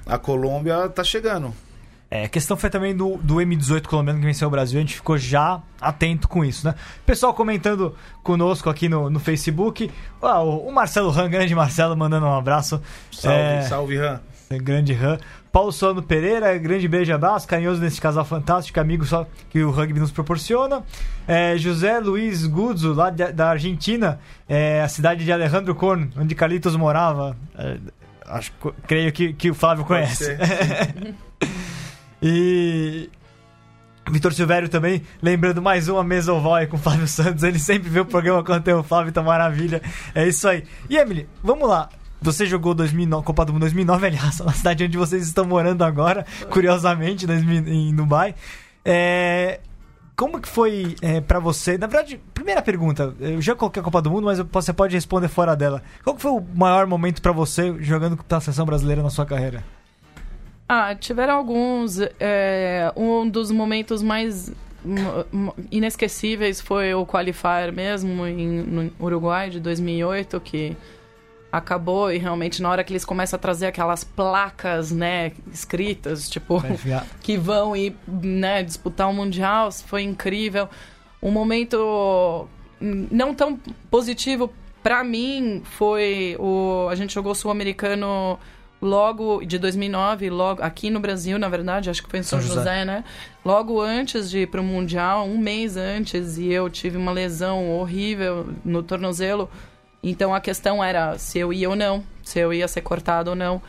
a 0.05 0.17
Colômbia 0.17 0.89
tá 0.89 1.03
chegando. 1.03 1.53
É, 2.11 2.25
a 2.25 2.29
questão 2.29 2.57
foi 2.57 2.69
também 2.71 2.95
do, 2.95 3.17
do 3.17 3.35
M18 3.35 3.85
colombiano 3.85 4.19
que 4.19 4.25
venceu 4.25 4.47
o 4.47 4.51
Brasil, 4.51 4.79
a 4.79 4.81
gente 4.81 4.95
ficou 4.95 5.15
já 5.17 5.61
atento 5.79 6.27
com 6.27 6.43
isso, 6.43 6.65
né? 6.65 6.73
Pessoal 7.05 7.33
comentando 7.35 7.95
conosco 8.23 8.67
aqui 8.69 8.89
no, 8.89 9.09
no 9.11 9.19
Facebook. 9.19 9.91
Ah, 10.21 10.41
o, 10.41 10.71
Marcelo 10.71 11.11
Ram, 11.11 11.29
grande 11.29 11.53
Marcelo, 11.53 11.95
mandando 11.95 12.25
um 12.25 12.33
abraço. 12.35 12.81
Salve, 13.11 13.37
É, 13.37 13.61
salve, 13.61 13.97
Ran. 13.97 14.19
Grande 14.63 14.93
Ram. 14.93 15.19
Paulo 15.51 15.71
Solano 15.71 16.01
Pereira, 16.01 16.55
grande 16.57 16.87
beijo 16.87 17.11
e 17.11 17.13
abraço, 17.13 17.47
carinhoso 17.47 17.79
nesse 17.81 17.99
casal 18.01 18.23
fantástico, 18.25 18.79
amigo 18.79 19.03
só 19.05 19.27
que 19.49 19.63
o 19.63 19.69
rugby 19.71 19.99
nos 19.99 20.11
proporciona. 20.11 20.83
É, 21.27 21.57
José 21.57 21.99
Luiz 21.99 22.45
Guzzo, 22.45 22.93
lá 22.93 23.09
de- 23.11 23.31
da 23.31 23.49
Argentina, 23.49 24.19
é, 24.47 24.81
a 24.81 24.87
cidade 24.87 25.23
de 25.23 25.31
Alejandro 25.31 25.73
Korn, 25.75 26.09
onde 26.17 26.33
Carlitos 26.35 26.75
morava. 26.75 27.35
É, 27.57 27.77
acho, 28.27 28.51
creio 28.87 29.11
que, 29.11 29.33
que 29.33 29.49
o 29.51 29.55
Flávio 29.55 29.85
Pode 29.85 30.01
conhece. 30.05 30.37
E. 32.21 33.09
Vitor 34.09 34.33
Silvério 34.33 34.67
também, 34.67 35.03
lembrando 35.21 35.61
mais 35.61 35.87
uma 35.87 36.03
mesa 36.03 36.33
oval 36.33 36.55
aí 36.55 36.65
com 36.65 36.77
o 36.77 36.79
Flávio 36.79 37.07
Santos. 37.07 37.43
Ele 37.43 37.59
sempre 37.59 37.89
vê 37.89 37.99
o 37.99 38.05
programa 38.05 38.43
quando 38.43 38.63
tem 38.63 38.73
o 38.73 38.81
Flávio, 38.81 39.11
tá 39.11 39.21
maravilha. 39.21 39.81
É 40.15 40.27
isso 40.27 40.47
aí. 40.47 40.63
E 40.89 40.97
Emily, 40.97 41.29
vamos 41.43 41.69
lá. 41.69 41.89
Você 42.21 42.45
jogou 42.45 42.73
2009, 42.73 43.25
Copa 43.25 43.45
do 43.45 43.53
Mundo 43.53 43.61
2009, 43.61 44.07
aliás, 44.07 44.39
na 44.43 44.51
cidade 44.51 44.83
onde 44.83 44.97
vocês 44.97 45.25
estão 45.25 45.45
morando 45.45 45.83
agora, 45.83 46.25
curiosamente, 46.49 47.25
2000 47.27 47.67
em 47.67 47.95
Dubai. 47.95 48.35
É, 48.83 49.59
como 50.19 50.41
que 50.41 50.49
foi 50.49 50.95
é, 51.01 51.21
para 51.21 51.39
você? 51.39 51.77
Na 51.77 51.87
verdade, 51.87 52.19
primeira 52.33 52.61
pergunta, 52.61 53.15
eu 53.21 53.41
já 53.41 53.55
coloquei 53.55 53.79
a 53.79 53.83
Copa 53.83 54.01
do 54.01 54.11
Mundo, 54.11 54.25
mas 54.25 54.39
você 54.39 54.73
pode 54.73 54.93
responder 54.93 55.29
fora 55.29 55.55
dela. 55.55 55.81
Qual 56.03 56.17
foi 56.17 56.31
o 56.31 56.43
maior 56.53 56.85
momento 56.87 57.21
para 57.21 57.31
você 57.31 57.73
jogando 57.79 58.17
pela 58.17 58.41
seleção 58.41 58.65
brasileira 58.65 59.01
na 59.01 59.09
sua 59.09 59.25
carreira? 59.25 59.63
Ah, 60.71 60.93
tiveram 60.93 61.33
alguns. 61.33 61.99
é, 62.19 62.93
um 62.95 63.27
dos 63.27 63.49
momentos 63.49 64.03
mais 64.03 64.53
inesquecíveis 65.71 66.61
foi 66.61 66.93
o 66.93 67.05
qualifier 67.07 67.73
mesmo 67.73 68.25
em, 68.27 68.61
no 68.61 68.91
Uruguai 68.99 69.49
de 69.49 69.59
2008, 69.59 70.39
que 70.39 70.77
acabou 71.51 72.11
e 72.11 72.19
realmente 72.19 72.61
na 72.61 72.69
hora 72.69 72.83
que 72.83 72.93
eles 72.93 73.03
começam 73.03 73.35
a 73.35 73.39
trazer 73.39 73.65
aquelas 73.65 74.03
placas, 74.03 74.91
né, 74.91 75.31
escritas, 75.51 76.29
tipo, 76.29 76.61
que 77.19 77.35
vão 77.35 77.75
ir, 77.75 77.95
né, 78.07 78.61
disputar 78.61 79.09
o 79.09 79.13
Mundial, 79.13 79.71
foi 79.71 80.03
incrível. 80.03 80.69
Um 81.21 81.31
momento 81.31 82.47
não 82.79 83.33
tão 83.33 83.59
positivo 83.89 84.53
pra 84.83 85.03
mim, 85.03 85.63
foi 85.65 86.37
o. 86.39 86.87
A 86.89 86.95
gente 86.95 87.13
jogou 87.13 87.33
Sul-Americano 87.33 88.39
logo 88.81 89.43
de 89.43 89.57
2009, 89.57 90.29
logo 90.29 90.63
aqui 90.63 90.89
no 90.89 90.99
Brasil, 90.99 91.37
na 91.37 91.49
verdade, 91.49 91.89
acho 91.89 92.03
que 92.03 92.09
foi 92.09 92.19
em 92.19 92.23
São, 92.23 92.39
São 92.39 92.47
José. 92.47 92.59
José. 92.59 92.85
né? 92.85 93.03
Logo 93.43 93.81
antes 93.81 94.29
de 94.29 94.39
ir 94.39 94.47
pro 94.47 94.63
Mundial, 94.63 95.25
um 95.25 95.37
mês 95.37 95.75
antes, 95.75 96.37
e 96.37 96.51
eu 96.51 96.69
tive 96.69 96.97
uma 96.97 97.11
lesão 97.11 97.69
horrível 97.71 98.47
no 98.63 98.81
tornozelo. 98.81 99.49
Então 100.01 100.33
a 100.33 100.39
questão 100.39 100.83
era 100.83 101.17
se 101.17 101.39
eu 101.39 101.51
ia 101.51 101.69
ou 101.69 101.75
não, 101.75 102.03
se 102.23 102.39
eu 102.39 102.53
ia 102.53 102.67
ser 102.67 102.81
cortado 102.81 103.31
ou 103.31 103.35
não. 103.35 103.61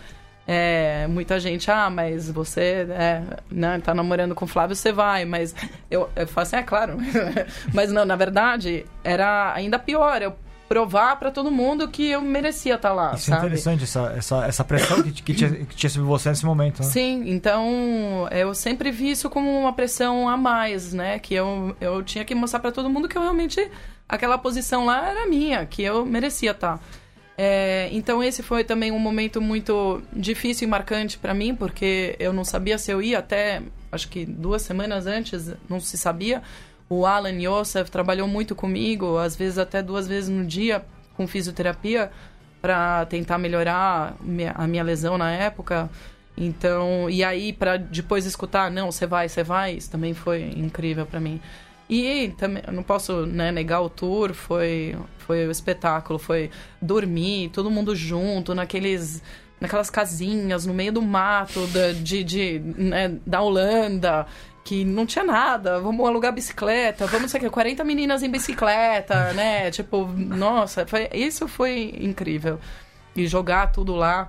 É, 0.46 1.06
muita 1.06 1.38
gente, 1.38 1.70
ah, 1.70 1.88
mas 1.88 2.28
você 2.28 2.86
é, 2.90 3.22
né, 3.50 3.80
tá 3.84 3.94
namorando 3.94 4.34
com 4.34 4.44
o 4.44 4.48
Flávio, 4.48 4.74
você 4.74 4.90
vai, 4.90 5.24
mas 5.24 5.54
eu, 5.88 6.10
eu 6.16 6.26
falo 6.26 6.42
assim, 6.42 6.56
é 6.56 6.62
claro. 6.62 6.96
mas 7.72 7.92
não, 7.92 8.04
na 8.04 8.16
verdade, 8.16 8.84
era 9.04 9.52
ainda 9.54 9.78
pior. 9.78 10.22
Eu 10.22 10.34
provar 10.70 11.16
pra 11.16 11.32
todo 11.32 11.50
mundo 11.50 11.88
que 11.88 12.10
eu 12.10 12.22
merecia 12.22 12.76
estar 12.76 12.92
lá, 12.92 13.12
Isso 13.12 13.28
é 13.28 13.34
sabe? 13.34 13.46
interessante, 13.48 13.82
essa, 13.82 14.14
essa, 14.16 14.46
essa 14.46 14.62
pressão 14.64 15.02
que, 15.02 15.10
que, 15.10 15.34
tinha, 15.34 15.50
que 15.50 15.74
tinha 15.74 15.90
sobre 15.90 16.06
você 16.06 16.28
nesse 16.28 16.46
momento, 16.46 16.80
né? 16.80 16.88
Sim, 16.88 17.24
então 17.28 18.28
eu 18.30 18.54
sempre 18.54 18.92
vi 18.92 19.10
isso 19.10 19.28
como 19.28 19.50
uma 19.50 19.72
pressão 19.72 20.28
a 20.28 20.36
mais, 20.36 20.92
né? 20.92 21.18
Que 21.18 21.34
eu, 21.34 21.76
eu 21.80 22.04
tinha 22.04 22.24
que 22.24 22.36
mostrar 22.36 22.60
pra 22.60 22.70
todo 22.70 22.88
mundo 22.88 23.08
que 23.08 23.18
eu 23.18 23.22
realmente. 23.22 23.68
aquela 24.08 24.38
posição 24.38 24.84
lá 24.86 25.10
era 25.10 25.26
minha, 25.28 25.66
que 25.66 25.82
eu 25.82 26.06
merecia 26.06 26.52
estar. 26.52 26.80
É, 27.36 27.88
então 27.90 28.22
esse 28.22 28.40
foi 28.40 28.62
também 28.62 28.92
um 28.92 28.98
momento 29.00 29.40
muito 29.40 30.00
difícil 30.12 30.68
e 30.68 30.70
marcante 30.70 31.18
pra 31.18 31.34
mim, 31.34 31.52
porque 31.52 32.14
eu 32.20 32.32
não 32.32 32.44
sabia 32.44 32.78
se 32.78 32.92
eu 32.92 33.02
ia 33.02 33.18
até, 33.18 33.60
acho 33.90 34.08
que 34.08 34.24
duas 34.24 34.62
semanas 34.62 35.08
antes, 35.08 35.52
não 35.68 35.80
se 35.80 35.98
sabia. 35.98 36.42
O 36.92 37.06
Alan 37.06 37.40
Yosef 37.40 37.88
trabalhou 37.88 38.26
muito 38.26 38.56
comigo, 38.56 39.16
às 39.16 39.36
vezes 39.36 39.58
até 39.58 39.80
duas 39.80 40.08
vezes 40.08 40.28
no 40.28 40.44
dia, 40.44 40.84
com 41.16 41.24
fisioterapia, 41.24 42.10
para 42.60 43.06
tentar 43.06 43.38
melhorar 43.38 44.16
a 44.56 44.66
minha 44.66 44.82
lesão 44.82 45.16
na 45.16 45.30
época. 45.30 45.88
Então, 46.36 47.08
e 47.08 47.22
aí 47.22 47.52
para 47.52 47.76
depois 47.76 48.26
escutar, 48.26 48.72
não, 48.72 48.90
você 48.90 49.06
vai, 49.06 49.28
você 49.28 49.44
vai, 49.44 49.74
isso 49.74 49.88
também 49.88 50.14
foi 50.14 50.42
incrível 50.56 51.06
para 51.06 51.20
mim. 51.20 51.40
E 51.88 52.34
também, 52.36 52.64
não 52.72 52.82
posso 52.82 53.24
né, 53.24 53.52
negar 53.52 53.82
o 53.82 53.88
tour, 53.88 54.34
foi 54.34 54.96
foi 55.18 55.46
o 55.46 55.50
espetáculo, 55.50 56.18
foi 56.18 56.50
dormir, 56.82 57.50
todo 57.50 57.70
mundo 57.70 57.94
junto, 57.94 58.52
naqueles 58.52 59.22
naquelas 59.60 59.90
casinhas 59.90 60.64
no 60.66 60.72
meio 60.72 60.92
do 60.92 61.02
mato 61.02 61.66
da, 61.68 61.92
de, 61.92 62.24
de, 62.24 62.58
né, 62.58 63.16
da 63.26 63.42
Holanda, 63.42 64.26
que 64.64 64.84
não 64.84 65.06
tinha 65.06 65.24
nada, 65.24 65.80
vamos 65.80 66.06
alugar 66.06 66.32
bicicleta, 66.32 67.06
vamos 67.06 67.22
não 67.22 67.28
sei 67.28 67.40
o 67.40 67.44
que, 67.44 67.50
40 67.50 67.82
meninas 67.84 68.22
em 68.22 68.30
bicicleta, 68.30 69.32
né? 69.34 69.70
Tipo, 69.70 70.06
nossa, 70.06 70.86
foi, 70.86 71.08
isso 71.12 71.48
foi 71.48 71.96
incrível. 72.00 72.58
E 73.16 73.26
jogar 73.26 73.72
tudo 73.72 73.94
lá. 73.94 74.28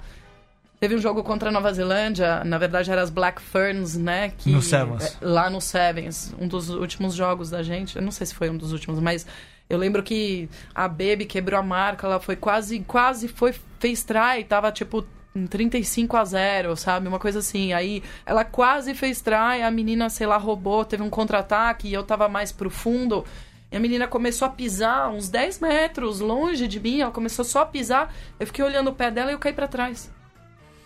Teve 0.80 0.96
um 0.96 0.98
jogo 1.00 1.22
contra 1.24 1.50
a 1.50 1.52
Nova 1.52 1.72
Zelândia, 1.72 2.44
na 2.44 2.58
verdade 2.58 2.90
era 2.90 3.04
as 3.04 3.12
Black 3.12 3.40
Ferns, 3.40 3.96
né? 3.96 4.34
Que, 4.36 4.50
No 4.52 4.62
Sevens. 4.64 5.16
é, 5.22 5.26
Lá 5.26 5.48
no 5.48 5.62
Sevens, 5.62 6.34
um 6.40 6.48
dos 6.48 6.70
últimos 6.70 7.14
jogos 7.14 7.52
da 7.52 7.62
gente. 7.62 7.98
Eu 7.98 8.02
não 8.02 8.10
sei 8.12 8.26
se 8.26 8.34
foi 8.34 8.50
um 8.50 8.58
dos 8.58 8.72
últimos, 8.72 9.00
mas 9.00 9.28
eu 9.70 9.78
lembro 9.78 10.02
que 10.02 10.50
a 10.74 10.88
Baby 10.88 11.26
quebrou 11.26 11.60
a 11.60 11.64
marca, 11.64 12.08
ela 12.08 12.20
foi 12.20 12.36
quase, 12.36 12.80
quase 12.80 13.28
foi, 13.28 13.54
fez 13.80 14.04
try, 14.04 14.44
tava 14.48 14.72
tipo 14.72 15.06
em 15.36 15.48
35 15.48 16.18
a 16.18 16.26
0, 16.26 16.76
sabe? 16.76 17.08
Uma 17.08 17.20
coisa 17.20 17.40
assim. 17.40 17.74
Aí 17.74 18.04
ela 18.26 18.44
quase 18.44 18.94
fez 18.94 19.22
try, 19.22 19.62
a 19.66 19.72
menina, 19.72 20.10
sei 20.10 20.28
lá, 20.28 20.38
roubou, 20.38 20.84
teve 20.86 21.04
um 21.04 21.10
contra-ataque 21.10 21.88
e 21.88 21.94
eu 21.94 22.04
tava 22.04 22.28
mais 22.28 22.52
pro 22.52 22.70
fundo. 22.70 23.26
E 23.72 23.78
a 23.78 23.80
menina 23.80 24.08
começou 24.08 24.46
a 24.48 24.52
pisar 24.52 25.10
uns 25.10 25.30
10 25.30 25.60
metros 25.60 26.20
longe 26.20 26.68
de 26.68 26.80
mim, 26.80 27.00
ela 27.00 27.12
começou 27.12 27.46
só 27.46 27.62
a 27.62 27.66
pisar. 27.66 28.14
Eu 28.40 28.46
fiquei 28.46 28.64
olhando 28.64 28.90
o 28.90 28.94
pé 28.94 29.10
dela 29.10 29.32
e 29.32 29.34
eu 29.34 29.40
caí 29.40 29.54
pra 29.54 29.68
trás 29.68 30.12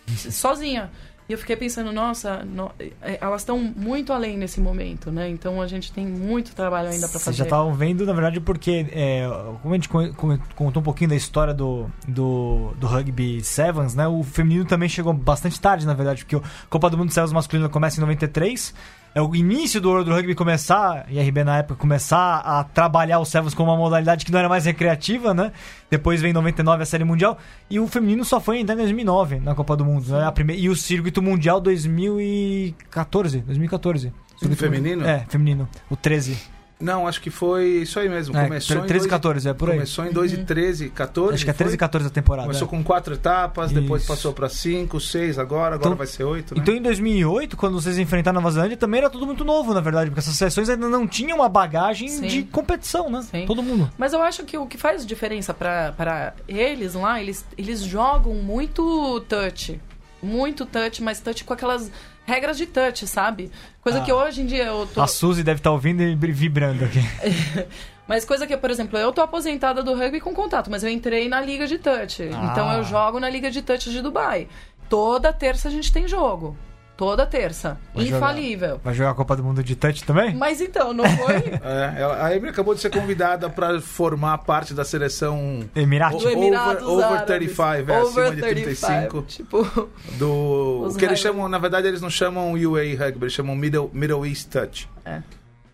sozinha. 0.32 0.92
E 1.28 1.34
eu 1.34 1.40
fiquei 1.40 1.56
pensando, 1.56 1.92
nossa, 1.92 2.44
no- 2.46 2.72
eh, 2.80 3.18
elas 3.20 3.42
estão 3.42 3.58
muito 3.60 4.14
além 4.14 4.38
nesse 4.38 4.62
momento, 4.62 5.12
né? 5.12 5.28
Então 5.28 5.60
a 5.60 5.66
gente 5.66 5.92
tem 5.92 6.06
muito 6.06 6.54
trabalho 6.54 6.90
ainda 6.90 7.08
pra 7.08 7.18
Vocês 7.18 7.24
fazer. 7.24 7.38
já 7.38 7.44
estavam 7.46 7.74
vendo, 7.74 8.06
na 8.06 8.14
verdade, 8.14 8.40
porque, 8.40 8.86
é, 8.92 9.28
como 9.64 9.74
a 9.74 9.78
gente 9.78 9.90
con- 9.90 10.14
con- 10.14 10.38
contou 10.56 10.82
um 10.82 10.84
pouquinho 10.84 11.10
da 11.10 11.16
história 11.16 11.52
do, 11.54 11.88
do, 12.08 12.74
do 12.80 12.86
rugby 12.86 13.44
Sevens, 13.44 13.96
né? 13.96 14.08
O 14.08 14.22
feminino 14.24 14.66
também 14.66 14.88
chegou 14.88 15.12
bastante 15.14 15.60
tarde, 15.60 15.86
na 15.88 15.96
verdade, 15.96 16.24
porque 16.24 16.36
a 16.36 16.42
Copa 16.70 16.90
do 16.92 16.98
Mundo 16.98 17.12
Sevens 17.12 17.34
masculino 17.34 17.70
começa 17.72 17.98
em 17.98 18.02
93. 18.02 18.72
É 19.16 19.22
o 19.22 19.34
início 19.34 19.80
do 19.80 19.90
World 19.90 20.12
Rugby 20.12 20.36
começar, 20.36 21.06
e 21.08 21.18
a 21.18 21.24
RB 21.24 21.46
na 21.46 21.60
época 21.60 21.80
começar 21.80 22.40
a 22.40 22.66
trabalhar 22.66 23.18
o 23.20 23.24
Sevens 23.24 23.54
como 23.54 23.72
uma 23.72 23.78
modalidade 23.78 24.26
que 24.26 24.32
não 24.32 24.40
era 24.40 24.50
mais 24.50 24.66
recreativa, 24.66 25.34
né? 25.34 25.54
Depois 25.90 26.22
vem 26.22 26.32
em 26.32 26.34
99 26.34 26.84
a 26.84 26.86
Série 26.86 27.06
Mundial. 27.06 27.38
E 27.70 27.80
o 27.80 27.88
feminino 27.88 28.26
só 28.26 28.42
foi 28.42 28.60
entrar 28.60 28.76
em 28.76 28.80
2009 28.80 29.40
na 29.40 29.56
Copa 29.56 29.78
do 29.78 29.86
Mundo, 29.86 30.06
né? 30.12 30.26
A 30.26 30.34
primeira, 30.34 30.62
e 30.62 30.68
o 30.68 30.76
Circuito 30.76 31.22
Mundial 31.22 31.62
2014. 31.62 33.40
2014. 33.40 34.12
Circuito 34.38 34.62
feminino? 34.62 35.08
É, 35.08 35.26
feminino. 35.30 35.70
O 35.90 35.96
13. 35.96 36.38
Não, 36.78 37.08
acho 37.08 37.22
que 37.22 37.30
foi 37.30 37.68
isso 37.84 37.98
aí 37.98 38.10
mesmo. 38.10 38.36
É, 38.38 38.44
Começou 38.44 38.76
em 38.78 38.80
13 38.82 38.94
e 38.94 39.00
dois- 39.00 39.10
14, 39.10 39.48
é 39.50 39.54
por 39.54 39.70
aí. 39.70 39.76
Começou 39.76 40.06
em 40.06 40.12
2 40.12 40.34
e 40.34 40.38
13, 40.44 40.90
14. 40.90 41.36
Acho 41.36 41.46
que 41.46 41.50
é 41.50 41.54
foi? 41.54 41.58
13 41.60 41.76
e 41.76 41.78
14 41.78 42.08
a 42.08 42.10
temporada. 42.10 42.48
Começou 42.48 42.68
é. 42.68 42.70
com 42.72 42.84
quatro 42.84 43.14
etapas, 43.14 43.72
depois 43.72 44.02
Isso. 44.02 44.12
passou 44.12 44.34
pra 44.34 44.50
cinco, 44.50 45.00
seis 45.00 45.40
agora, 45.40 45.76
agora 45.76 45.78
Então- 45.78 45.96
vai 45.96 46.06
ser 46.06 46.26
oito, 46.26 46.54
né? 46.54 46.62
Então 46.62 46.76
em 46.76 46.82
2008, 46.82 47.56
quando 47.56 47.80
vocês 47.80 47.98
enfrentaram 47.98 48.40
a 48.40 48.42
Nova 48.42 48.52
Zelândia, 48.54 48.76
também 48.76 49.00
era 49.00 49.10
tudo 49.10 49.26
muito 49.26 49.46
novo, 49.46 49.74
na 49.74 49.80
verdade, 49.80 50.10
porque 50.10 50.20
essas 50.20 50.36
seleções 50.36 50.68
ainda 50.68 50.90
não 50.90 51.08
tinham 51.08 51.38
uma 51.38 51.48
bagagem 51.48 52.10
Sim. 52.10 52.28
de 52.28 52.44
competição, 52.44 53.10
né? 53.10 53.22
Sim. 53.22 53.46
Todo 53.46 53.64
mundo. 53.64 53.90
Mas 53.98 54.12
eu 54.12 54.22
acho 54.22 54.44
que 54.44 54.58
o 54.58 54.68
que 54.68 54.78
faz 54.78 55.06
diferença 55.06 55.54
pra 55.54 55.94
pra 55.94 56.34
eles 56.46 56.94
lá, 56.94 57.22
eles, 57.22 57.46
eles 57.58 57.82
jogam 57.84 58.34
muito 58.34 59.22
touch. 59.30 59.80
Muito 60.22 60.66
touch, 60.66 61.02
mas 61.04 61.20
touch 61.22 61.44
com 61.44 61.54
aquelas 61.54 61.90
regras 62.26 62.58
de 62.58 62.66
touch, 62.66 63.08
sabe? 63.08 63.52
Coisa 63.82 64.00
Ah. 64.00 64.02
que 64.02 64.12
hoje 64.12 64.42
em 64.42 64.46
dia 64.46 64.66
eu 64.66 64.88
tô. 64.94 65.02
A 65.02 65.08
Suzy 65.08 65.44
deve 65.44 65.60
estar 65.60 65.72
ouvindo 65.72 66.02
e 66.02 66.16
vibrando 66.16 66.84
aqui. 66.86 67.00
Mas 68.08 68.24
coisa 68.24 68.46
que, 68.46 68.56
por 68.56 68.70
exemplo, 68.70 69.00
eu 69.00 69.12
tô 69.12 69.22
aposentada 69.22 69.82
do 69.82 69.96
rugby 69.96 70.20
com 70.20 70.32
contato, 70.32 70.70
mas 70.70 70.84
eu 70.84 70.90
entrei 70.92 71.28
na 71.28 71.42
liga 71.42 71.66
de 71.66 71.80
touch. 71.80 72.22
Ah. 72.32 72.50
Então 72.52 72.72
eu 72.72 72.84
jogo 72.84 73.20
na 73.20 73.28
liga 73.28 73.50
de 73.50 73.64
touch 73.64 73.90
de 73.90 74.00
Dubai. 74.00 74.48
Toda 74.88 75.34
terça 75.34 75.70
a 75.70 75.72
gente 75.72 75.92
tem 75.92 76.08
jogo. 76.08 76.56
Toda 76.98 77.26
terça. 77.26 77.78
Vai 77.94 78.06
jogar. 78.06 78.18
Infalível. 78.18 78.80
Vai 78.84 78.94
jogar 78.94 79.10
a 79.10 79.14
Copa 79.14 79.36
do 79.36 79.44
Mundo 79.44 79.62
de 79.62 79.76
touch 79.76 80.04
também? 80.06 80.34
Mas 80.34 80.62
então, 80.62 80.94
não 80.94 81.04
foi. 81.04 81.36
É, 81.62 82.02
ela- 82.02 82.26
a 82.26 82.34
Emily 82.36 82.50
acabou 82.52 82.74
de 82.74 82.80
ser 82.80 82.90
convidada 82.90 83.50
para 83.50 83.82
formar 83.82 84.38
parte 84.40 84.74
da 84.74 84.86
seleção 84.86 85.62
Emirati. 85.76 86.12
do 86.18 86.22
Over- 86.24 86.32
Emirados 86.38 86.84
over 86.88 87.06
Árabes. 87.06 87.26
35, 87.26 87.64
é, 87.92 88.02
over 88.02 88.24
acima 88.24 88.36
de 88.36 88.42
35. 88.42 89.22
Tipo, 89.24 89.90
do. 90.18 90.84
Os 90.86 90.96
O 90.96 90.98
que 90.98 91.04
eles 91.06 91.20
chamam, 91.20 91.50
na 91.50 91.58
verdade, 91.58 91.88
eles 91.88 92.02
não 92.02 92.10
chamam 92.10 92.54
UAE 92.54 92.96
Rugby, 92.96 93.26
eles 93.26 93.34
chamam 93.34 93.56
Middle, 93.56 93.90
Middle 93.94 94.26
East 94.26 94.50
Touch. 94.50 94.88
É. 95.04 95.22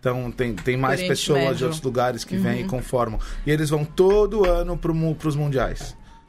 Então 0.00 0.32
tem, 0.32 0.52
tem 0.54 0.76
mais 0.76 0.94
Oriente 0.98 1.08
pessoas 1.10 1.38
de 1.38 1.44
Médio. 1.46 1.66
outros 1.66 1.82
lugares 1.82 2.24
que 2.24 2.34
Uhum. 2.36 2.42
vêm 2.42 2.60
e 2.62 2.64
conformam. 2.64 3.20
E 3.46 3.50
eles 3.52 3.70
vão 3.70 3.84
todo 3.84 4.44
ano 4.48 4.76
pro, 4.76 4.92
mu- 4.92 5.14
pros 5.14 5.36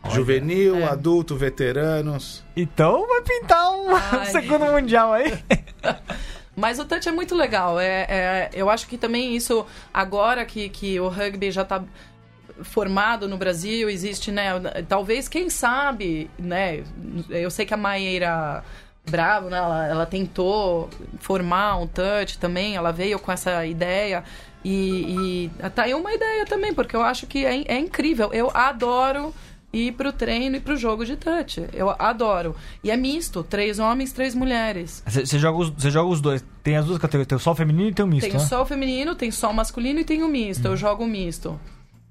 Juvenil, 0.10 0.78
É. 0.78 0.84
adulto, 0.86 1.36
veteranos. 1.36 2.44
Então 2.56 3.08
vai 3.08 3.22
pintar 3.22 3.72
um 3.72 3.88
Ai. 3.96 4.26
segundo 4.28 4.66
mundial 4.66 5.14
aí. 5.14 5.34
Mas 6.56 6.78
o 6.78 6.86
touch 6.86 7.08
é 7.10 7.12
muito 7.12 7.34
legal. 7.34 7.80
É, 7.80 8.06
é- 8.10 8.50
eu 8.54 8.70
acho 8.70 8.88
que 8.88 8.98
também 8.98 9.36
isso, 9.36 9.66
agora 9.94 10.46
que, 10.46 10.70
que 10.70 11.00
o 11.00 11.08
rugby 11.08 11.50
já 11.52 11.64
está 11.64 11.84
formado 12.62 13.28
no 13.28 13.38
Brasil, 13.38 13.90
existe, 13.90 14.32
né? 14.32 14.52
Talvez, 14.88 15.28
quem 15.28 15.50
sabe, 15.50 16.30
né? 16.38 16.84
Eu 17.30 17.50
sei 17.50 17.66
que 17.66 17.74
a 17.74 17.78
Maíra 17.78 18.64
Bravo, 19.10 19.50
né? 19.50 19.58
Ela, 19.58 19.88
ela 19.88 20.06
tentou 20.06 20.90
formar 21.20 21.78
um 21.78 21.88
touch 21.88 22.38
também, 22.38 22.76
ela 22.76 22.92
veio 22.92 23.18
com 23.18 23.32
essa 23.32 23.66
ideia. 23.66 24.24
E, 24.64 25.50
e 25.66 25.70
tá 25.72 25.84
aí 25.84 25.94
uma 25.96 26.14
ideia 26.14 26.46
também, 26.46 26.74
porque 26.74 26.96
eu 26.96 27.02
acho 27.02 27.26
que 27.26 27.44
é, 27.46 27.64
é 27.68 27.78
incrível. 27.80 28.30
Eu 28.32 28.52
adoro 28.54 29.34
ir 29.74 29.92
pro 29.94 30.14
treino 30.14 30.56
e 30.56 30.60
pro 30.60 30.78
jogo 30.78 31.04
de 31.04 31.16
touch. 31.18 31.66
Eu 31.74 31.90
adoro. 31.98 32.56
E 32.84 32.92
é 32.92 32.96
misto, 32.96 33.44
três 33.44 33.80
homens, 33.80 34.14
três 34.14 34.36
mulheres. 34.36 35.02
Você 35.08 35.40
joga, 35.40 35.58
os- 35.58 35.74
joga 35.92 36.08
os 36.10 36.22
dois. 36.22 36.46
Tem 36.62 36.78
as 36.78 36.86
duas 36.86 37.00
categorias. 37.00 37.28
Tem 37.28 37.36
o 37.36 37.40
só 37.40 37.52
o 37.52 37.56
feminino 37.56 37.90
e 37.90 37.94
tem 37.94 38.06
o 38.06 38.08
misto, 38.08 38.30
Tem 38.30 38.34
né? 38.34 38.46
só 38.46 38.62
o 38.62 38.66
feminino, 38.66 39.16
tem 39.16 39.32
só 39.32 39.50
o 39.50 39.54
masculino 39.54 40.00
e 40.00 40.04
tem 40.06 40.22
o 40.24 40.28
misto. 40.28 40.66
Eu 40.68 40.78
jogo 40.78 41.04
o 41.04 41.08
misto. 41.08 41.60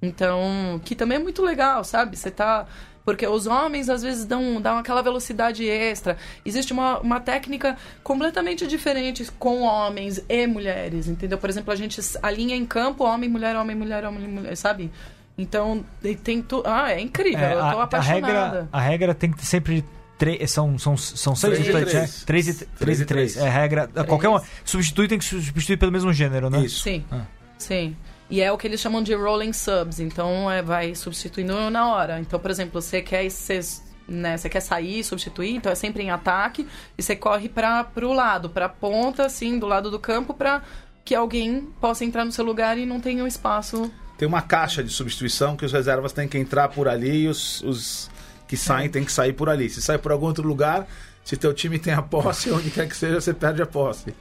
Então, 0.01 0.81
que 0.83 0.95
também 0.95 1.15
é 1.17 1.19
muito 1.21 1.41
legal, 1.41 1.83
sabe? 1.83 2.17
Você 2.17 2.29
tá. 2.29 2.65
Porque 3.05 3.27
os 3.27 3.47
homens 3.47 3.89
às 3.89 4.01
vezes 4.01 4.23
dão, 4.23 4.61
dão 4.61 4.77
aquela 4.77 5.01
velocidade 5.01 5.67
extra. 5.67 6.15
Existe 6.45 6.71
uma, 6.71 6.99
uma 6.99 7.19
técnica 7.19 7.75
completamente 8.01 8.65
diferente 8.65 9.29
com 9.37 9.61
homens 9.63 10.23
e 10.29 10.47
mulheres, 10.47 11.07
entendeu? 11.09 11.37
Por 11.37 11.49
exemplo, 11.49 11.73
a 11.73 11.75
gente 11.75 11.99
alinha 12.21 12.55
em 12.55 12.65
campo 12.65 13.03
homem, 13.03 13.29
mulher, 13.29 13.57
homem, 13.57 13.75
mulher, 13.75 14.05
homem, 14.05 14.25
mulher, 14.27 14.55
sabe? 14.55 14.89
Então, 15.37 15.83
tem- 16.23 16.41
tudo. 16.41 16.63
Ah, 16.67 16.91
é 16.91 16.99
incrível. 17.01 17.39
É, 17.39 17.53
eu 17.53 17.57
tô 17.59 17.63
a, 17.63 17.71
a 17.73 17.83
apaixonada. 17.83 18.25
regra, 18.27 18.69
a 18.71 18.79
regra 18.81 19.15
tem 19.15 19.31
que 19.31 19.37
ter 19.39 19.45
sempre 19.45 19.83
três. 20.17 20.51
São, 20.51 20.77
são, 20.77 20.95
são 20.95 21.35
seis 21.35 21.53
Três 21.59 21.67
e 21.67 21.71
três. 21.71 21.93
é? 21.95 22.25
Três 22.25 22.47
e 22.47 22.53
Três 22.53 22.69
três. 22.77 22.99
e 22.99 23.01
e 23.01 23.05
três. 23.05 23.33
três. 23.33 23.45
É 23.45 23.49
regra. 23.49 23.87
Qualquer 24.07 24.29
uma. 24.29 24.43
Substituir 24.63 25.07
tem 25.07 25.17
que 25.17 25.25
substituir 25.25 25.77
pelo 25.77 25.91
mesmo 25.91 26.13
gênero, 26.13 26.49
né? 26.49 26.59
Isso. 26.61 26.81
Sim, 26.83 27.03
Ah. 27.11 27.21
sim. 27.57 27.95
E 28.29 28.41
é 28.41 28.51
o 28.51 28.57
que 28.57 28.65
eles 28.67 28.79
chamam 28.79 29.01
de 29.03 29.13
rolling 29.13 29.53
subs, 29.53 29.99
então 29.99 30.49
é, 30.49 30.61
vai 30.61 30.95
substituindo 30.95 31.69
na 31.69 31.93
hora. 31.93 32.19
Então, 32.19 32.39
por 32.39 32.49
exemplo, 32.49 32.81
você 32.81 33.01
quer 33.01 33.29
ser 33.29 33.61
né, 34.07 34.35
você 34.37 34.49
quer 34.49 34.59
sair, 34.59 35.03
substituir, 35.03 35.55
então 35.55 35.71
é 35.71 35.75
sempre 35.75 36.03
em 36.03 36.09
ataque 36.11 36.67
e 36.97 37.01
você 37.01 37.15
corre 37.15 37.47
para 37.47 37.83
pro 37.85 38.11
lado, 38.11 38.49
para 38.49 38.67
ponta 38.67 39.25
assim, 39.25 39.57
do 39.57 39.65
lado 39.65 39.89
do 39.89 39.97
campo 39.97 40.33
para 40.33 40.61
que 41.05 41.15
alguém 41.15 41.61
possa 41.79 42.03
entrar 42.03 42.25
no 42.25 42.31
seu 42.31 42.43
lugar 42.43 42.77
e 42.77 42.85
não 42.85 42.99
tenha 42.99 43.23
um 43.23 43.27
espaço. 43.27 43.89
Tem 44.17 44.27
uma 44.27 44.41
caixa 44.41 44.83
de 44.83 44.89
substituição 44.89 45.55
que 45.55 45.65
os 45.65 45.71
reservas 45.71 46.13
têm 46.13 46.27
que 46.27 46.37
entrar 46.37 46.69
por 46.69 46.87
ali 46.87 47.23
e 47.23 47.27
os, 47.27 47.61
os 47.61 48.09
que 48.47 48.55
saem 48.55 48.89
têm 48.89 49.03
que 49.03 49.11
sair 49.11 49.33
por 49.33 49.49
ali. 49.49 49.69
Se 49.69 49.81
sai 49.81 49.97
por 49.97 50.11
algum 50.11 50.27
outro 50.27 50.47
lugar, 50.47 50.87
se 51.23 51.35
teu 51.35 51.53
time 51.53 51.79
tem 51.79 51.93
a 51.93 52.01
posse, 52.01 52.49
onde 52.53 52.69
quer 52.69 52.87
que 52.87 52.95
seja, 52.95 53.19
você 53.19 53.33
perde 53.33 53.61
a 53.61 53.65
posse. 53.65 54.13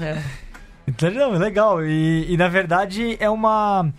É. 0.00 0.22
Então, 0.86 1.10
não, 1.10 1.32
legal. 1.32 1.84
E, 1.84 2.32
e, 2.32 2.36
na 2.36 2.48
verdade 2.48 3.16
é 3.18 3.28
uma. 3.28 3.90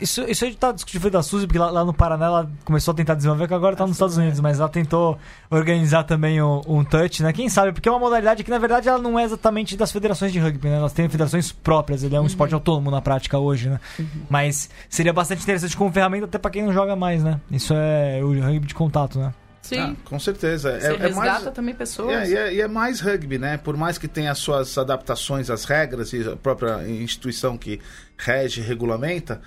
Isso, 0.00 0.22
isso 0.28 0.44
a 0.44 0.48
gente 0.48 0.58
tá 0.58 0.72
discutindo 0.72 1.10
da 1.10 1.22
Suzy, 1.22 1.46
porque 1.46 1.58
lá, 1.58 1.70
lá, 1.70 1.84
no 1.84 1.94
Paraná 1.94 2.26
ela 2.26 2.50
começou 2.64 2.92
a 2.92 2.94
tentar 2.94 3.14
desenvolver, 3.14 3.48
que 3.48 3.54
agora 3.54 3.74
tá 3.74 3.86
nos 3.86 3.96
Estados 3.96 4.16
Unidos, 4.16 4.40
mas 4.40 4.60
ela 4.60 4.68
tentou 4.68 5.18
organizar 5.50 6.04
também 6.04 6.42
um, 6.42 6.60
um 6.66 6.84
touch, 6.84 7.22
né? 7.22 7.32
Quem 7.32 7.48
sabe? 7.48 7.72
Porque 7.72 7.88
é 7.88 7.92
uma 7.92 7.98
modalidade 7.98 8.44
que 8.44 8.50
na 8.50 8.58
verdade 8.58 8.88
ela 8.88 8.98
não 8.98 9.18
é 9.18 9.24
exatamente 9.24 9.76
das 9.76 9.90
federações 9.90 10.32
de 10.32 10.38
rugby, 10.38 10.68
né? 10.68 10.76
Elas 10.76 10.92
têm 10.92 11.08
federações 11.08 11.50
próprias, 11.50 12.02
ele 12.02 12.14
é 12.14 12.18
um 12.18 12.22
uhum. 12.22 12.26
esporte 12.26 12.54
autônomo 12.54 12.90
na 12.90 13.00
prática 13.00 13.38
hoje, 13.38 13.70
né? 13.70 13.80
Uhum. 13.98 14.06
Mas 14.28 14.68
seria 14.88 15.12
bastante 15.12 15.42
interessante 15.42 15.76
como 15.76 15.90
ferramenta 15.90 16.26
até 16.26 16.38
pra 16.38 16.50
quem 16.50 16.62
não 16.62 16.72
joga 16.72 16.94
mais, 16.94 17.24
né? 17.24 17.40
Isso 17.50 17.72
é 17.74 18.20
o 18.22 18.28
rugby 18.40 18.66
de 18.66 18.74
contato, 18.74 19.18
né? 19.18 19.32
Sim. 19.64 19.78
Ah, 19.78 19.94
com 20.04 20.20
certeza. 20.20 20.78
Você 20.78 20.86
é, 20.88 20.90
resgata 20.90 21.08
é 21.08 21.10
mais, 21.14 21.54
também 21.54 21.74
pessoas. 21.74 22.28
É, 22.28 22.52
e 22.52 22.60
é, 22.60 22.60
é, 22.60 22.68
mais 22.68 23.00
rugby, 23.00 23.38
né? 23.38 23.56
Por 23.56 23.78
mais 23.78 23.96
que 23.96 24.06
tenha 24.06 24.30
as 24.30 24.36
suas 24.36 24.76
adaptações 24.76 25.48
às 25.48 25.64
regras 25.64 26.12
e 26.12 26.20
a 26.20 26.36
própria 26.36 26.86
instituição 26.86 27.56
que 27.56 27.80
rege, 28.18 28.60
regulamenta, 28.60 29.40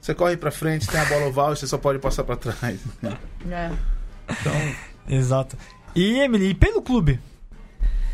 você 0.00 0.14
corre 0.14 0.38
para 0.38 0.50
frente, 0.50 0.88
tem 0.88 0.98
a 0.98 1.04
bola 1.04 1.26
oval 1.26 1.52
e 1.52 1.56
você 1.56 1.66
só 1.66 1.76
pode 1.76 1.98
passar 1.98 2.24
para 2.24 2.36
trás. 2.36 2.80
É. 3.50 3.70
Então... 4.30 4.52
Exato. 5.08 5.56
E, 5.94 6.18
Emily, 6.18 6.50
e 6.50 6.54
pelo 6.54 6.80
clube? 6.80 7.20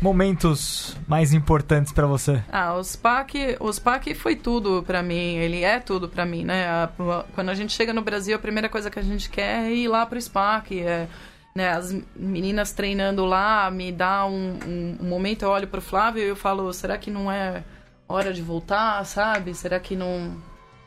Momentos 0.01 0.95
mais 1.07 1.33
importantes 1.33 1.93
para 1.93 2.05
você? 2.05 2.41
Ah, 2.51 2.73
o 2.75 2.83
SPAC, 2.83 3.57
o 3.59 3.71
SPAC 3.71 4.13
foi 4.13 4.35
tudo 4.35 4.83
para 4.83 5.01
mim, 5.01 5.37
ele 5.37 5.63
é 5.63 5.79
tudo 5.79 6.07
para 6.09 6.25
mim, 6.25 6.43
né? 6.43 6.89
Quando 7.33 7.49
a 7.49 7.53
gente 7.53 7.73
chega 7.73 7.93
no 7.93 8.01
Brasil, 8.01 8.35
a 8.35 8.39
primeira 8.39 8.67
coisa 8.67 8.89
que 8.89 8.99
a 8.99 9.01
gente 9.01 9.29
quer 9.29 9.65
é 9.65 9.73
ir 9.73 9.87
lá 9.87 10.05
pro 10.05 10.21
SPAC, 10.21 10.79
é 10.79 11.07
né, 11.55 11.69
as 11.69 11.95
meninas 12.13 12.73
treinando 12.73 13.23
lá, 13.23 13.71
me 13.71 13.89
dá 13.89 14.25
um, 14.25 14.59
um, 14.67 14.97
um 14.99 15.07
momento, 15.07 15.43
eu 15.43 15.49
olho 15.49 15.67
pro 15.67 15.81
Flávio 15.81 16.21
e 16.21 16.27
eu 16.27 16.35
falo, 16.35 16.71
será 16.73 16.97
que 16.97 17.09
não 17.09 17.31
é 17.31 17.63
hora 18.09 18.33
de 18.33 18.41
voltar, 18.41 19.03
sabe? 19.05 19.53
Será 19.55 19.79
que 19.79 19.95
não... 19.95 20.35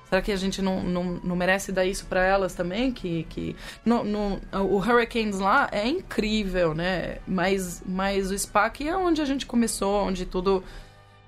Será 0.08 0.22
que 0.22 0.32
a 0.32 0.36
gente 0.36 0.62
não, 0.62 0.82
não, 0.82 1.04
não 1.22 1.36
merece 1.36 1.70
dar 1.70 1.84
isso 1.84 2.06
para 2.06 2.24
elas 2.24 2.54
também? 2.54 2.92
Que, 2.92 3.24
que 3.24 3.54
no, 3.84 4.02
no, 4.04 4.40
o 4.52 4.76
Hurricanes 4.76 5.38
lá 5.38 5.68
é 5.70 5.86
incrível, 5.86 6.74
né? 6.74 7.18
Mas, 7.26 7.82
mas 7.84 8.30
o 8.30 8.38
SPAC 8.38 8.88
é 8.88 8.96
onde 8.96 9.20
a 9.20 9.24
gente 9.24 9.46
começou, 9.46 10.04
onde 10.04 10.24
tudo... 10.24 10.64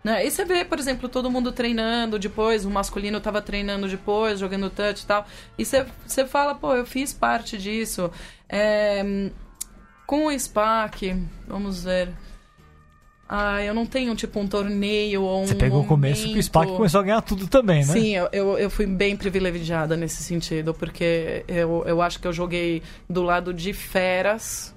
Né? 0.03 0.25
E 0.25 0.31
você 0.31 0.47
vê, 0.47 0.65
por 0.65 0.79
exemplo, 0.79 1.11
todo 1.11 1.31
mundo 1.31 1.53
treinando 1.53 2.19
depois, 2.19 2.65
o 2.65 2.71
masculino 2.71 3.21
tava 3.21 3.43
treinando 3.43 3.87
depois, 3.87 4.39
jogando 4.39 4.71
touch 4.71 5.03
e 5.03 5.07
tal. 5.07 5.27
E 5.59 5.65
você, 5.65 5.85
você 6.07 6.25
fala, 6.25 6.55
pô, 6.55 6.75
eu 6.75 6.87
fiz 6.87 7.13
parte 7.13 7.59
disso. 7.59 8.11
É, 8.51 9.31
com 10.07 10.27
o 10.27 10.39
SPAC, 10.39 11.17
vamos 11.47 11.85
ver. 11.85 12.11
Ah, 13.29 13.63
eu 13.63 13.73
não 13.73 13.87
tenho, 13.87 14.13
tipo, 14.17 14.41
um 14.41 14.49
torneio 14.49 15.23
ou 15.23 15.43
um. 15.43 15.47
Você 15.47 15.55
pegou 15.55 15.79
momento... 15.79 15.87
o 15.87 15.89
começo 15.89 16.33
que 16.33 16.39
o 16.39 16.43
SPAC 16.43 16.67
começou 16.73 17.01
a 17.01 17.05
ganhar 17.05 17.23
tudo 17.23 17.47
também, 17.47 17.87
né? 17.87 17.93
Sim, 17.93 18.17
eu, 18.33 18.59
eu, 18.59 18.69
fui 18.69 18.87
bem 18.87 19.17
privilegiada 19.17 19.97
nesse 19.97 20.25
sentido, 20.25 20.75
porque 20.75 21.45
eu, 21.47 21.85
eu 21.87 22.03
acho 22.03 22.19
que 22.19 22.27
eu 22.27 22.33
joguei 22.33 22.83
do 23.09 23.23
lado 23.23 23.55
de 23.55 23.73
feras 23.73 24.75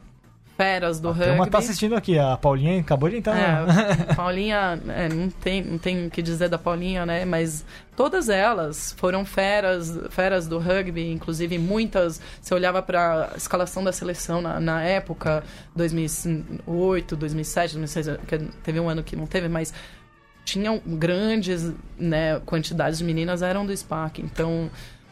feras 0.58 1.00
do 1.00 1.10
ah, 1.10 1.14
rugby. 1.14 1.36
Uma 1.36 1.48
tá 1.48 1.58
assistindo 1.58 1.96
aqui, 1.96 2.18
a 2.18 2.38
Paulinha 2.38 2.80
acabou 2.80 3.10
de 3.10 3.18
entrar. 3.18 3.38
É, 3.38 4.14
Paulinha, 4.14 4.80
é, 4.88 5.10
não 5.10 5.30
tem 5.30 5.64
não 5.64 5.78
tem 5.78 6.08
o 6.08 6.10
que 6.10 6.22
dizer 6.22 6.50
da 6.50 6.58
Paulinha, 6.58 7.06
né? 7.06 7.26
Mas 7.26 7.66
todas 7.96 8.30
elas 8.30 8.94
foram 8.98 9.26
feras, 9.26 10.00
feras 10.10 10.48
do 10.48 10.60
rugby, 10.60 11.12
inclusive 11.12 11.58
muitas. 11.58 12.22
Você 12.42 12.54
olhava 12.54 12.82
para 12.82 13.32
a 13.34 13.38
escalação 13.38 13.84
da 13.84 13.92
seleção 13.92 14.42
na, 14.42 14.60
na 14.60 14.82
época, 14.84 15.44
2008, 15.76 17.16
2007, 17.16 17.74
2006, 17.74 18.20
teve 18.64 18.80
um 18.80 18.90
ano 18.90 19.04
que 19.04 19.16
não 19.16 19.26
teve, 19.26 19.48
mas 19.48 19.74
tinham 20.46 20.82
grandes 20.86 21.72
né, 21.98 22.40
quantidades 22.46 23.00
de 23.00 23.06
meninas 23.06 23.42
eram 23.42 23.66
do 23.66 23.76
SPAC. 23.76 24.22
Então, 24.22 24.70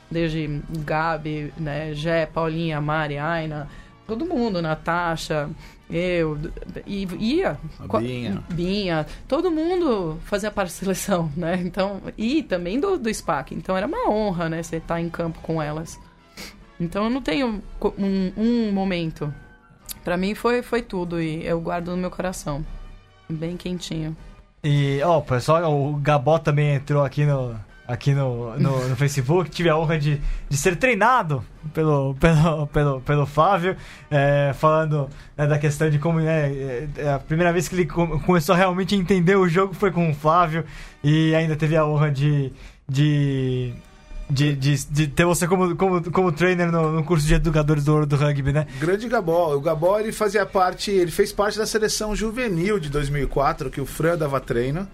desde 0.09 0.61
Gabi, 0.69 1.53
né, 1.57 1.93
Jé, 1.93 2.25
Paulinha, 2.25 2.81
Mari, 2.81 3.17
Aina 3.17 3.67
todo 4.07 4.25
mundo, 4.25 4.61
Natasha, 4.61 5.49
eu, 5.89 6.37
e 6.85 7.07
ia. 7.19 7.57
A 7.79 7.97
Binha. 7.97 8.43
Binha. 8.49 9.05
Todo 9.27 9.51
mundo 9.51 10.17
fazia 10.23 10.49
parte 10.49 10.69
da 10.69 10.75
seleção, 10.75 11.31
né? 11.35 11.61
Então, 11.63 12.01
e 12.17 12.41
também 12.43 12.79
do, 12.79 12.97
do 12.97 13.13
SPAC. 13.13 13.53
Então 13.53 13.75
era 13.75 13.85
uma 13.85 14.09
honra, 14.09 14.49
né? 14.49 14.63
Você 14.63 14.77
estar 14.77 15.01
em 15.01 15.09
campo 15.09 15.39
com 15.41 15.61
elas. 15.61 15.99
Então 16.79 17.03
eu 17.03 17.09
não 17.09 17.21
tenho 17.21 17.61
um, 17.97 18.31
um 18.37 18.71
momento. 18.71 19.33
Para 20.03 20.17
mim 20.17 20.33
foi, 20.33 20.61
foi 20.61 20.81
tudo 20.81 21.21
e 21.21 21.45
eu 21.45 21.59
guardo 21.59 21.91
no 21.91 21.97
meu 21.97 22.09
coração. 22.09 22.65
Bem 23.29 23.55
quentinho. 23.55 24.15
E, 24.63 25.01
ó, 25.03 25.17
oh, 25.17 25.21
pessoal, 25.21 25.73
o 25.73 25.95
Gabó 25.95 26.37
também 26.37 26.75
entrou 26.75 27.03
aqui 27.03 27.25
no, 27.25 27.55
aqui 27.91 28.13
no, 28.13 28.57
no, 28.57 28.89
no, 28.89 28.95
Facebook. 28.95 29.49
Tive 29.49 29.69
a 29.69 29.77
honra 29.77 29.99
de, 29.99 30.21
de 30.49 30.57
ser 30.57 30.75
treinado 30.77 31.43
pelo, 31.73 32.15
pelo, 32.15 32.67
pelo, 32.67 33.01
pelo 33.01 33.25
Flávio, 33.25 33.75
é, 34.09 34.53
falando 34.53 35.09
né, 35.37 35.45
da 35.45 35.59
questão 35.59 35.89
de 35.89 35.99
como. 35.99 36.19
Né, 36.19 36.87
é, 36.97 37.13
a 37.13 37.19
primeira 37.19 37.51
vez 37.51 37.67
que 37.67 37.75
ele 37.75 37.85
começou 37.85 38.55
a 38.55 38.57
realmente 38.57 38.95
entender 38.95 39.35
o 39.35 39.47
jogo 39.47 39.73
foi 39.73 39.91
com 39.91 40.09
o 40.09 40.13
Flávio, 40.13 40.63
e 41.03 41.35
ainda 41.35 41.55
teve 41.55 41.75
a 41.75 41.85
honra 41.85 42.09
de. 42.09 42.51
de 42.87 43.73
de, 44.31 44.55
de, 44.55 44.85
de, 44.85 45.07
ter 45.07 45.25
você 45.25 45.45
como, 45.45 45.75
como, 45.75 46.09
como 46.09 46.31
trainer 46.31 46.71
no, 46.71 46.89
no, 46.93 47.03
curso 47.03 47.27
de 47.27 47.33
educadores 47.33 47.83
do 47.83 47.91
ouro 47.93 48.05
do 48.05 48.15
rugby, 48.15 48.53
né? 48.53 48.65
Grande 48.79 49.09
Gabó. 49.09 49.53
O 49.53 49.59
Gabó 49.59 49.99
ele 49.99 50.13
fazia 50.13 50.45
parte, 50.45 50.89
ele 50.89 51.11
fez 51.11 51.33
parte 51.33 51.57
da 51.57 51.65
seleção 51.65 52.15
juvenil 52.15 52.79
de 52.79 52.89
2004, 52.89 53.69
que 53.69 53.81
o 53.81 53.85
Fran 53.85 54.17
dava 54.17 54.39
treino. 54.39 54.87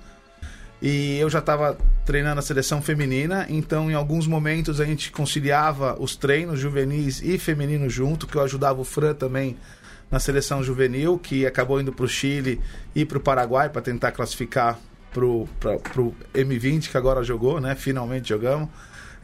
E 0.81 1.17
eu 1.17 1.29
já 1.29 1.39
estava 1.39 1.77
treinando 2.05 2.39
a 2.39 2.43
seleção 2.43 2.81
feminina, 2.81 3.47
então 3.49 3.89
em 3.89 3.95
alguns 3.95 4.27
momentos 4.27 4.79
a 4.79 4.85
gente 4.85 5.11
conciliava 5.11 5.97
os 5.99 6.15
treinos 6.15 6.59
juvenis 6.59 7.21
e 7.21 7.37
femininos 7.37 7.91
junto, 7.91 8.27
que 8.27 8.35
eu 8.35 8.41
ajudava 8.43 8.79
o 8.79 8.83
Fran 8.83 9.13
também 9.13 9.57
na 10.09 10.19
seleção 10.19 10.63
juvenil, 10.63 11.17
que 11.17 11.45
acabou 11.45 11.81
indo 11.81 11.91
para 11.91 12.05
o 12.05 12.07
Chile 12.07 12.61
e 12.95 13.03
para 13.05 13.17
o 13.17 13.21
Paraguai 13.21 13.69
para 13.69 13.81
tentar 13.81 14.11
classificar 14.11 14.79
para 15.11 15.25
o 15.25 15.47
M20, 16.33 16.89
que 16.91 16.97
agora 16.97 17.23
jogou, 17.23 17.59
né? 17.59 17.75
Finalmente 17.75 18.29
jogamos. 18.29 18.69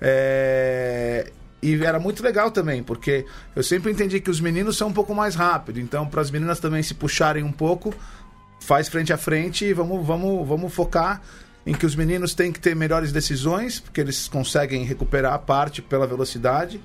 É... 0.01 1.31
E 1.61 1.81
era 1.81 1.99
muito 1.99 2.21
legal 2.21 2.51
também, 2.51 2.83
porque 2.83 3.25
eu 3.55 3.63
sempre 3.63 3.91
entendi 3.91 4.19
que 4.19 4.29
os 4.29 4.41
meninos 4.41 4.75
são 4.75 4.89
um 4.89 4.93
pouco 4.93 5.15
mais 5.15 5.35
rápidos, 5.35 5.81
então 5.81 6.05
para 6.05 6.19
as 6.19 6.29
meninas 6.29 6.59
também 6.59 6.83
se 6.83 6.93
puxarem 6.93 7.41
um 7.41 7.53
pouco, 7.53 7.93
faz 8.59 8.89
frente 8.89 9.13
a 9.13 9.17
frente 9.17 9.63
e 9.63 9.71
vamos, 9.73 10.05
vamos, 10.05 10.45
vamos 10.45 10.73
focar 10.73 11.21
em 11.65 11.73
que 11.73 11.85
os 11.85 11.95
meninos 11.95 12.33
têm 12.33 12.51
que 12.51 12.59
ter 12.59 12.75
melhores 12.75 13.11
decisões, 13.11 13.79
porque 13.79 14.01
eles 14.01 14.27
conseguem 14.27 14.83
recuperar 14.83 15.33
a 15.33 15.39
parte 15.39 15.81
pela 15.81 16.05
velocidade. 16.05 16.81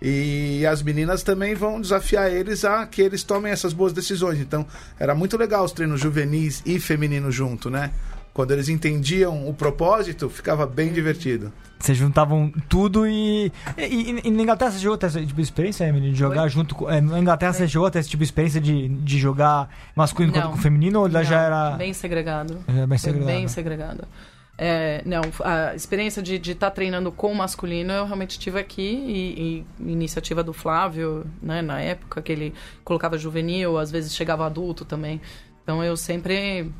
E 0.00 0.66
as 0.66 0.82
meninas 0.82 1.22
também 1.22 1.54
vão 1.54 1.80
desafiar 1.80 2.30
eles 2.30 2.64
a 2.64 2.84
que 2.86 3.00
eles 3.00 3.22
tomem 3.22 3.52
essas 3.52 3.72
boas 3.72 3.92
decisões. 3.92 4.40
Então, 4.40 4.66
era 4.98 5.14
muito 5.14 5.36
legal 5.36 5.64
os 5.64 5.70
treinos 5.70 6.00
juvenis 6.00 6.60
e 6.66 6.80
femininos 6.80 7.34
junto, 7.34 7.70
né? 7.70 7.92
Quando 8.32 8.50
eles 8.52 8.68
entendiam 8.68 9.46
o 9.48 9.52
propósito, 9.52 10.30
ficava 10.30 10.66
bem 10.66 10.92
divertido. 10.92 11.52
Vocês 11.78 11.98
juntavam 11.98 12.50
tudo 12.68 13.06
e. 13.06 13.52
E, 13.76 14.20
e, 14.24 14.30
na 14.30 14.42
Inglaterra 14.42 14.70
você 14.70 14.78
jogou 14.78 14.94
até 14.94 15.08
esse 15.08 15.20
tipo 15.26 15.34
de 15.34 15.42
experiência, 15.42 15.84
Emily? 15.84 16.12
De 16.12 16.18
jogar 16.18 16.44
Oi? 16.44 16.48
junto 16.48 16.74
com. 16.74 16.88
É, 16.88 17.00
na 17.00 17.18
Inglaterra 17.18 17.52
você 17.52 17.66
jogou 17.66 17.88
até 17.88 17.98
esse 17.98 18.08
tipo 18.08 18.22
de 18.22 18.24
experiência 18.24 18.60
de, 18.60 18.88
de 18.88 19.18
jogar 19.18 19.68
masculino 19.94 20.32
contra 20.32 20.56
feminino 20.62 21.00
ou 21.00 21.08
não, 21.08 21.24
já 21.24 21.40
era. 21.40 21.70
Bem 21.72 21.92
segregado. 21.92 22.58
É, 22.68 22.86
bem 22.86 22.98
segregado. 22.98 23.26
Bem 23.26 23.48
segregado. 23.48 24.08
É, 24.56 25.02
não, 25.04 25.22
a 25.42 25.74
experiência 25.74 26.22
de 26.22 26.36
estar 26.36 26.54
tá 26.54 26.70
treinando 26.70 27.10
com 27.10 27.32
o 27.32 27.34
masculino 27.34 27.92
eu 27.92 28.04
realmente 28.04 28.38
tive 28.38 28.60
aqui 28.60 28.82
e, 28.82 29.66
e, 29.80 29.92
iniciativa 29.92 30.42
do 30.42 30.52
Flávio, 30.52 31.26
né, 31.42 31.62
na 31.62 31.80
época 31.80 32.20
que 32.20 32.30
ele 32.30 32.54
colocava 32.84 33.16
juvenil, 33.16 33.78
às 33.78 33.90
vezes 33.90 34.14
chegava 34.14 34.46
adulto 34.46 34.84
também. 34.84 35.20
Então 35.62 35.82
eu 35.82 35.96
sempre, 35.96 36.70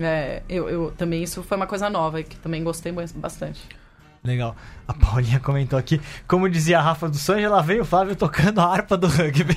é, 0.00 0.42
eu, 0.48 0.68
eu 0.68 0.90
também 0.96 1.22
isso 1.22 1.42
foi 1.42 1.56
uma 1.56 1.66
coisa 1.66 1.88
nova 1.90 2.22
que 2.22 2.36
também 2.36 2.62
gostei 2.64 2.92
bastante. 3.14 3.60
Legal. 4.24 4.54
A 4.86 4.94
Paulinha 4.94 5.40
comentou 5.40 5.76
aqui, 5.78 6.00
como 6.28 6.48
dizia 6.48 6.78
a 6.78 6.82
Rafa 6.82 7.08
do 7.08 7.16
Sonho, 7.16 7.44
ela 7.44 7.60
veio 7.60 7.82
o 7.82 7.84
Flávio 7.84 8.14
tocando 8.14 8.60
a 8.60 8.64
harpa 8.66 8.96
do 8.96 9.08
rugby. 9.08 9.56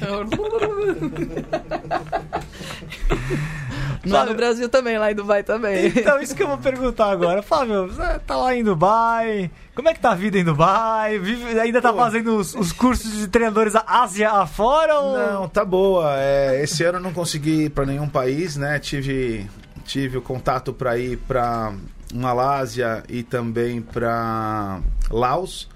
Não 4.04 4.20
é 4.22 4.26
no 4.26 4.36
Brasil 4.36 4.70
também, 4.70 4.98
lá 5.00 5.12
em 5.12 5.16
Dubai 5.16 5.42
também. 5.44 5.88
Então, 5.88 6.20
isso 6.20 6.36
que 6.36 6.44
eu 6.44 6.48
vou 6.48 6.58
perguntar 6.60 7.10
agora. 7.12 7.42
Flávio, 7.42 7.88
você 7.88 8.20
tá 8.20 8.36
lá 8.38 8.56
em 8.56 8.64
Dubai. 8.64 9.50
Como 9.74 9.90
é 9.90 9.94
que 9.94 10.00
tá 10.00 10.12
a 10.12 10.16
vida 10.16 10.38
em 10.38 10.44
Dubai? 10.44 11.18
Vive- 11.18 11.60
ainda 11.60 11.82
tá 11.82 11.92
Pô. 11.92 12.00
fazendo 12.00 12.36
os, 12.38 12.54
os 12.54 12.72
cursos 12.72 13.12
de 13.18 13.28
treinadores 13.28 13.74
da 13.74 13.84
Ásia 13.88 14.30
afora? 14.32 15.00
Ou... 15.00 15.18
Não, 15.18 15.50
tá 15.50 15.66
boa. 15.66 16.16
É, 16.18 16.62
esse 16.64 16.84
ano 16.84 17.00
eu 17.00 17.02
não 17.04 17.14
consegui 17.14 17.66
ir 17.66 17.70
para 17.72 17.86
nenhum 17.86 18.08
país, 18.08 18.56
né? 18.58 18.78
Tive, 18.78 19.48
tive 19.86 20.18
o 20.18 20.22
contato 20.22 20.74
para 20.74 20.98
ir 20.98 21.18
para 21.20 21.74
Malásia 22.14 23.04
e 23.08 23.24
também 23.24 23.82
para 23.82 24.82
Laos. 25.10 25.70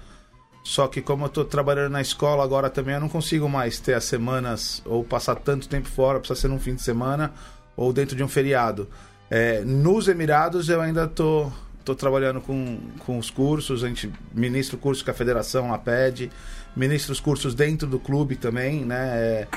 Só 0.62 0.86
que 0.86 1.00
como 1.00 1.24
eu 1.24 1.28
tô 1.28 1.44
trabalhando 1.44 1.92
na 1.92 2.02
escola 2.02 2.44
agora 2.44 2.68
também, 2.68 2.94
eu 2.94 3.00
não 3.00 3.08
consigo 3.08 3.48
mais 3.48 3.80
ter 3.80 3.94
as 3.94 4.04
semanas 4.04 4.82
ou 4.84 5.02
passar 5.02 5.36
tanto 5.36 5.68
tempo 5.68 5.88
fora, 5.88 6.18
precisa 6.18 6.38
ser 6.38 6.48
num 6.48 6.58
fim 6.58 6.74
de 6.74 6.82
semana 6.82 7.32
ou 7.76 7.92
dentro 7.92 8.14
de 8.14 8.22
um 8.22 8.28
feriado. 8.28 8.88
É, 9.30 9.62
nos 9.64 10.06
Emirados 10.08 10.68
eu 10.68 10.80
ainda 10.80 11.06
tô, 11.06 11.50
tô 11.84 11.94
trabalhando 11.94 12.40
com, 12.40 12.78
com 12.98 13.18
os 13.18 13.30
cursos, 13.30 13.82
a 13.82 13.88
gente 13.88 14.12
ministra 14.34 14.76
o 14.76 14.78
curso 14.78 15.02
que 15.02 15.10
a 15.10 15.14
federação 15.14 15.70
lá 15.70 15.78
pede, 15.78 16.30
ministra 16.76 17.12
os 17.12 17.20
cursos 17.20 17.54
dentro 17.54 17.88
do 17.88 17.98
clube 17.98 18.36
também, 18.36 18.84
né? 18.84 19.08
É, 19.16 19.48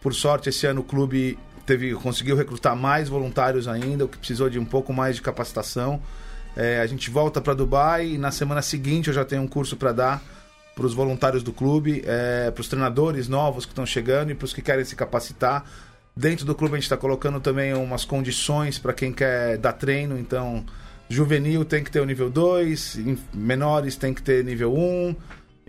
por 0.00 0.14
sorte, 0.14 0.48
esse 0.48 0.66
ano 0.66 0.80
o 0.80 0.84
clube 0.84 1.38
teve, 1.70 1.94
conseguiu 1.94 2.34
recrutar 2.34 2.74
mais 2.74 3.08
voluntários 3.08 3.68
ainda, 3.68 4.04
o 4.04 4.08
que 4.08 4.18
precisou 4.18 4.50
de 4.50 4.58
um 4.58 4.64
pouco 4.64 4.92
mais 4.92 5.14
de 5.14 5.22
capacitação. 5.22 6.02
É, 6.56 6.80
a 6.80 6.86
gente 6.86 7.08
volta 7.10 7.40
para 7.40 7.54
Dubai 7.54 8.08
e 8.08 8.18
na 8.18 8.32
semana 8.32 8.60
seguinte 8.60 9.06
eu 9.06 9.14
já 9.14 9.24
tenho 9.24 9.42
um 9.42 9.46
curso 9.46 9.76
para 9.76 9.92
dar 9.92 10.22
para 10.74 10.84
os 10.84 10.94
voluntários 10.94 11.42
do 11.44 11.52
clube, 11.52 12.02
é, 12.04 12.50
para 12.50 12.60
os 12.60 12.66
treinadores 12.66 13.28
novos 13.28 13.64
que 13.64 13.70
estão 13.70 13.86
chegando 13.86 14.32
e 14.32 14.34
para 14.34 14.46
os 14.46 14.52
que 14.52 14.60
querem 14.60 14.84
se 14.84 14.96
capacitar. 14.96 15.64
Dentro 16.16 16.44
do 16.44 16.56
clube 16.56 16.74
a 16.74 16.76
gente 16.76 16.84
está 16.86 16.96
colocando 16.96 17.38
também 17.38 17.72
umas 17.72 18.04
condições 18.04 18.76
para 18.76 18.92
quem 18.92 19.12
quer 19.12 19.56
dar 19.58 19.74
treino, 19.74 20.18
então 20.18 20.64
juvenil 21.08 21.64
tem 21.64 21.84
que 21.84 21.90
ter 21.90 22.00
o 22.00 22.04
nível 22.04 22.28
2, 22.30 22.96
em- 22.98 23.18
menores 23.32 23.94
tem 23.94 24.12
que 24.12 24.22
ter 24.22 24.42
nível 24.44 24.74
1 24.74 25.14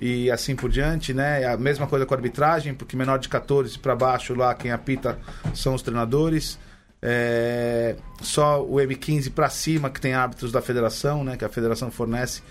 e 0.02 0.32
assim 0.32 0.56
por 0.56 0.70
diante, 0.70 1.14
né? 1.14 1.46
A 1.46 1.56
mesma 1.56 1.86
coisa 1.86 2.06
com 2.08 2.14
a 2.14 2.18
arbitragem, 2.18 2.74
porque 2.74 2.98
menor 2.98 3.20
de 3.20 3.30
14 3.30 3.78
para 3.78 3.96
baixo 3.96 4.34
lá 4.34 4.54
quem 4.56 4.72
apita 4.72 5.18
são 5.54 5.76
os 5.76 5.82
treinadores. 5.84 6.58
É, 7.04 7.96
só 8.22 8.64
o 8.64 8.76
M15 8.76 9.32
para 9.32 9.50
cima 9.50 9.90
que 9.90 10.02
tem 10.02 10.14
árbitros 10.14 10.52
da 10.52 10.62
federação, 10.62 11.24
né? 11.24 11.38
Que 11.38 11.46
a 11.46 11.50
federação 11.50 11.90
fornece. 11.92 12.42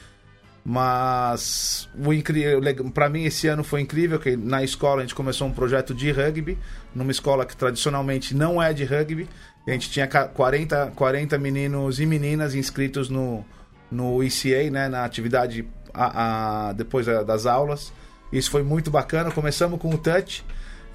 Mas 0.64 1.88
o 1.98 2.12
incrível, 2.12 2.60
para 2.92 3.08
mim 3.08 3.24
esse 3.24 3.48
ano 3.48 3.64
foi 3.64 3.80
incrível 3.80 4.18
que 4.20 4.36
na 4.36 4.62
escola 4.62 4.98
a 5.00 5.02
gente 5.02 5.14
começou 5.14 5.48
um 5.48 5.52
projeto 5.52 5.94
de 5.94 6.12
rugby, 6.12 6.56
numa 6.94 7.10
escola 7.10 7.46
que 7.46 7.56
tradicionalmente 7.56 8.34
não 8.34 8.62
é 8.62 8.72
de 8.72 8.84
rugby. 8.84 9.28
A 9.66 9.70
gente 9.72 9.90
tinha 9.90 10.06
ca- 10.06 10.28
40, 10.28 10.92
40 10.94 11.38
meninos 11.38 11.98
e 11.98 12.06
meninas 12.06 12.54
inscritos 12.54 13.08
no, 13.08 13.44
no 13.90 14.22
ECA, 14.22 14.70
né, 14.70 14.88
na 14.88 15.04
atividade 15.04 15.66
a, 15.94 16.68
a- 16.68 16.72
depois 16.72 17.06
da- 17.06 17.22
das 17.22 17.46
aulas. 17.46 17.92
Isso 18.32 18.50
foi 18.50 18.62
muito 18.62 18.90
bacana. 18.90 19.30
Começamos 19.30 19.80
com 19.80 19.90
o 19.90 19.98
touch 19.98 20.44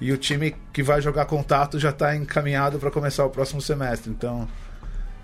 e 0.00 0.10
o 0.12 0.16
time 0.16 0.54
que 0.72 0.82
vai 0.82 1.00
jogar 1.00 1.24
contato 1.26 1.78
já 1.78 1.90
está 1.90 2.14
encaminhado 2.16 2.78
para 2.78 2.90
começar 2.90 3.24
o 3.24 3.30
próximo 3.30 3.60
semestre. 3.60 4.10
Então, 4.10 4.48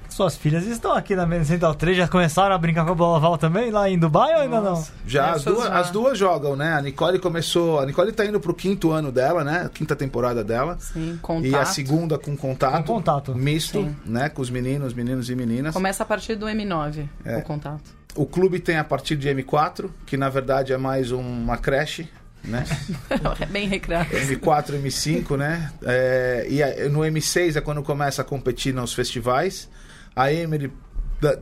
Suas 0.09 0.37
filhas 0.37 0.67
estão 0.67 0.93
aqui 0.93 1.17
na 1.17 1.25
Mesa 1.25 1.47
Central 1.47 1.75
3, 1.75 1.97
já 1.97 2.07
começaram 2.07 2.55
a 2.55 2.59
brincar 2.59 2.85
com 2.85 2.91
a 2.93 2.95
bola 2.95 3.17
oval 3.17 3.39
também, 3.39 3.71
lá 3.71 3.89
em 3.89 3.99
Dubai 3.99 4.35
ou 4.35 4.41
ainda 4.43 4.61
não? 4.61 4.85
Já 5.07 5.31
as 5.33 5.43
duas, 5.43 5.65
já. 5.65 5.79
as 5.81 5.91
duas 5.91 6.19
jogam, 6.19 6.55
né? 6.55 6.75
A 6.75 6.83
Nicole 6.83 7.19
começou. 7.19 7.81
A 7.81 7.87
Nicole 7.87 8.13
tá 8.13 8.27
indo 8.27 8.39
pro 8.39 8.53
quinto 8.53 8.91
ano 8.91 9.11
dela, 9.11 9.43
né? 9.43 9.71
Quinta 9.73 9.97
temporada 9.97 10.45
dela. 10.45 10.77
Sim, 10.79 11.19
contato. 11.23 11.47
E 11.47 11.55
a 11.57 11.65
segunda 11.65 12.19
com 12.19 12.37
contato. 12.37 12.77
Com 12.85 12.97
contato. 12.97 13.35
Misto, 13.35 13.81
Sim. 13.85 13.97
né? 14.05 14.29
Com 14.29 14.43
os 14.43 14.51
meninos, 14.51 14.93
meninos 14.93 15.31
e 15.31 15.35
meninas. 15.35 15.73
Começa 15.73 16.03
a 16.03 16.07
partir 16.07 16.35
do 16.35 16.45
M9, 16.45 17.09
É. 17.25 17.39
o 17.39 17.43
contato. 17.43 18.02
O 18.15 18.27
clube 18.27 18.59
tem 18.61 18.77
a 18.77 18.85
partir 18.85 19.17
de 19.17 19.29
M4, 19.29 19.89
que 20.07 20.17
na 20.17 20.29
verdade 20.29 20.73
é 20.73 20.77
mais 20.77 21.11
uma 21.13 21.57
creche, 21.57 22.09
né? 22.45 22.65
É 23.41 23.47
bem 23.47 23.67
recreado. 23.69 24.11
M4, 24.11 24.73
M5, 24.83 25.37
né? 25.37 25.73
É, 25.85 26.47
e 26.49 26.89
no 26.89 27.01
M6 27.01 27.57
é 27.57 27.61
quando 27.61 27.83
começa 27.83 28.21
a 28.23 28.25
competir 28.25 28.75
nos 28.75 28.93
festivais. 28.93 29.69
A 30.15 30.33
Emily 30.33 30.71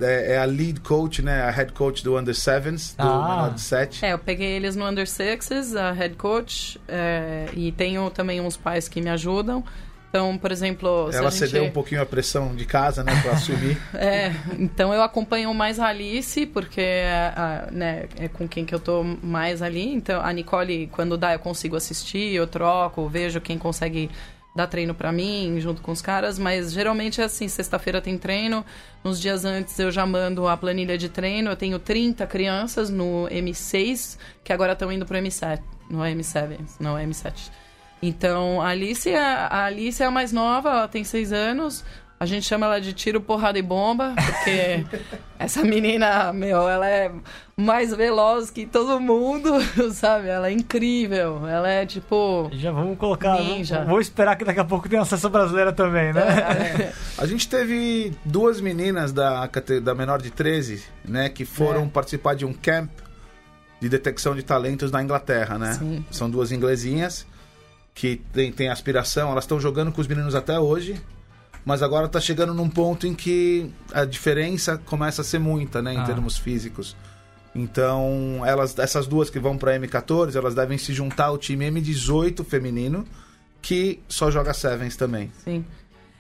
é 0.03 0.35
é 0.35 0.39
a 0.39 0.45
lead 0.45 0.81
coach, 0.81 1.23
né? 1.23 1.43
A 1.43 1.51
head 1.51 1.73
coach 1.73 2.05
do 2.05 2.17
Under 2.19 2.35
Sevens, 2.35 2.95
do 2.95 3.03
Ah. 3.03 3.29
menor 3.37 3.55
de 3.55 3.61
7. 3.63 4.05
É, 4.05 4.13
eu 4.13 4.19
peguei 4.19 4.49
eles 4.57 4.77
no 4.77 4.87
Under 4.87 5.09
Sixes, 5.09 5.75
a 5.75 5.91
head 5.93 6.15
coach, 6.17 6.79
é, 6.87 7.49
e 7.55 7.73
tenho 7.73 8.11
também 8.11 8.41
uns 8.43 8.57
pais 8.59 8.89
que 8.89 9.01
me 9.01 9.09
ajudam. 9.09 9.65
Então, 10.11 10.37
por 10.37 10.51
exemplo, 10.51 11.09
Ela 11.13 11.29
a 11.29 11.31
gente... 11.31 11.39
cedeu 11.39 11.63
um 11.65 11.71
pouquinho 11.71 12.03
a 12.03 12.07
pressão 12.07 12.53
de 12.55 12.65
casa, 12.67 13.05
né? 13.05 13.13
Pra 13.23 13.33
assumir. 13.33 13.81
É, 13.95 14.33
então 14.59 14.93
eu 14.93 15.03
acompanho 15.03 15.55
mais 15.55 15.79
a 15.79 15.87
Alice, 15.87 16.47
porque 16.47 16.81
é, 16.81 17.33
a- 17.37 17.69
né, 17.71 18.09
é 18.19 18.27
com 18.27 18.49
quem 18.49 18.65
que 18.65 18.75
eu 18.75 18.81
tô 18.81 19.05
mais 19.05 19.63
ali. 19.63 19.87
Então, 19.95 20.21
a 20.21 20.33
Nicole, 20.33 20.89
quando 20.89 21.17
dá, 21.17 21.33
eu 21.35 21.39
consigo 21.39 21.77
assistir, 21.77 22.35
eu 22.35 22.47
troco, 22.47 23.09
vejo 23.09 23.41
quem 23.41 23.57
consegue 23.57 24.11
dar 24.57 24.67
treino 24.67 24.93
pra 24.97 25.13
mim, 25.13 25.59
junto 25.61 25.81
com 25.81 25.93
os 25.93 26.03
caras. 26.03 26.41
Mas 26.41 26.73
geralmente 26.73 27.21
é 27.21 27.25
assim, 27.25 27.47
sexta-feira 27.47 28.01
tem 28.01 28.19
treino. 28.19 28.65
Nos 29.05 29.21
dias 29.21 29.45
antes 29.45 29.79
eu 29.79 29.93
já 29.93 30.05
mando 30.05 30.49
a 30.49 30.57
planilha 30.57 30.99
de 30.99 31.09
treino. 31.09 31.51
Eu 31.53 31.57
tenho 31.57 31.79
30 31.79 32.27
crianças 32.27 32.91
no 32.91 33.29
M6, 33.31 34.19
que 34.43 34.53
agora 34.53 34.73
estão 34.73 34.91
indo 34.91 35.07
pro 35.07 35.17
M7. 35.17 35.61
No 35.89 35.99
M7, 36.01 36.59
não 36.81 36.95
M7. 36.97 37.33
Então, 38.03 38.61
a 38.63 38.69
Alice, 38.69 39.09
é, 39.09 39.19
a 39.19 39.65
Alice 39.67 40.03
é 40.03 40.07
a 40.07 40.11
mais 40.11 40.33
nova, 40.33 40.71
ela 40.71 40.89
tem 40.89 41.05
seis 41.05 41.33
anos. 41.33 41.85
A 42.19 42.27
gente 42.27 42.45
chama 42.47 42.67
ela 42.67 42.79
de 42.81 42.93
tiro, 42.93 43.19
porrada 43.19 43.59
e 43.59 43.63
bomba, 43.63 44.13
porque 44.15 44.85
essa 45.39 45.63
menina, 45.65 46.31
meu, 46.35 46.69
ela 46.69 46.87
é 46.87 47.11
mais 47.57 47.95
veloz 47.95 48.51
que 48.51 48.67
todo 48.67 49.01
mundo, 49.01 49.51
sabe? 49.95 50.29
Ela 50.29 50.49
é 50.49 50.53
incrível. 50.53 51.47
Ela 51.49 51.71
é 51.71 51.87
tipo. 51.87 52.51
Já 52.53 52.73
vamos 52.73 52.99
colocar. 52.99 53.41
Ninja. 53.41 53.79
Vou, 53.81 53.87
vou 53.93 54.01
esperar 54.03 54.37
que 54.37 54.45
daqui 54.45 54.61
a 54.61 54.65
pouco 54.67 54.87
tenha 54.87 55.01
a 55.01 55.05
seleção 55.07 55.31
brasileira 55.31 55.73
também, 55.73 56.13
né? 56.13 56.93
A 57.17 57.25
gente 57.25 57.49
teve 57.49 58.13
duas 58.23 58.61
meninas 58.61 59.13
da, 59.13 59.49
da 59.83 59.95
menor 59.95 60.21
de 60.21 60.31
13, 60.31 60.85
né? 61.07 61.31
Que 61.31 61.47
foram 61.47 61.85
É. 61.85 61.87
participar 61.87 62.35
de 62.35 62.45
um 62.45 62.53
camp 62.53 62.91
de 63.81 63.89
detecção 63.89 64.35
de 64.35 64.43
talentos 64.43 64.91
na 64.91 65.03
Inglaterra, 65.03 65.59
né? 65.59 65.73
Sim. 65.73 66.05
São 66.11 66.29
duas 66.29 66.53
inglesinhas 66.53 67.27
que 67.95 68.17
têm 68.33 68.51
tem 68.53 68.69
aspiração, 68.69 69.31
elas 69.31 69.45
estão 69.45 69.61
jogando 69.61 69.93
com 69.93 70.01
os 70.01 70.07
meninos 70.07 70.35
até 70.35 70.59
hoje. 70.59 71.01
Mas 71.65 71.83
agora 71.83 72.09
tá 72.09 72.19
chegando 72.21 72.55
num 72.55 72.71
ponto 72.71 73.07
em 73.07 73.15
que 73.15 73.71
a 73.93 74.05
diferença 74.07 74.79
começa 74.79 75.21
a 75.21 75.25
ser 75.25 75.39
muita, 75.39 75.83
né, 75.83 75.93
em 75.93 75.99
Ah. 75.99 76.05
termos 76.05 76.39
físicos. 76.39 76.97
Então, 77.55 78.43
elas, 78.47 78.79
essas 78.79 79.07
duas 79.07 79.29
que 79.29 79.39
vão 79.39 79.59
pra 79.59 79.75
M14, 79.79 80.37
elas 80.37 80.55
devem 80.55 80.79
se 80.79 80.93
juntar 80.95 81.27
ao 81.27 81.37
time 81.39 81.67
M18 81.71 82.45
feminino, 82.45 83.05
que 83.61 84.01
só 84.09 84.31
joga 84.31 84.55
Sevens 84.55 84.97
também. 84.97 85.31
Sim. 85.45 85.65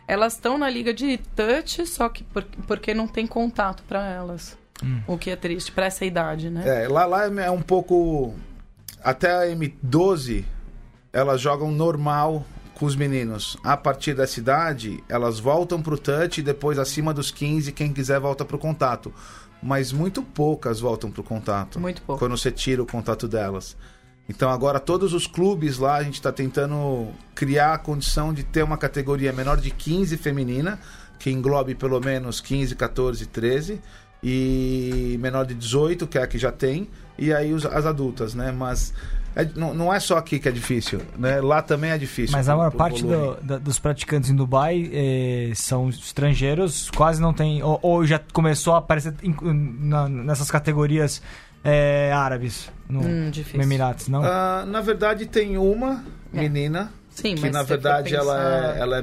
Elas 0.07 0.35
estão 0.35 0.59
na 0.59 0.69
liga 0.69 0.93
de 0.93 1.19
touch, 1.37 1.87
só 1.87 2.09
que 2.09 2.25
por- 2.25 2.45
porque 2.67 2.93
não 2.93 3.07
tem 3.07 3.27
contato 3.27 3.83
pra 3.89 4.05
elas. 4.07 4.59
O 5.07 5.17
que 5.19 5.31
é 5.31 5.37
triste 5.37 5.71
pra 5.73 5.87
essa 5.87 6.05
idade, 6.05 6.51
né? 6.51 6.85
É, 6.85 6.89
lá, 6.89 7.05
lá 7.07 7.25
é 7.27 7.51
um 7.51 7.61
pouco. 7.63 8.35
Até 9.05 9.31
a 9.31 9.47
M12, 9.47 10.45
elas 11.13 11.41
jogam 11.41 11.71
normal 11.71 12.45
com 12.75 12.87
os 12.87 12.97
meninos. 12.97 13.57
A 13.63 13.77
partir 13.77 14.15
dessa 14.15 14.39
idade, 14.41 15.03
elas 15.09 15.39
voltam 15.39 15.83
pro 15.83 15.99
touch 15.99 16.41
e 16.41 16.43
depois, 16.43 16.79
acima 16.79 17.13
dos 17.13 17.31
15, 17.31 17.73
quem 17.73 17.93
quiser 17.93 18.19
volta 18.21 18.45
pro 18.45 18.59
contato. 18.59 19.13
Mas 19.63 19.93
muito 19.93 20.23
poucas 20.23 20.81
voltam 20.81 21.11
pro 21.11 21.23
contato. 21.23 21.79
Muito 21.79 22.01
pouco. 22.03 22.19
Quando 22.19 22.37
você 22.39 22.51
tira 22.51 22.83
o 22.83 22.87
contato 22.87 23.29
delas. 23.29 23.77
Então 24.29 24.49
agora 24.49 24.79
todos 24.81 25.13
os 25.13 25.27
clubes 25.27 25.77
lá 25.77 25.97
a 25.97 26.03
gente 26.03 26.15
está 26.15 26.31
tentando 26.33 27.09
criar 27.35 27.75
a 27.75 27.79
condição 27.79 28.33
de 28.33 28.45
ter 28.45 28.63
uma 28.63 28.79
categoria 28.79 29.33
menor 29.33 29.57
de 29.59 29.71
15 29.71 30.17
feminina, 30.17 30.79
que 31.19 31.31
englobe 31.31 31.75
pelo 31.75 32.01
menos 32.01 32.41
15, 32.41 32.75
14, 32.77 33.27
13, 33.27 33.81
e 34.23 35.19
menor 35.21 35.45
de 35.45 35.55
18, 35.55 36.07
que 36.07 36.17
é 36.17 36.23
a 36.23 36.27
que 36.27 36.39
já 36.39 36.53
tem, 36.53 36.89
e 37.19 37.33
aí 37.33 37.53
os- 37.53 37.67
as 37.67 37.85
adultas, 37.85 38.35
né? 38.35 38.53
Mas 38.53 38.95
é- 39.37 39.49
não, 39.57 39.73
não 39.75 39.93
é 39.93 39.99
só 40.01 40.17
aqui 40.19 40.39
que 40.39 40.49
é 40.49 40.53
difícil, 40.53 41.01
né? 41.19 41.41
Lá 41.41 41.63
também 41.63 41.91
é 41.91 41.99
difícil. 41.99 42.37
Mas 42.37 42.49
a 42.49 42.57
maior 42.57 42.71
parte 42.73 43.03
do- 43.03 43.37
da- 43.43 43.59
dos 43.59 43.79
praticantes 43.79 44.31
em 44.31 44.35
Dubai 44.37 44.91
eh, 44.93 45.53
são 45.55 45.89
estrangeiros, 45.89 46.91
quase 46.91 47.21
não 47.21 47.33
tem. 47.33 47.63
Ou, 47.63 47.79
ou 47.83 48.07
já 48.07 48.21
começou 48.33 48.75
a 48.75 48.79
aparecer 48.79 49.15
em- 49.23 49.35
na- 49.81 50.09
nessas 50.09 50.51
categorias 50.51 51.23
eh, 51.65 52.11
árabes 52.15 52.71
no, 52.89 53.01
Hum, 53.01 53.31
no. 53.55 53.63
Emirates, 53.63 54.09
não? 54.09 54.23
Ah, 54.25 54.65
na 54.67 54.81
verdade 54.81 55.27
tem 55.27 55.59
uma 55.59 56.03
É. 56.33 56.41
menina 56.41 56.91
Sim, 57.11 57.35
que 57.35 57.43
mas 57.43 57.53
na 57.53 57.63
verdade 57.63 58.15
ela 58.15 58.35
pensar- 58.35 58.77
é, 58.77 58.81
ela 58.81 58.97
é 58.97 59.01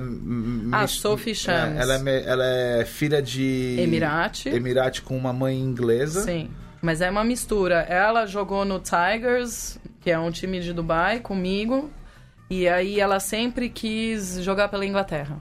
Ah, 0.72 0.82
mis- 0.82 0.92
Sophie 0.92 1.36
Shams. 1.36 1.78
é, 1.78 1.82
ela, 1.82 2.10
é, 2.10 2.24
ela 2.26 2.44
é 2.46 2.86
filha 2.86 3.22
de 3.22 3.76
Emirate. 3.80 4.50
Emirate 4.50 5.04
com 5.04 5.16
uma 5.16 5.32
mãe 5.32 5.60
inglesa. 5.60 6.24
Sim. 6.24 6.50
Mas 6.82 7.00
é 7.02 7.10
uma 7.12 7.24
mistura. 7.24 7.82
Ela 7.82 8.26
jogou 8.26 8.64
no 8.66 8.80
Tigers, 8.80 9.78
que 10.08 10.12
é 10.12 10.18
um 10.18 10.32
time 10.32 10.62
de 10.62 10.72
Dubai, 10.72 11.20
comigo. 11.20 11.92
E 12.50 12.66
aí 12.66 12.98
ela 12.98 13.20
sempre 13.20 13.68
quis 13.68 14.42
jogar 14.42 14.70
pela 14.70 14.86
Inglaterra. 14.86 15.38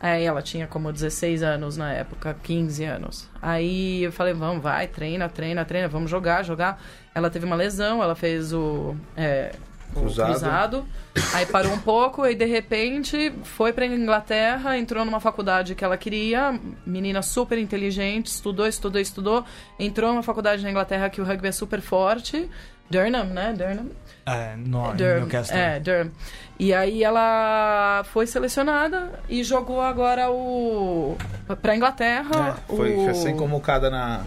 Aí 0.00 0.24
ela 0.24 0.40
tinha 0.40 0.66
como 0.66 0.90
16 0.90 1.42
anos 1.42 1.76
na 1.76 1.92
época, 1.92 2.34
15 2.42 2.84
anos. 2.84 3.28
Aí 3.42 4.02
eu 4.02 4.10
falei, 4.10 4.32
vamos, 4.32 4.62
vai, 4.62 4.86
treina, 4.86 5.28
treina, 5.28 5.62
treina, 5.62 5.88
vamos 5.88 6.10
jogar, 6.10 6.42
jogar. 6.42 6.82
Ela 7.14 7.28
teve 7.28 7.44
uma 7.44 7.54
lesão, 7.54 8.02
ela 8.02 8.14
fez 8.14 8.50
o, 8.50 8.96
é, 9.14 9.52
o 9.94 10.00
Cruzado. 10.00 10.30
cruzado. 10.30 10.88
Aí 11.34 11.44
parou 11.44 11.72
um 11.72 11.78
pouco 11.78 12.24
e 12.24 12.34
de 12.34 12.46
repente 12.46 13.30
foi 13.42 13.74
pra 13.74 13.84
Inglaterra, 13.84 14.78
entrou 14.78 15.04
numa 15.04 15.20
faculdade 15.20 15.74
que 15.74 15.84
ela 15.84 15.98
queria, 15.98 16.58
menina 16.86 17.20
super 17.20 17.58
inteligente, 17.58 18.28
estudou, 18.28 18.66
estudou, 18.66 19.02
estudou, 19.02 19.44
entrou 19.78 20.12
numa 20.12 20.22
faculdade 20.22 20.62
na 20.62 20.70
Inglaterra 20.70 21.10
que 21.10 21.20
o 21.20 21.24
rugby 21.24 21.48
é 21.48 21.52
super 21.52 21.82
forte, 21.82 22.48
Durham, 22.90 23.24
né? 23.24 23.54
Durham. 23.56 23.90
É, 24.26 24.56
no, 24.56 24.94
Durham. 24.94 25.20
Newcastle. 25.20 25.56
É, 25.56 25.80
Durham. 25.80 26.10
E 26.58 26.74
aí 26.74 27.02
ela 27.04 28.04
foi 28.12 28.26
selecionada 28.26 29.20
e 29.28 29.42
jogou 29.44 29.80
agora 29.80 30.30
o 30.30 31.16
pra 31.62 31.76
Inglaterra. 31.76 32.58
É, 32.68 32.76
foi 32.76 32.94
o... 32.94 33.06
recém-convocada 33.06 33.88
na 33.88 34.24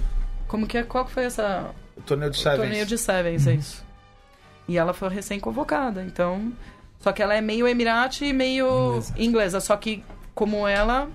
Como 0.48 0.66
que 0.66 0.78
é? 0.78 0.84
Qual 0.84 1.06
que 1.06 1.12
foi 1.12 1.26
essa 1.26 1.72
o 1.98 2.02
torneio 2.02 2.32
de 2.32 2.38
Sevens. 2.38 2.60
torneio 2.62 2.86
de 2.86 2.98
Sevens, 2.98 3.48
é 3.48 3.54
isso. 3.54 3.84
E 4.68 4.78
ela 4.78 4.94
foi 4.94 5.10
recém-convocada, 5.10 6.02
então. 6.04 6.52
Só 7.00 7.12
que 7.12 7.22
ela 7.22 7.36
é 7.36 7.42
meio 7.42 7.68
Emirate 7.68 8.26
e 8.26 8.34
meio 8.34 8.90
Inglesa. 8.90 9.14
inglesa. 9.18 9.60
Só 9.60 9.76
que, 9.76 10.04
como 10.34 10.68
ela, 10.68 11.10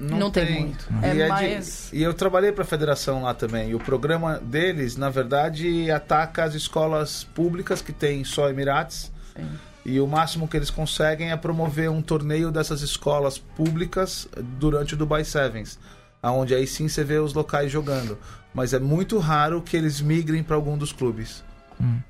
não, 0.00 0.30
tem. 0.30 0.60
muito. 0.66 0.88
E, 1.02 1.04
É 1.06 1.08
é 1.08 1.12
de- 1.24 1.28
mais. 1.28 1.90
e 1.92 2.02
eu 2.02 2.12
trabalhei 2.14 2.52
para 2.52 2.62
a 2.62 2.66
federação 2.66 3.22
lá 3.22 3.32
também. 3.34 3.70
E 3.70 3.74
o 3.74 3.78
programa 3.80 4.38
deles, 4.40 4.96
na 4.96 5.10
verdade, 5.10 5.90
ataca 5.90 6.44
as 6.44 6.54
escolas 6.54 7.24
públicas 7.24 7.80
que 7.80 7.92
tem 7.92 8.24
só 8.24 8.48
Emirates. 8.48 9.12
Sim. 9.36 9.48
E 9.86 10.00
o 10.00 10.06
máximo 10.06 10.48
que 10.48 10.56
eles 10.56 10.70
conseguem 10.70 11.30
é 11.30 11.36
promover 11.36 11.90
um 11.90 12.00
torneio 12.00 12.50
dessas 12.50 12.80
escolas 12.80 13.36
públicas 13.36 14.26
durante 14.58 14.94
o 14.94 14.96
Dubai 14.96 15.24
Sevens. 15.24 15.78
Onde 16.22 16.54
aí 16.54 16.66
sim 16.66 16.88
você 16.88 17.04
vê 17.04 17.18
os 17.18 17.34
locais 17.34 17.70
jogando. 17.70 18.18
Mas 18.54 18.72
é 18.72 18.78
muito 18.78 19.18
raro 19.18 19.60
que 19.60 19.76
eles 19.76 20.00
migrem 20.00 20.42
para 20.42 20.56
algum 20.56 20.78
dos 20.78 20.90
clubes. 20.92 21.44
Uhum. 21.78 22.00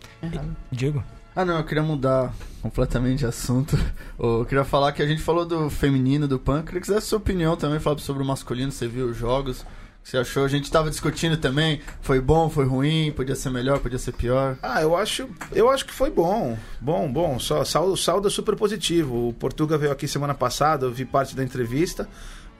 Digo? 0.71 1.03
Ah, 1.37 1.45
não, 1.45 1.59
eu 1.59 1.65
queria 1.65 1.83
mudar 1.83 2.33
completamente 2.63 3.19
de 3.21 3.27
assunto. 3.27 3.77
Eu 4.17 4.45
queria 4.45 4.65
falar 4.65 4.93
que 4.93 5.03
a 5.03 5.07
gente 5.07 5.21
falou 5.21 5.45
do 5.45 5.69
feminino, 5.69 6.29
do 6.29 6.39
punk. 6.39 6.67
Queria 6.67 6.81
que 6.81 6.87
você 6.87 7.01
sua 7.01 7.19
opinião 7.19 7.57
também, 7.57 7.81
falar 7.81 7.99
sobre 7.99 8.23
o 8.23 8.27
masculino. 8.27 8.71
Você 8.71 8.87
viu 8.87 9.07
os 9.07 9.17
jogos? 9.17 9.63
O 9.63 9.65
que 10.05 10.11
você 10.11 10.19
achou? 10.19 10.45
A 10.45 10.49
gente 10.49 10.71
tava 10.71 10.89
discutindo 10.91 11.37
também. 11.37 11.81
Foi 12.01 12.21
bom, 12.21 12.49
foi 12.49 12.65
ruim? 12.65 13.11
Podia 13.11 13.35
ser 13.35 13.51
melhor, 13.51 13.81
podia 13.81 13.99
ser 13.99 14.13
pior? 14.13 14.57
Ah, 14.63 14.81
eu 14.81 14.97
acho, 14.97 15.29
eu 15.53 15.69
acho 15.69 15.85
que 15.85 15.93
foi 15.93 16.09
bom. 16.09 16.57
Bom, 16.81 17.13
bom. 17.13 17.39
Só 17.41 17.65
saldo, 17.65 17.97
saldo 17.97 18.29
é 18.29 18.31
super 18.31 18.55
positivo. 18.55 19.29
O 19.29 19.33
Portuga 19.33 19.77
veio 19.77 19.91
aqui 19.91 20.07
semana 20.07 20.35
passada, 20.35 20.87
eu 20.87 20.93
vi 20.93 21.05
parte 21.05 21.35
da 21.35 21.43
entrevista 21.43 22.09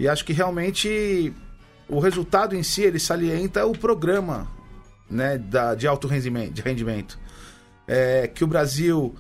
e 0.01 0.09
acho 0.09 0.25
que 0.25 0.33
realmente 0.33 1.33
o 1.89 2.01
resultado 2.01 2.57
em 2.57 2.63
si 2.63 2.83
ele 2.83 2.99
salienta 2.99 3.65
o 3.67 3.73
programa, 3.73 4.49
né, 5.09 5.39
da, 5.39 5.75
de 5.75 5.87
alto 5.87 6.09
rendimento, 6.09 6.53
de 6.53 6.63
rendimento. 6.63 7.19
É, 7.87 8.29
que 8.29 8.43
o 8.43 8.47
Brasil 8.47 9.15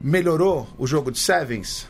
melhorou 0.00 0.68
o 0.78 0.86
jogo 0.86 1.10
de 1.10 1.18
sevens. 1.18 1.88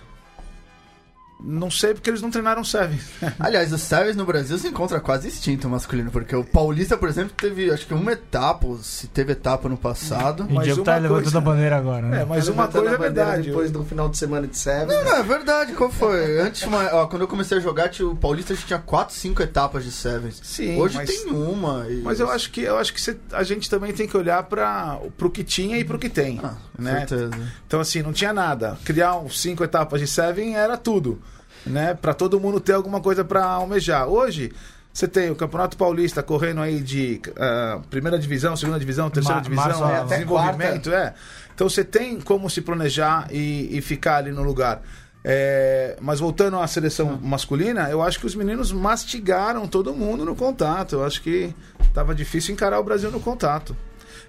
Não 1.39 1.71
sei 1.71 1.93
porque 1.93 2.09
eles 2.09 2.23
não 2.23 2.31
treinaram 2.31 2.65
sevens. 2.65 3.03
Aliás, 3.39 3.71
o 3.73 3.77
Sevens 3.79 4.17
no 4.17 4.25
Brasil 4.25 4.57
se 4.59 4.69
encontra 4.69 4.99
quase 5.01 5.29
extinto 5.29 5.69
o 5.69 5.71
masculino, 5.71 6.11
porque 6.11 6.35
o 6.35 6.43
Paulista, 6.43 6.97
por 6.97 7.09
exemplo, 7.11 7.33
teve 7.37 7.71
acho 7.71 7.87
que 7.87 7.93
uma 7.93 8.13
etapa, 8.13 8.67
se 8.83 9.07
teve 9.07 9.33
etapa 9.33 9.69
no 9.69 9.77
passado. 9.77 10.47
E 10.51 10.57
o 10.57 10.63
Diego 10.63 10.83
tá 10.83 10.97
levantando 10.97 11.23
coisa- 11.25 11.39
a 11.39 11.41
bandeira 11.43 11.77
agora, 11.77 12.07
né? 12.07 12.23
É, 12.23 12.25
mas 12.25 12.47
Tá 12.47 12.53
uma 12.53 12.69
coisa 12.69 12.91
é 12.95 12.97
verdade. 12.99 13.43
Depois 13.49 13.71
do 13.71 13.85
final 13.85 14.09
de 14.09 14.17
semana 14.17 14.47
de 14.47 14.57
Sevens. 14.57 14.89
Não, 14.89 15.05
não, 15.05 15.17
é 15.19 15.23
verdade, 15.23 15.73
qual 15.75 15.91
foi? 15.91 16.41
Antes, 16.41 16.63
uma- 16.63 16.89
ó, 16.95 17.07
quando 17.07 17.23
eu 17.23 17.29
comecei 17.29 17.59
a 17.59 17.61
jogar, 17.61 17.91
tinha, 17.91 18.09
o 18.09 18.17
Paulista 18.17 18.55
tinha 18.57 18.79
4, 18.79 19.15
5 19.15 19.43
etapas 19.43 19.85
de 19.85 19.93
Sevens. 19.93 20.41
Sim, 20.43 20.81
Hoje 20.81 20.97
mas- 20.97 21.11
tem 21.11 21.27
uma. 21.31 21.87
e- 21.89 22.01
Mas 22.03 22.19
eu 22.19 22.31
acho 22.31 22.51
que 22.51 22.63
eu 22.63 22.79
acho 22.79 22.95
que 22.95 23.01
cê- 23.01 23.17
a 23.33 23.43
gente 23.43 23.69
também 23.69 23.93
tem 23.93 24.09
que 24.09 24.17
olhar 24.17 24.43
para 24.45 24.99
pro 25.19 25.31
que 25.31 25.45
tinha 25.45 25.79
e 25.79 25.85
pro 25.85 25.99
que 25.99 26.09
tem, 26.09 26.41
Ah, 26.43 26.55
com 26.75 26.83
né? 26.83 27.07
certeza. 27.07 27.31
Então 27.67 27.79
assim, 27.79 28.01
não 28.03 28.13
tinha 28.15 28.33
nada. 28.33 28.79
Criar 28.85 29.21
cinco 29.31 29.63
etapas 29.63 30.01
de 30.01 30.07
Seven 30.07 30.57
era 30.57 30.77
tudo, 30.79 31.21
né? 31.67 31.95
Para 31.95 32.15
todo 32.15 32.39
mundo 32.41 32.61
ter 32.61 32.73
alguma 32.73 33.01
coisa 33.01 33.25
para 33.25 33.45
almejar. 33.45 34.07
Hoje 34.09 34.53
você 34.93 35.07
tem 35.07 35.31
o 35.31 35.35
Campeonato 35.37 35.77
Paulista 35.77 36.23
correndo 36.23 36.61
aí 36.63 36.81
de 36.81 37.21
ah, 37.39 37.81
primeira 37.91 38.19
divisão, 38.19 38.57
segunda 38.57 38.79
divisão, 38.79 39.11
terceira 39.11 39.37
Ma- 39.41 39.43
divisão, 39.43 39.65
março, 39.67 39.85
é, 39.85 39.99
até 39.99 40.15
desenvolvimento, 40.15 40.93
é. 40.93 41.13
Então 41.55 41.69
você 41.69 41.85
tem 41.85 42.21
como 42.21 42.49
se 42.49 42.61
planejar 42.63 43.29
e, 43.31 43.77
e 43.77 43.81
ficar 43.83 44.17
ali 44.17 44.31
no 44.31 44.43
lugar. 44.43 44.83
É, 45.29 45.97
mas 46.01 46.21
voltando 46.21 46.57
à 46.59 46.67
seleção 46.69 47.19
masculina, 47.21 47.91
eu 47.91 48.01
acho 48.01 48.21
que 48.21 48.27
os 48.27 48.35
meninos 48.37 48.71
mastigaram 48.71 49.67
todo 49.67 49.93
mundo 49.93 50.25
no 50.25 50.37
contato. 50.37 50.95
Eu 50.95 51.05
acho 51.05 51.21
que 51.21 51.53
tava 51.93 52.15
difícil 52.15 52.55
encarar 52.55 52.79
o 52.79 52.85
Brasil 52.85 53.11
no 53.11 53.19
contato. 53.19 53.77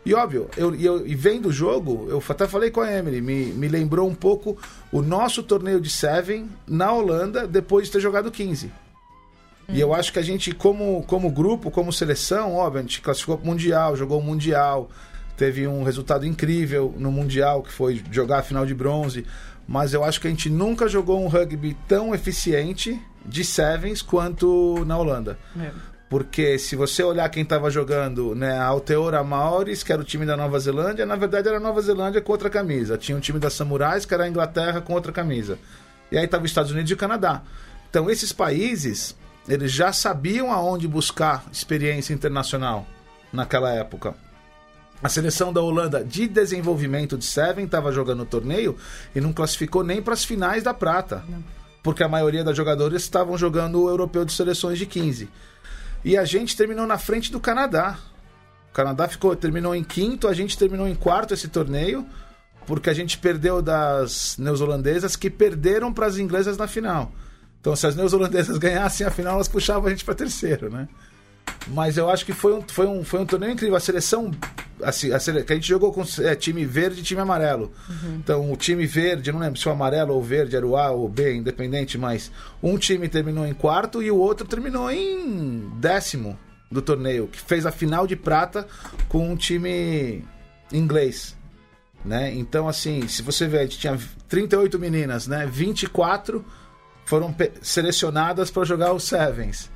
E 0.07 0.13
óbvio, 0.13 0.49
eu, 0.55 0.73
eu, 0.73 1.05
e 1.05 1.13
vendo 1.15 1.49
o 1.49 1.51
jogo, 1.51 2.07
eu 2.09 2.23
até 2.29 2.47
falei 2.47 2.71
com 2.71 2.79
a 2.79 2.89
Emily, 2.89 3.21
me, 3.21 3.47
me 3.47 3.67
lembrou 3.67 4.07
um 4.07 4.15
pouco 4.15 4.57
o 4.89 5.01
nosso 5.01 5.43
torneio 5.43 5.81
de 5.81 5.89
Seven 5.89 6.49
na 6.65 6.93
Holanda, 6.93 7.45
depois 7.45 7.87
de 7.87 7.91
ter 7.91 7.99
jogado 7.99 8.31
15. 8.31 8.71
E 9.67 9.81
eu 9.81 9.93
acho 9.93 10.13
que 10.13 10.19
a 10.19 10.21
gente, 10.21 10.53
como, 10.53 11.03
como 11.03 11.29
grupo, 11.29 11.69
como 11.69 11.91
seleção, 11.91 12.55
óbvio, 12.55 12.79
a 12.79 12.81
gente 12.83 13.01
classificou 13.01 13.37
pro 13.37 13.47
Mundial, 13.47 13.97
jogou 13.97 14.19
o 14.19 14.23
Mundial, 14.23 14.89
teve 15.35 15.67
um 15.67 15.83
resultado 15.83 16.25
incrível 16.25 16.95
no 16.97 17.11
Mundial, 17.11 17.61
que 17.61 17.73
foi 17.73 18.01
jogar 18.09 18.39
a 18.39 18.43
final 18.43 18.65
de 18.65 18.73
bronze. 18.73 19.25
Mas 19.67 19.93
eu 19.93 20.05
acho 20.05 20.21
que 20.21 20.27
a 20.27 20.29
gente 20.29 20.49
nunca 20.49 20.87
jogou 20.87 21.21
um 21.21 21.27
rugby 21.27 21.75
tão 21.85 22.15
eficiente 22.15 22.97
de 23.25 23.43
Sevens 23.43 24.01
quanto 24.01 24.85
na 24.85 24.97
Holanda. 24.97 25.37
É. 25.59 25.96
Porque 26.09 26.57
se 26.57 26.75
você 26.75 27.03
olhar 27.03 27.27
quem 27.29 27.43
estava 27.43 27.69
jogando, 27.69 28.33
né, 28.33 28.57
a 28.57 28.65
Aotearoa 28.67 29.23
Maoris, 29.23 29.83
que 29.83 29.91
era 29.91 30.01
o 30.01 30.05
time 30.05 30.25
da 30.25 30.37
Nova 30.37 30.57
Zelândia, 30.57 31.05
na 31.05 31.17
verdade 31.17 31.49
era 31.49 31.57
a 31.57 31.59
Nova 31.59 31.81
Zelândia 31.81 32.21
com 32.21 32.31
outra 32.31 32.49
camisa. 32.49 32.97
Tinha 32.97 33.17
um 33.17 33.19
time 33.19 33.39
da 33.39 33.49
Samurais, 33.49 34.05
que 34.05 34.13
era 34.13 34.23
a 34.23 34.29
Inglaterra 34.29 34.79
com 34.79 34.93
outra 34.93 35.11
camisa. 35.11 35.59
E 36.09 36.17
aí 36.17 36.25
tava 36.25 36.45
os 36.45 36.51
Estados 36.51 36.71
Unidos 36.71 36.89
e 36.89 36.93
o 36.93 36.97
Canadá. 36.97 37.41
Então 37.89 38.09
esses 38.09 38.31
países, 38.31 39.17
eles 39.49 39.71
já 39.71 39.91
sabiam 39.91 40.51
aonde 40.51 40.87
buscar 40.87 41.43
experiência 41.51 42.13
internacional 42.13 42.87
naquela 43.33 43.73
época. 43.73 44.15
A 45.03 45.09
seleção 45.09 45.53
da 45.53 45.61
Holanda 45.61 46.03
de 46.03 46.27
desenvolvimento 46.27 47.17
de 47.17 47.25
Seven 47.25 47.65
estava 47.65 47.91
jogando 47.91 48.23
o 48.23 48.25
torneio 48.25 48.77
e 49.13 49.21
não 49.21 49.31
classificou 49.31 49.83
nem 49.83 50.01
para 50.01 50.13
as 50.13 50.23
finais 50.23 50.63
da 50.63 50.73
prata. 50.73 51.23
Porque 51.83 52.01
a 52.01 52.09
maioria 52.09 52.43
das 52.43 52.57
jogadoras 52.57 53.03
estavam 53.03 53.37
jogando 53.37 53.81
o 53.81 53.89
europeu 53.89 54.25
de 54.25 54.33
seleções 54.33 54.79
de 54.79 54.85
15. 54.85 55.29
E 56.07 56.15
a 56.15 56.23
gente 56.23 56.55
terminou 56.55 56.87
na 56.87 56.97
frente 56.97 57.29
do 57.29 57.37
Canadá. 57.37 57.99
O 58.69 58.73
Canadá 58.73 59.09
ficou, 59.09 59.35
terminou 59.35 59.75
em 59.75 59.83
quinto, 59.83 60.29
a 60.29 60.33
gente 60.33 60.57
terminou 60.57 60.87
em 60.87 60.95
quarto 60.95 61.33
esse 61.33 61.49
torneio, 61.49 62.07
porque 62.65 62.89
a 62.89 62.93
gente 62.93 63.17
perdeu 63.17 63.61
das 63.61 64.37
neozelandesas 64.37 65.17
que 65.17 65.29
perderam 65.29 65.91
para 65.91 66.05
as 66.05 66.17
inglesas 66.17 66.57
na 66.57 66.65
final. 66.65 67.11
Então, 67.59 67.75
se 67.75 67.85
as 67.85 67.93
neozelandesas 67.93 68.55
ganhassem 68.57 69.05
a 69.05 69.11
final, 69.11 69.33
elas 69.33 69.49
puxavam 69.49 69.87
a 69.87 69.89
gente 69.89 70.05
para 70.05 70.15
terceiro, 70.15 70.69
né? 70.69 70.87
Mas 71.67 71.97
eu 71.97 72.09
acho 72.09 72.25
que 72.25 72.31
foi 72.31 72.53
um, 72.53 72.61
foi 72.65 72.87
um, 72.87 73.03
foi 73.03 73.19
um 73.19 73.25
torneio 73.25 73.51
incrível. 73.51 73.75
A 73.75 73.81
seleção. 73.81 74.31
Assim, 74.83 75.11
a 75.11 75.19
sele... 75.19 75.43
que 75.43 75.51
a 75.51 75.55
gente 75.55 75.67
jogou 75.67 75.91
com 75.91 76.03
é, 76.21 76.35
time 76.35 76.65
verde 76.65 77.01
e 77.01 77.03
time 77.03 77.21
amarelo. 77.21 77.71
Então, 78.15 78.51
o 78.51 78.55
time 78.55 78.85
verde, 78.85 79.31
não 79.31 79.39
lembro 79.39 79.59
se 79.59 79.67
o 79.67 79.71
amarelo 79.71 80.13
ou 80.13 80.19
o 80.19 80.23
verde 80.23 80.55
era 80.55 80.65
o 80.65 80.77
A 80.77 80.91
ou 80.91 81.05
o 81.05 81.09
B, 81.09 81.35
independente, 81.35 81.97
mas 81.97 82.31
um 82.61 82.77
time 82.77 83.09
terminou 83.09 83.45
em 83.45 83.53
quarto 83.53 84.01
e 84.01 84.11
o 84.11 84.17
outro 84.17 84.47
terminou 84.47 84.89
em 84.91 85.71
décimo 85.79 86.37
do 86.71 86.81
torneio, 86.81 87.27
que 87.27 87.39
fez 87.39 87.65
a 87.65 87.71
final 87.71 88.05
de 88.05 88.15
prata 88.15 88.67
com 89.07 89.31
um 89.31 89.35
time 89.35 90.23
inglês. 90.71 91.35
Né? 92.05 92.33
Então, 92.35 92.67
assim, 92.67 93.07
se 93.07 93.21
você 93.21 93.47
ver, 93.47 93.59
a 93.59 93.63
gente 93.63 93.79
tinha 93.79 93.97
38 94.29 94.77
meninas, 94.77 95.27
né? 95.27 95.47
24 95.51 96.45
foram 97.05 97.33
selecionadas 97.61 98.51
para 98.51 98.63
jogar 98.63 98.93
os 98.93 99.03
Sevens 99.03 99.69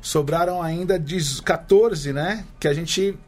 sobraram 0.00 0.62
ainda 0.62 0.98
10 0.98 1.40
14, 1.40 2.12
né? 2.12 2.44
Que 2.58 2.68
a 2.68 2.74
gente 2.74 3.18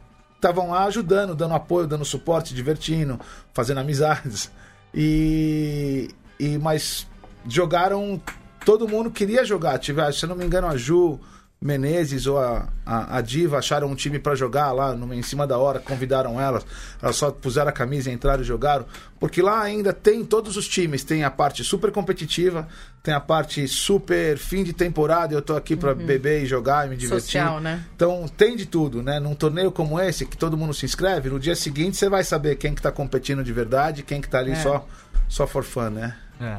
estavam 0.41 0.71
lá 0.71 0.85
ajudando, 0.85 1.35
dando 1.35 1.53
apoio, 1.53 1.87
dando 1.87 2.03
suporte, 2.03 2.53
divertindo, 2.55 3.19
fazendo 3.53 3.79
amizades. 3.79 4.51
E, 4.93 6.09
e 6.39 6.57
mas 6.57 7.07
jogaram, 7.47 8.19
todo 8.65 8.87
mundo 8.87 9.11
queria 9.11 9.45
jogar. 9.45 9.77
Tive, 9.77 10.11
se 10.11 10.25
eu 10.25 10.29
não 10.29 10.35
me 10.35 10.43
engano, 10.43 10.67
a 10.67 10.75
Ju 10.75 11.19
Menezes 11.63 12.25
ou 12.25 12.39
a, 12.39 12.67
a, 12.83 13.17
a 13.17 13.21
Diva 13.21 13.59
acharam 13.59 13.87
um 13.87 13.93
time 13.93 14.17
para 14.17 14.33
jogar 14.33 14.71
lá 14.71 14.95
no, 14.95 15.13
em 15.13 15.21
cima 15.21 15.45
da 15.45 15.59
hora, 15.59 15.79
convidaram 15.79 16.41
elas, 16.41 16.65
elas 16.99 17.15
só 17.15 17.29
puseram 17.29 17.69
a 17.69 17.71
camisa, 17.71 18.09
entraram 18.09 18.41
e 18.41 18.45
jogaram, 18.45 18.83
porque 19.19 19.43
lá 19.43 19.61
ainda 19.61 19.93
tem 19.93 20.25
todos 20.25 20.57
os 20.57 20.67
times, 20.67 21.03
tem 21.03 21.23
a 21.23 21.29
parte 21.29 21.63
super 21.63 21.91
competitiva, 21.91 22.67
tem 23.03 23.13
a 23.13 23.19
parte 23.19 23.67
super 23.67 24.39
fim 24.39 24.63
de 24.63 24.73
temporada, 24.73 25.35
eu 25.35 25.41
tô 25.41 25.55
aqui 25.55 25.75
para 25.75 25.93
beber 25.93 26.41
e 26.41 26.45
jogar 26.47 26.87
e 26.87 26.89
me 26.89 26.97
divertir. 26.97 27.39
Social, 27.39 27.59
né? 27.59 27.85
Então 27.95 28.27
tem 28.27 28.55
de 28.55 28.65
tudo, 28.65 29.03
né? 29.03 29.19
Num 29.19 29.35
torneio 29.35 29.71
como 29.71 29.99
esse, 29.99 30.25
que 30.25 30.35
todo 30.35 30.57
mundo 30.57 30.73
se 30.73 30.83
inscreve, 30.85 31.29
no 31.29 31.39
dia 31.39 31.55
seguinte 31.55 31.95
você 31.95 32.09
vai 32.09 32.23
saber 32.23 32.55
quem 32.55 32.73
que 32.73 32.81
tá 32.81 32.91
competindo 32.91 33.43
de 33.43 33.53
verdade, 33.53 34.01
quem 34.01 34.19
que 34.19 34.27
tá 34.27 34.39
ali 34.39 34.53
É. 34.53 34.55
só, 34.55 34.83
só 35.29 35.45
for 35.45 35.63
fun, 35.63 35.91
né? 35.91 36.17
É. 36.39 36.57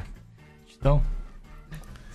Então, 0.79 1.03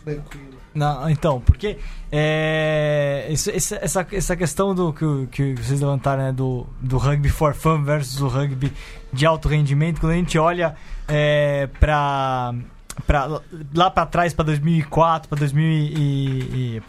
Tranquilo. 0.06 0.57
Não, 0.78 1.10
então, 1.10 1.42
porque 1.42 1.78
é, 2.12 3.26
isso- 3.32 3.50
essa, 3.50 4.06
essa 4.12 4.36
questão 4.36 4.76
do 4.76 4.94
que, 4.94 5.28
que 5.32 5.56
vocês 5.56 5.82
levantaram, 5.82 6.24
né, 6.24 6.32
do, 6.32 6.68
do 6.80 6.98
rugby 7.00 7.30
for 7.30 7.56
fun 7.56 7.84
versus 7.84 8.22
o 8.22 8.28
rugby 8.28 8.72
de 9.12 9.26
alto 9.26 9.48
rendimento, 9.48 10.00
quando 10.00 10.12
a 10.14 10.16
gente 10.16 10.38
olha 10.38 10.76
é, 11.08 11.68
para 11.80 12.54
pra, 13.06 13.42
lá 13.76 13.90
para 13.92 14.06
trás, 14.06 14.34
para 14.34 14.46
2004, 14.46 15.30
para 15.30 15.40
2000 15.40 15.66
e, 15.68 16.82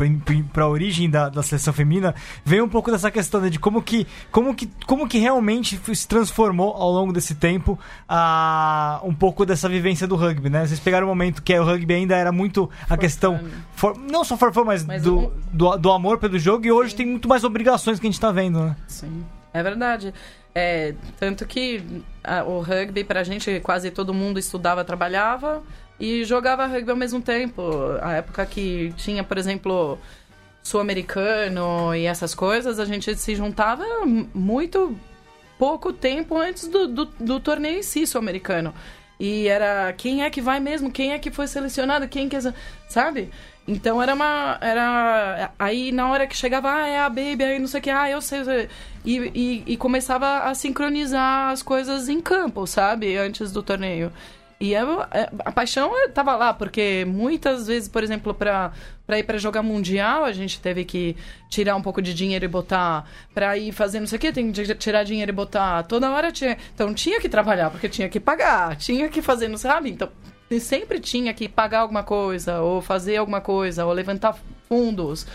para 0.52 0.64
a 0.64 0.68
origem 0.68 1.08
da, 1.10 1.28
da 1.28 1.42
seleção 1.42 1.72
feminina, 1.72 2.14
vem 2.44 2.60
um 2.62 2.68
pouco 2.68 2.90
dessa 2.90 3.10
questão 3.10 3.40
né, 3.40 3.50
de 3.50 3.58
como 3.58 3.82
que, 3.82 4.06
como 4.30 4.54
que, 4.54 4.66
como 4.86 5.08
que 5.08 5.18
realmente 5.18 5.78
se 5.94 6.08
transformou 6.08 6.72
ao 6.74 6.90
longo 6.90 7.12
desse 7.12 7.34
tempo 7.34 7.78
a, 8.08 9.00
um 9.04 9.14
pouco 9.14 9.44
dessa 9.44 9.68
vivência 9.68 10.06
do 10.06 10.16
rugby, 10.16 10.48
né? 10.50 10.66
Vocês 10.66 10.80
pegaram 10.80 11.06
um 11.06 11.10
momento 11.10 11.42
que 11.42 11.58
o 11.58 11.64
rugby 11.64 11.94
ainda 11.94 12.16
era 12.16 12.32
muito 12.32 12.70
a 12.84 12.88
For 12.88 12.98
questão 12.98 13.40
for- 13.74 13.96
não 13.98 14.24
só 14.24 14.36
for 14.36 14.52
fun, 14.52 14.64
mas, 14.64 14.84
Mas 14.84 15.02
do, 15.02 15.18
um- 15.18 15.30
do, 15.52 15.76
do 15.76 15.90
amor 15.92 16.18
pelo 16.18 16.38
jogo 16.38 16.66
e 16.66 16.72
hoje 16.72 16.90
Sim. 16.92 16.96
tem 16.98 17.06
muito 17.06 17.28
mais 17.28 17.44
obrigações 17.44 17.98
que 18.00 18.06
a 18.06 18.10
gente 18.10 18.20
tá 18.20 18.30
vendo, 18.32 18.60
né? 18.60 18.76
Sim, 18.86 19.24
é 19.52 19.62
verdade. 19.62 20.12
É, 20.54 20.94
tanto 21.20 21.46
que 21.46 22.02
a- 22.24 22.42
o 22.42 22.60
rugby, 22.60 23.04
pra 23.04 23.22
gente, 23.22 23.60
quase 23.60 23.90
todo 23.90 24.12
mundo 24.12 24.38
estudava, 24.38 24.84
trabalhava 24.84 25.62
e 25.98 26.24
jogava 26.24 26.66
rugby 26.66 26.90
ao 26.90 26.96
mesmo 26.96 27.20
tempo. 27.20 27.62
A 28.00 28.14
época 28.14 28.44
que 28.46 28.92
tinha, 28.96 29.24
por 29.24 29.38
exemplo, 29.38 29.98
sul-americano 30.62 31.94
e 31.94 32.06
essas 32.06 32.34
coisas, 32.34 32.78
a 32.78 32.84
gente 32.84 33.14
se 33.16 33.34
juntava 33.34 33.84
muito 34.34 34.96
pouco 35.58 35.92
tempo 35.92 36.36
antes 36.36 36.68
do, 36.68 36.86
do, 36.86 37.04
do 37.04 37.40
torneio 37.40 37.78
em 37.78 37.82
si, 37.82 38.06
sul-americano. 38.06 38.72
E 39.18 39.48
era 39.48 39.92
quem 39.94 40.22
é 40.22 40.30
que 40.30 40.40
vai 40.40 40.60
mesmo, 40.60 40.92
quem 40.92 41.12
é 41.12 41.18
que 41.18 41.30
foi 41.30 41.48
selecionado, 41.48 42.06
quem 42.06 42.28
que 42.28 42.36
é, 42.36 42.54
sabe? 42.88 43.30
Então 43.66 44.00
era 44.00 44.14
uma. 44.14 44.56
Era. 44.60 45.52
Aí 45.58 45.90
na 45.90 46.08
hora 46.08 46.26
que 46.26 46.36
chegava, 46.36 46.72
ah, 46.72 46.86
é 46.88 47.00
a 47.00 47.08
Baby, 47.08 47.44
aí 47.44 47.58
não 47.58 47.66
sei 47.66 47.80
o 47.80 47.82
que, 47.82 47.90
ah, 47.90 48.08
eu 48.08 48.22
sei. 48.22 48.40
eu 48.40 48.44
sei. 48.44 48.68
E, 49.04 49.16
e, 49.34 49.64
e 49.66 49.76
começava 49.76 50.44
a 50.44 50.54
sincronizar 50.54 51.50
as 51.50 51.62
coisas 51.62 52.08
em 52.08 52.20
campo, 52.20 52.66
sabe? 52.66 53.16
Antes 53.16 53.50
do 53.52 53.62
torneio. 53.62 54.12
E 54.60 54.72
eu, 54.72 55.02
é, 55.02 55.30
a 55.44 55.52
paixão 55.52 55.96
eh, 55.96 56.08
tava 56.08 56.34
lá, 56.34 56.52
porque 56.52 57.04
muitas 57.06 57.68
vezes, 57.68 57.88
por 57.88 58.02
exemplo, 58.02 58.34
para 58.34 58.72
ir 59.10 59.22
para 59.22 59.38
jogar 59.38 59.62
mundial, 59.62 60.24
a 60.24 60.32
gente 60.32 60.60
teve 60.60 60.84
que 60.84 61.16
tirar 61.48 61.76
um 61.76 61.82
pouco 61.82 62.02
de 62.02 62.12
dinheiro 62.12 62.44
e 62.44 62.48
botar 62.48 63.08
para 63.32 63.56
ir 63.56 63.70
fazer 63.70 64.00
não 64.00 64.06
sei 64.08 64.16
o 64.16 64.20
que, 64.20 64.32
tem 64.32 64.50
que 64.50 64.74
tirar 64.74 65.04
dinheiro 65.04 65.30
e 65.30 65.34
botar. 65.34 65.84
Toda 65.84 66.10
hora 66.10 66.32
tinha. 66.32 66.58
Então 66.74 66.92
tinha 66.92 67.20
que 67.20 67.28
trabalhar, 67.28 67.70
porque 67.70 67.88
tinha 67.88 68.08
que 68.08 68.18
pagar, 68.18 68.74
tinha 68.76 69.08
que 69.08 69.22
fazer, 69.22 69.46
não 69.46 69.58
sabe? 69.58 69.90
Então 69.90 70.10
sempre 70.58 70.98
tinha 70.98 71.32
que 71.32 71.48
pagar 71.48 71.80
alguma 71.80 72.02
coisa, 72.02 72.60
ou 72.60 72.80
fazer 72.80 73.16
alguma 73.16 73.40
coisa, 73.40 73.86
ou 73.86 73.92
levantar 73.92 74.36
fundos. 74.68 75.26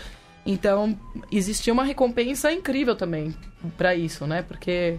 Então, 0.46 0.98
existia 1.32 1.72
uma 1.72 1.84
recompensa 1.84 2.52
incrível 2.52 2.94
também 2.94 3.34
para 3.78 3.94
isso, 3.94 4.26
né? 4.26 4.42
Porque 4.42 4.98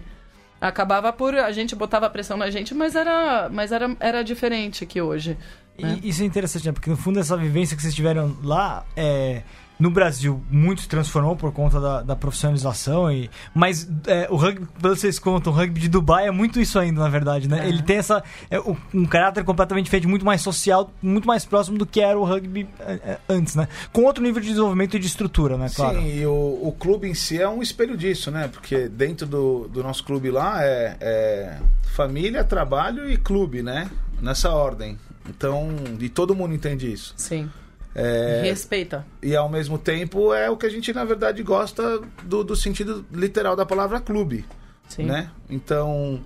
acabava 0.68 1.12
por 1.12 1.34
a 1.34 1.52
gente 1.52 1.74
botava 1.74 2.08
pressão 2.10 2.36
na 2.36 2.50
gente, 2.50 2.74
mas 2.74 2.94
era, 2.94 3.48
mas 3.50 3.72
era, 3.72 3.96
era 4.00 4.22
diferente 4.22 4.84
que 4.86 5.00
hoje. 5.00 5.36
né? 5.78 5.98
E 6.02 6.08
isso 6.08 6.22
é 6.22 6.26
interessante, 6.26 6.66
né? 6.66 6.72
Porque 6.72 6.90
no 6.90 6.96
fundo 6.96 7.18
essa 7.18 7.36
vivência 7.36 7.76
que 7.76 7.82
vocês 7.82 7.94
tiveram 7.94 8.36
lá, 8.42 8.84
é, 8.96 9.42
no 9.78 9.90
Brasil, 9.90 10.42
muito 10.50 10.80
se 10.82 10.88
transformou 10.88 11.36
por 11.36 11.52
conta 11.52 11.78
da, 11.80 12.02
da 12.02 12.16
profissionalização. 12.16 13.10
E, 13.12 13.30
mas 13.54 13.88
é, 14.06 14.26
o 14.30 14.36
rugby, 14.36 14.66
vocês 14.78 15.18
contam, 15.18 15.52
o 15.52 15.56
rugby 15.56 15.80
de 15.80 15.88
Dubai 15.88 16.26
é 16.28 16.30
muito 16.30 16.60
isso 16.60 16.78
ainda, 16.78 17.00
na 17.00 17.08
verdade, 17.08 17.48
né? 17.48 17.64
É. 17.64 17.68
Ele 17.68 17.82
tem 17.82 17.96
essa, 17.98 18.22
é, 18.50 18.58
um- 18.60 18.76
um 18.94 19.04
caráter 19.06 19.44
completamente 19.44 19.84
diferente, 19.84 20.06
muito 20.08 20.24
mais 20.24 20.40
social, 20.40 20.90
muito 21.02 21.26
mais 21.26 21.44
próximo 21.44 21.76
do 21.76 21.84
que 21.86 22.00
era 22.00 22.18
o 22.18 22.24
rugby 22.24 22.66
é, 22.80 22.92
é, 22.92 23.18
antes, 23.28 23.54
né? 23.54 23.68
Com 23.92 24.04
outro 24.04 24.22
nível 24.22 24.40
de 24.40 24.48
desenvolvimento 24.48 24.96
e 24.96 24.98
de 25.00 25.06
estrutura, 25.06 25.56
né? 25.58 25.68
Claro. 25.74 25.98
Sim, 26.00 26.20
e 26.20 26.26
o, 26.26 26.30
o 26.62 26.74
clube 26.78 27.08
em 27.08 27.14
si 27.14 27.40
é 27.40 27.48
um 27.48 27.62
espelho 27.62 27.96
disso, 27.96 28.30
né? 28.30 28.48
Porque 28.48 28.88
dentro 28.88 29.26
do, 29.26 29.68
do 29.68 29.82
nosso 29.82 30.02
clube 30.04 30.30
lá 30.30 30.64
é, 30.64 30.96
é 31.00 31.58
família, 31.94 32.42
trabalho 32.44 33.10
e 33.10 33.16
clube, 33.16 33.62
né? 33.62 33.90
Nessa 34.22 34.50
ordem. 34.50 34.98
Então, 35.28 35.68
e 36.00 36.08
todo 36.08 36.34
mundo 36.34 36.54
entende 36.54 36.90
isso. 36.90 37.12
Sim. 37.16 37.50
É, 37.98 38.42
Respeita. 38.44 39.06
e 39.22 39.34
ao 39.34 39.48
mesmo 39.48 39.78
tempo 39.78 40.34
é 40.34 40.50
o 40.50 40.56
que 40.56 40.66
a 40.66 40.68
gente, 40.68 40.92
na 40.92 41.02
verdade, 41.04 41.42
gosta 41.42 41.98
do, 42.24 42.44
do 42.44 42.54
sentido 42.54 43.06
literal 43.10 43.56
da 43.56 43.64
palavra 43.64 43.98
clube. 44.00 44.44
Sim. 44.86 45.04
né? 45.04 45.30
Então, 45.48 46.20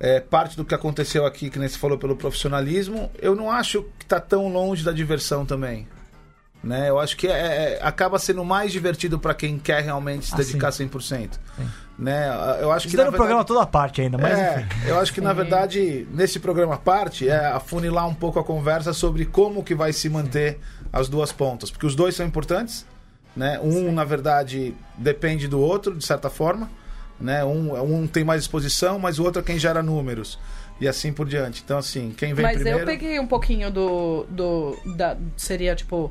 é, 0.00 0.18
parte 0.20 0.56
do 0.56 0.64
que 0.64 0.74
aconteceu 0.74 1.24
aqui, 1.24 1.48
que 1.48 1.58
nem 1.58 1.68
você 1.68 1.78
falou 1.78 1.96
pelo 1.96 2.16
profissionalismo, 2.16 3.10
eu 3.22 3.34
não 3.36 3.50
acho 3.50 3.86
que 3.98 4.04
tá 4.04 4.18
tão 4.20 4.48
longe 4.52 4.84
da 4.84 4.90
diversão 4.92 5.46
também. 5.46 5.86
Né? 6.62 6.88
Eu 6.90 6.98
acho 6.98 7.16
que 7.16 7.26
é, 7.28 7.74
é- 7.74 7.78
acaba 7.82 8.18
sendo 8.18 8.44
mais 8.44 8.72
divertido 8.72 9.18
para 9.18 9.34
quem 9.34 9.58
quer 9.58 9.82
realmente 9.82 10.26
se 10.26 10.34
Ah, 10.34 10.38
dedicar 10.38 10.70
100%. 10.72 11.38
Né? 11.98 12.26
Eu 12.60 12.72
acho 12.72 12.86
Isso 12.88 12.96
que 12.96 13.02
na 13.02 13.04
no 13.04 13.12
programa 13.12 13.40
verdade, 13.40 13.48
toda 13.48 13.62
a 13.62 13.66
parte 13.66 14.00
ainda, 14.00 14.18
mas 14.18 14.36
é, 14.38 14.60
enfim. 14.68 14.88
eu 14.88 14.98
acho 14.98 15.12
que 15.12 15.20
na 15.20 15.30
Sim. 15.30 15.36
verdade 15.36 16.08
nesse 16.10 16.40
programa 16.40 16.74
à 16.74 16.78
parte 16.78 17.28
é 17.28 17.46
afunilar 17.46 18.08
um 18.08 18.14
pouco 18.14 18.38
a 18.40 18.44
conversa 18.44 18.92
sobre 18.92 19.24
como 19.26 19.62
que 19.62 19.74
vai 19.74 19.92
se 19.92 20.08
manter 20.08 20.58
as 20.94 21.08
duas 21.08 21.32
pontas, 21.32 21.70
porque 21.70 21.86
os 21.86 21.94
dois 21.96 22.14
são 22.14 22.24
importantes, 22.24 22.86
né? 23.36 23.58
Um 23.60 23.90
na 23.92 24.04
verdade 24.04 24.74
depende 24.96 25.48
do 25.48 25.60
outro 25.60 25.94
de 25.96 26.04
certa 26.06 26.30
forma, 26.30 26.70
né? 27.20 27.44
Um, 27.44 27.74
um 28.02 28.06
tem 28.06 28.22
mais 28.24 28.42
exposição, 28.42 28.98
mas 28.98 29.18
o 29.18 29.24
outro 29.24 29.40
é 29.40 29.44
quem 29.44 29.58
gera 29.58 29.82
números 29.82 30.38
e 30.80 30.86
assim 30.88 31.12
por 31.12 31.26
diante. 31.28 31.62
Então 31.64 31.78
assim, 31.78 32.14
quem 32.16 32.32
vem 32.32 32.44
Mas 32.44 32.56
primeiro 32.56 32.80
eu 32.80 32.86
peguei 32.86 33.18
um 33.18 33.26
pouquinho 33.26 33.70
do. 33.70 34.24
do 34.30 34.76
da, 34.96 35.16
seria 35.36 35.74
tipo. 35.74 36.10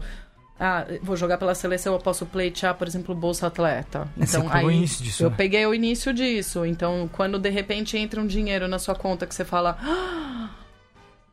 Ah, 0.59 0.85
vou 1.01 1.17
jogar 1.17 1.37
pela 1.37 1.55
seleção, 1.55 1.93
eu 1.93 1.99
posso 1.99 2.25
pleitear, 2.25 2.75
por 2.75 2.87
exemplo, 2.87 3.13
Bolsa 3.15 3.47
Atleta. 3.47 4.07
Você 4.15 4.37
Então, 4.37 4.49
pegou 4.49 4.65
o 4.67 4.69
aí 4.69 4.75
início 4.77 5.03
disso, 5.03 5.23
eu 5.23 5.29
né? 5.29 5.35
peguei 5.35 5.65
o 5.65 5.73
início 5.73 6.13
disso. 6.13 6.65
Então, 6.65 7.09
quando 7.11 7.39
de 7.39 7.49
repente 7.49 7.97
entra 7.97 8.21
um 8.21 8.27
dinheiro 8.27 8.67
na 8.67 8.77
sua 8.79 8.95
conta 8.95 9.25
que 9.25 9.33
você 9.35 9.43
fala. 9.43 9.77
"Ah, 9.81 10.49
Mas- 10.51 10.62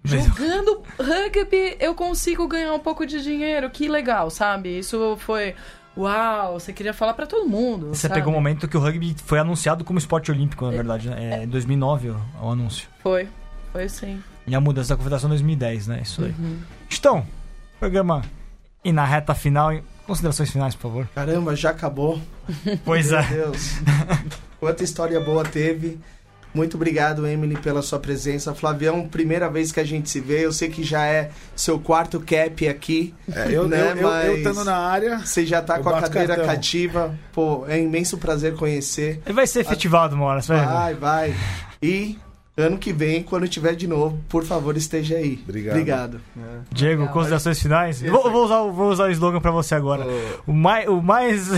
Jogando 0.02 0.82
rugby, 0.98 1.76
eu 1.78 1.94
consigo 1.94 2.48
ganhar 2.48 2.72
um 2.72 2.78
pouco 2.78 3.06
de 3.06 3.22
dinheiro. 3.22 3.68
Que 3.70 3.88
legal, 3.88 4.30
sabe? 4.30 4.78
Isso 4.78 5.16
foi. 5.20 5.54
Uau, 5.96 6.58
você 6.58 6.72
queria 6.72 6.94
falar 6.94 7.14
pra 7.14 7.26
todo 7.26 7.48
mundo. 7.48 7.88
Você 7.88 8.08
sabe? 8.08 8.14
pegou 8.14 8.32
um 8.32 8.36
momento 8.36 8.66
que 8.66 8.76
o 8.76 8.80
rugby 8.80 9.14
foi 9.24 9.38
anunciado 9.38 9.84
como 9.84 9.98
esporte 9.98 10.30
olímpico, 10.30 10.64
na 10.64 10.70
verdade, 10.70 11.10
né? 11.10 11.40
É, 11.40 11.44
em 11.44 11.48
2009 11.48 12.10
o, 12.10 12.20
o 12.42 12.50
anúncio. 12.50 12.88
Foi, 13.02 13.28
foi 13.72 13.88
sim. 13.88 14.22
E 14.46 14.54
a 14.54 14.60
mudança 14.60 14.90
da 14.90 14.96
confederação 14.96 15.28
em 15.28 15.32
2010, 15.32 15.86
né? 15.88 16.00
Isso 16.02 16.24
aí. 16.24 16.34
Uhum. 16.38 16.60
Então, 16.90 17.26
programa 17.78 18.22
e 18.84 18.92
na 18.92 19.04
reta 19.04 19.34
final, 19.34 19.78
considerações 20.06 20.50
finais, 20.50 20.74
por 20.74 20.82
favor. 20.82 21.08
Caramba, 21.14 21.54
já 21.54 21.70
acabou. 21.70 22.20
Pois 22.84 23.10
Meu 23.10 23.18
é. 23.18 23.26
Deus. 23.26 23.74
Quanta 24.58 24.82
história 24.84 25.20
boa 25.20 25.44
teve. 25.44 25.98
Muito 26.52 26.76
obrigado, 26.76 27.26
Emily, 27.26 27.56
pela 27.56 27.80
sua 27.80 27.98
presença. 28.00 28.54
Flavião, 28.54 29.06
primeira 29.06 29.48
vez 29.48 29.70
que 29.70 29.78
a 29.78 29.84
gente 29.84 30.10
se 30.10 30.18
vê. 30.20 30.44
Eu 30.44 30.52
sei 30.52 30.68
que 30.68 30.82
já 30.82 31.06
é 31.06 31.30
seu 31.54 31.78
quarto 31.78 32.18
cap 32.20 32.68
aqui. 32.68 33.14
É, 33.32 33.48
eu, 33.52 33.68
né, 33.68 33.92
eu, 33.92 33.96
eu, 33.96 33.96
eu 33.96 34.02
mas- 34.08 34.38
estando 34.38 34.64
na 34.64 34.76
área, 34.76 35.18
Você 35.20 35.46
já 35.46 35.62
tá 35.62 35.78
Eu 35.78 35.82
com 35.84 35.90
a 35.90 36.00
cadeira 36.02 36.34
cartão. 36.36 36.46
cativa. 36.46 37.14
Pô, 37.32 37.64
é 37.68 37.76
um 37.76 37.84
imenso 37.84 38.18
prazer 38.18 38.54
conhecer. 38.56 39.20
Ele 39.24 39.34
vai 39.34 39.46
ser 39.46 39.60
efetivado 39.60 40.16
uma 40.16 40.24
hora, 40.26 40.42
você 40.42 40.52
vai. 40.52 40.66
Vai, 40.66 40.94
vai. 40.94 41.34
E 41.82 42.18
ano 42.56 42.76
que 42.78 42.92
vem, 42.92 43.22
quando 43.22 43.48
tiver 43.48 43.74
de 43.74 43.86
novo, 43.86 44.18
por 44.28 44.44
favor, 44.44 44.76
esteja 44.76 45.16
aí. 45.16 45.40
Obrigado. 45.44 45.74
Obrigado. 45.76 46.20
Diego, 46.70 47.00
Legal. 47.02 47.14
considerações 47.14 47.60
finais? 47.60 48.02
Eu 48.02 48.12
Vou, 48.12 48.30
vou 48.30 48.44
usar, 48.44 48.60
o- 48.60 48.72
vou 48.72 48.90
usar 48.90 49.04
o 49.04 49.10
slogan 49.10 49.40
pra 49.40 49.50
você 49.50 49.74
agora. 49.74 50.04
O 50.46 50.52
mais. 50.52 50.86
O 50.88 51.00
mais. 51.00 51.48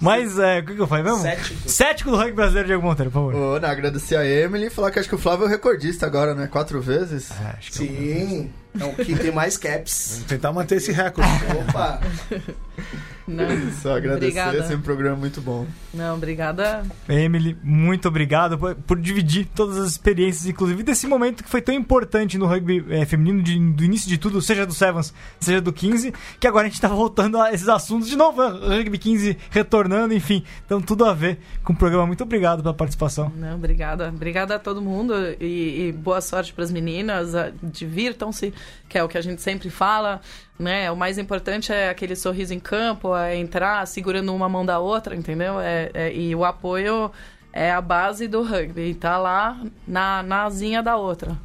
o 0.00 0.04
mais. 0.04 0.38
É, 0.38 0.58
o 0.60 0.64
que, 0.66 0.74
que 0.74 0.80
eu 0.80 0.86
falei 0.86 1.04
mesmo? 1.04 1.20
Cético. 1.20 1.68
Cético 1.68 2.10
do 2.10 2.16
rugby 2.16 2.32
brasileiro, 2.32 2.66
Diego 2.68 2.82
Monteiro, 2.82 3.10
por 3.10 3.30
favor. 3.30 3.34
Ô, 3.34 3.60
não, 3.60 3.68
agradecer 3.68 4.16
a 4.16 4.26
Emily 4.26 4.66
e 4.66 4.70
falar 4.70 4.90
que 4.90 4.98
acho 4.98 5.08
que 5.08 5.14
o 5.14 5.18
Flávio 5.18 5.44
é 5.44 5.46
o 5.46 5.50
recordista 5.50 6.04
agora, 6.06 6.34
né? 6.34 6.46
Quatro 6.48 6.80
vezes. 6.80 7.30
É, 7.30 7.56
acho 7.58 7.70
que 7.72 7.78
Sim, 7.78 8.50
é 8.80 8.84
o 8.84 8.92
que 8.94 9.14
tem 9.16 9.30
mais 9.30 9.56
caps. 9.56 10.12
vamos 10.14 10.26
tentar 10.28 10.52
manter 10.52 10.76
esse 10.76 10.90
recorde. 10.90 11.30
Opa! 11.68 12.00
Não, 13.28 13.44
Só 13.82 13.96
agradecer, 13.96 14.16
Obrigada. 14.38 14.58
é 14.58 14.62
sempre 14.62 14.76
um 14.76 14.80
programa 14.82 15.16
muito 15.16 15.40
bom. 15.40 15.66
não, 15.92 16.14
obrigada. 16.16 16.84
Emily, 17.08 17.56
muito 17.62 18.06
obrigado 18.08 18.56
por, 18.58 18.74
por 18.74 19.00
dividir 19.00 19.46
todas 19.54 19.76
as 19.78 19.90
experiências, 19.92 20.46
inclusive 20.46 20.82
desse 20.82 21.06
momento 21.06 21.42
que 21.42 21.50
foi 21.50 21.60
tão 21.60 21.74
importante 21.74 22.38
no 22.38 22.46
rugby 22.46 22.84
eh, 22.90 23.04
feminino, 23.04 23.42
de- 23.42 23.58
do 23.58 23.82
início 23.84 24.08
de 24.08 24.16
tudo, 24.18 24.40
seja 24.40 24.64
do 24.64 24.72
Sevens, 24.72 25.12
seja 25.40 25.60
do 25.60 25.72
15, 25.72 26.12
que 26.38 26.46
agora 26.46 26.66
a 26.66 26.70
gente 26.70 26.80
tá 26.80 26.88
voltando 26.88 27.40
a 27.40 27.52
esses 27.52 27.68
assuntos 27.68 28.08
de 28.08 28.14
novo, 28.16 28.42
né? 28.42 28.76
rugby 28.76 28.98
15 28.98 29.36
retornando, 29.50 30.14
enfim. 30.14 30.44
Então, 30.64 30.80
tudo 30.80 31.04
a 31.04 31.12
ver 31.12 31.38
com 31.64 31.72
o 31.72 31.76
programa. 31.76 32.06
Muito 32.06 32.22
obrigado 32.22 32.62
pela 32.62 32.74
participação. 32.74 33.32
Não, 33.36 33.56
obrigada. 33.56 34.08
Obrigada 34.08 34.54
a 34.54 34.58
todo 34.58 34.80
mundo 34.80 35.14
e, 35.40 35.88
e 35.88 35.92
boa 35.92 36.20
sorte 36.20 36.52
para 36.52 36.62
as 36.64 36.70
meninas. 36.70 37.34
ah, 37.34 37.50
Divirtam-se, 37.62 38.52
que 38.88 38.96
é 38.98 39.02
o 39.02 39.08
que 39.08 39.18
a 39.18 39.20
gente 39.20 39.42
sempre 39.42 39.70
fala. 39.70 40.20
Né? 40.58 40.90
O 40.90 40.96
mais 40.96 41.18
importante 41.18 41.70
é 41.72 41.90
aquele 41.90 42.16
sorriso 42.16 42.54
em 42.54 42.60
campo, 42.60 43.14
é 43.14 43.36
entrar 43.36 43.86
segurando 43.86 44.34
uma 44.34 44.48
mão 44.48 44.64
da 44.64 44.78
outra, 44.78 45.14
entendeu? 45.14 45.60
É, 45.60 45.90
é- 45.92 46.14
e 46.14 46.34
o 46.34 46.44
apoio 46.44 47.10
é 47.52 47.70
a 47.72 47.80
base 47.80 48.26
do 48.26 48.42
rugby. 48.42 48.94
Tá 48.94 49.18
lá 49.18 49.60
na, 49.86 50.22
na 50.22 50.44
asinha 50.44 50.82
da 50.82 50.96
outra. 50.96 51.36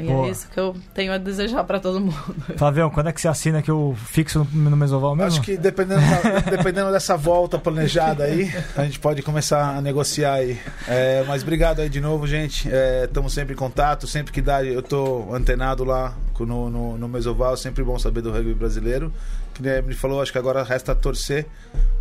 E 0.00 0.04
Boa. 0.04 0.28
é 0.28 0.30
isso 0.30 0.48
que 0.48 0.60
eu 0.60 0.76
tenho 0.94 1.12
a 1.12 1.18
desejar 1.18 1.64
pra 1.64 1.80
todo 1.80 1.98
mundo. 2.00 2.14
Flavião, 2.56 2.88
quando 2.88 3.08
é 3.08 3.12
que 3.12 3.20
você 3.20 3.26
assina 3.26 3.58
aqui 3.58 3.72
o 3.72 3.96
fixo 3.96 4.46
no, 4.52 4.70
no 4.70 4.76
Mesoval 4.76 5.16
mesmo? 5.16 5.32
Acho 5.32 5.42
que 5.42 5.56
dependendo, 5.56 6.00
da- 6.00 6.38
dependendo 6.50 6.92
dessa 6.92 7.16
volta 7.16 7.58
planejada 7.58 8.22
aí, 8.22 8.48
a 8.76 8.84
gente 8.84 9.00
pode 9.00 9.22
começar 9.22 9.76
a 9.76 9.80
negociar 9.82 10.34
aí. 10.34 10.56
É, 10.86 11.24
mas 11.26 11.42
obrigado 11.42 11.80
aí 11.80 11.88
de 11.88 12.00
novo, 12.00 12.28
gente. 12.28 12.68
Estamos 13.04 13.32
sempre 13.32 13.54
em 13.54 13.56
contato, 13.56 14.06
sempre 14.06 14.32
que 14.32 14.40
dá, 14.40 14.62
eu 14.64 14.82
tô 14.84 15.34
antenado 15.34 15.82
lá 15.82 16.14
no, 16.38 16.70
no, 16.70 16.96
no 16.96 17.08
Mesoval, 17.08 17.56
sempre 17.56 17.82
bom 17.82 17.98
saber 17.98 18.20
do 18.22 18.30
rugby 18.30 18.54
brasileiro. 18.54 19.12
Que 19.52 19.66
ele 19.66 19.94
falou, 19.96 20.22
acho 20.22 20.30
que 20.30 20.38
agora 20.38 20.62
resta 20.62 20.94
torcer 20.94 21.44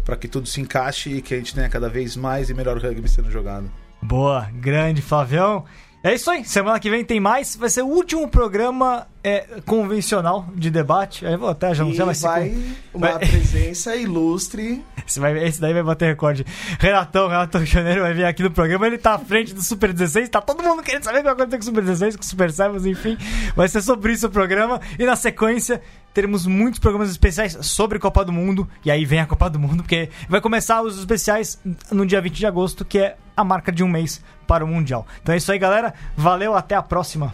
para 0.05 0.15
que 0.15 0.27
tudo 0.27 0.47
se 0.47 0.61
encaixe 0.61 1.09
e 1.15 1.21
que 1.23 1.33
a 1.33 1.37
gente 1.37 1.55
tenha 1.55 1.67
cada 1.67 1.89
vez 1.89 2.15
mais 2.15 2.47
e 2.51 2.53
melhor 2.53 2.77
rugby 2.77 3.09
sendo 3.09 3.31
jogado. 3.31 3.71
Boa, 4.03 4.47
grande 4.53 5.01
Flavião. 5.01 5.65
É 6.03 6.13
isso 6.13 6.29
aí, 6.29 6.45
semana 6.45 6.79
que 6.79 6.89
vem 6.89 7.03
tem 7.03 7.19
mais. 7.19 7.55
Vai 7.55 7.69
ser 7.69 7.81
o 7.81 7.87
último 7.87 8.27
programa 8.27 9.07
é, 9.27 9.45
convencional 9.65 10.47
de 10.55 10.69
debate. 10.69 11.25
Aí 11.25 11.33
eu 11.33 11.39
vou 11.39 11.49
até 11.49 11.73
já 11.73 11.83
E 11.83 11.99
anunciar, 11.99 12.05
vai, 12.05 12.49
vai 12.49 12.49
com- 12.93 12.97
uma 12.97 13.07
vai- 13.11 13.19
presença 13.27 13.95
ilustre. 13.95 14.83
Esse, 15.07 15.19
vai- 15.19 15.37
esse 15.45 15.59
daí 15.59 15.73
vai 15.73 15.83
bater 15.83 16.05
recorde. 16.07 16.45
Renatão, 16.79 17.27
Renato 17.27 17.63
Janeiro 17.65 18.01
vai 18.01 18.13
vir 18.13 18.25
aqui 18.25 18.41
no 18.43 18.51
programa. 18.51 18.87
Ele 18.87 18.97
tá 18.97 19.15
à 19.15 19.19
frente 19.19 19.53
do 19.53 19.61
Super 19.61 19.91
16. 19.93 20.29
Tá 20.29 20.41
todo 20.41 20.63
mundo 20.63 20.81
querendo 20.83 21.03
saber 21.03 21.17
o 21.17 21.19
que 21.19 21.23
vai 21.25 21.33
acontecer 21.33 21.57
com 21.57 21.63
o 21.63 21.65
Super 21.65 21.81
16, 21.83 22.15
com 22.15 22.21
o 22.21 22.25
Super 22.25 22.51
Sevens, 22.51 22.85
enfim. 22.85 23.17
Vai 23.55 23.67
ser 23.67 23.81
sobre 23.81 24.13
isso 24.13 24.27
o 24.27 24.29
programa. 24.29 24.79
E 24.97 25.05
na 25.05 25.15
sequência, 25.15 25.81
teremos 26.13 26.45
muitos 26.45 26.79
programas 26.79 27.09
especiais 27.09 27.57
sobre 27.61 27.99
Copa 27.99 28.23
do 28.25 28.31
Mundo. 28.33 28.67
E 28.85 28.91
aí 28.91 29.05
vem 29.05 29.19
a 29.19 29.25
Copa 29.25 29.49
do 29.49 29.59
Mundo, 29.59 29.83
porque 29.83 30.09
vai 30.29 30.41
começar 30.41 30.81
os 30.81 30.97
especiais 30.97 31.59
no 31.91 32.05
dia 32.05 32.21
20 32.21 32.33
de 32.35 32.45
agosto, 32.45 32.83
que 32.85 32.97
é 32.99 33.15
a 33.35 33.43
marca 33.43 33.71
de 33.71 33.83
um 33.83 33.87
mês 33.87 34.21
para 34.47 34.63
o 34.63 34.67
Mundial. 34.67 35.05
Então 35.21 35.33
é 35.33 35.37
isso 35.37 35.51
aí, 35.51 35.59
galera. 35.59 35.93
Valeu, 36.15 36.55
até 36.55 36.73
a 36.75 36.81
próxima. 36.81 37.33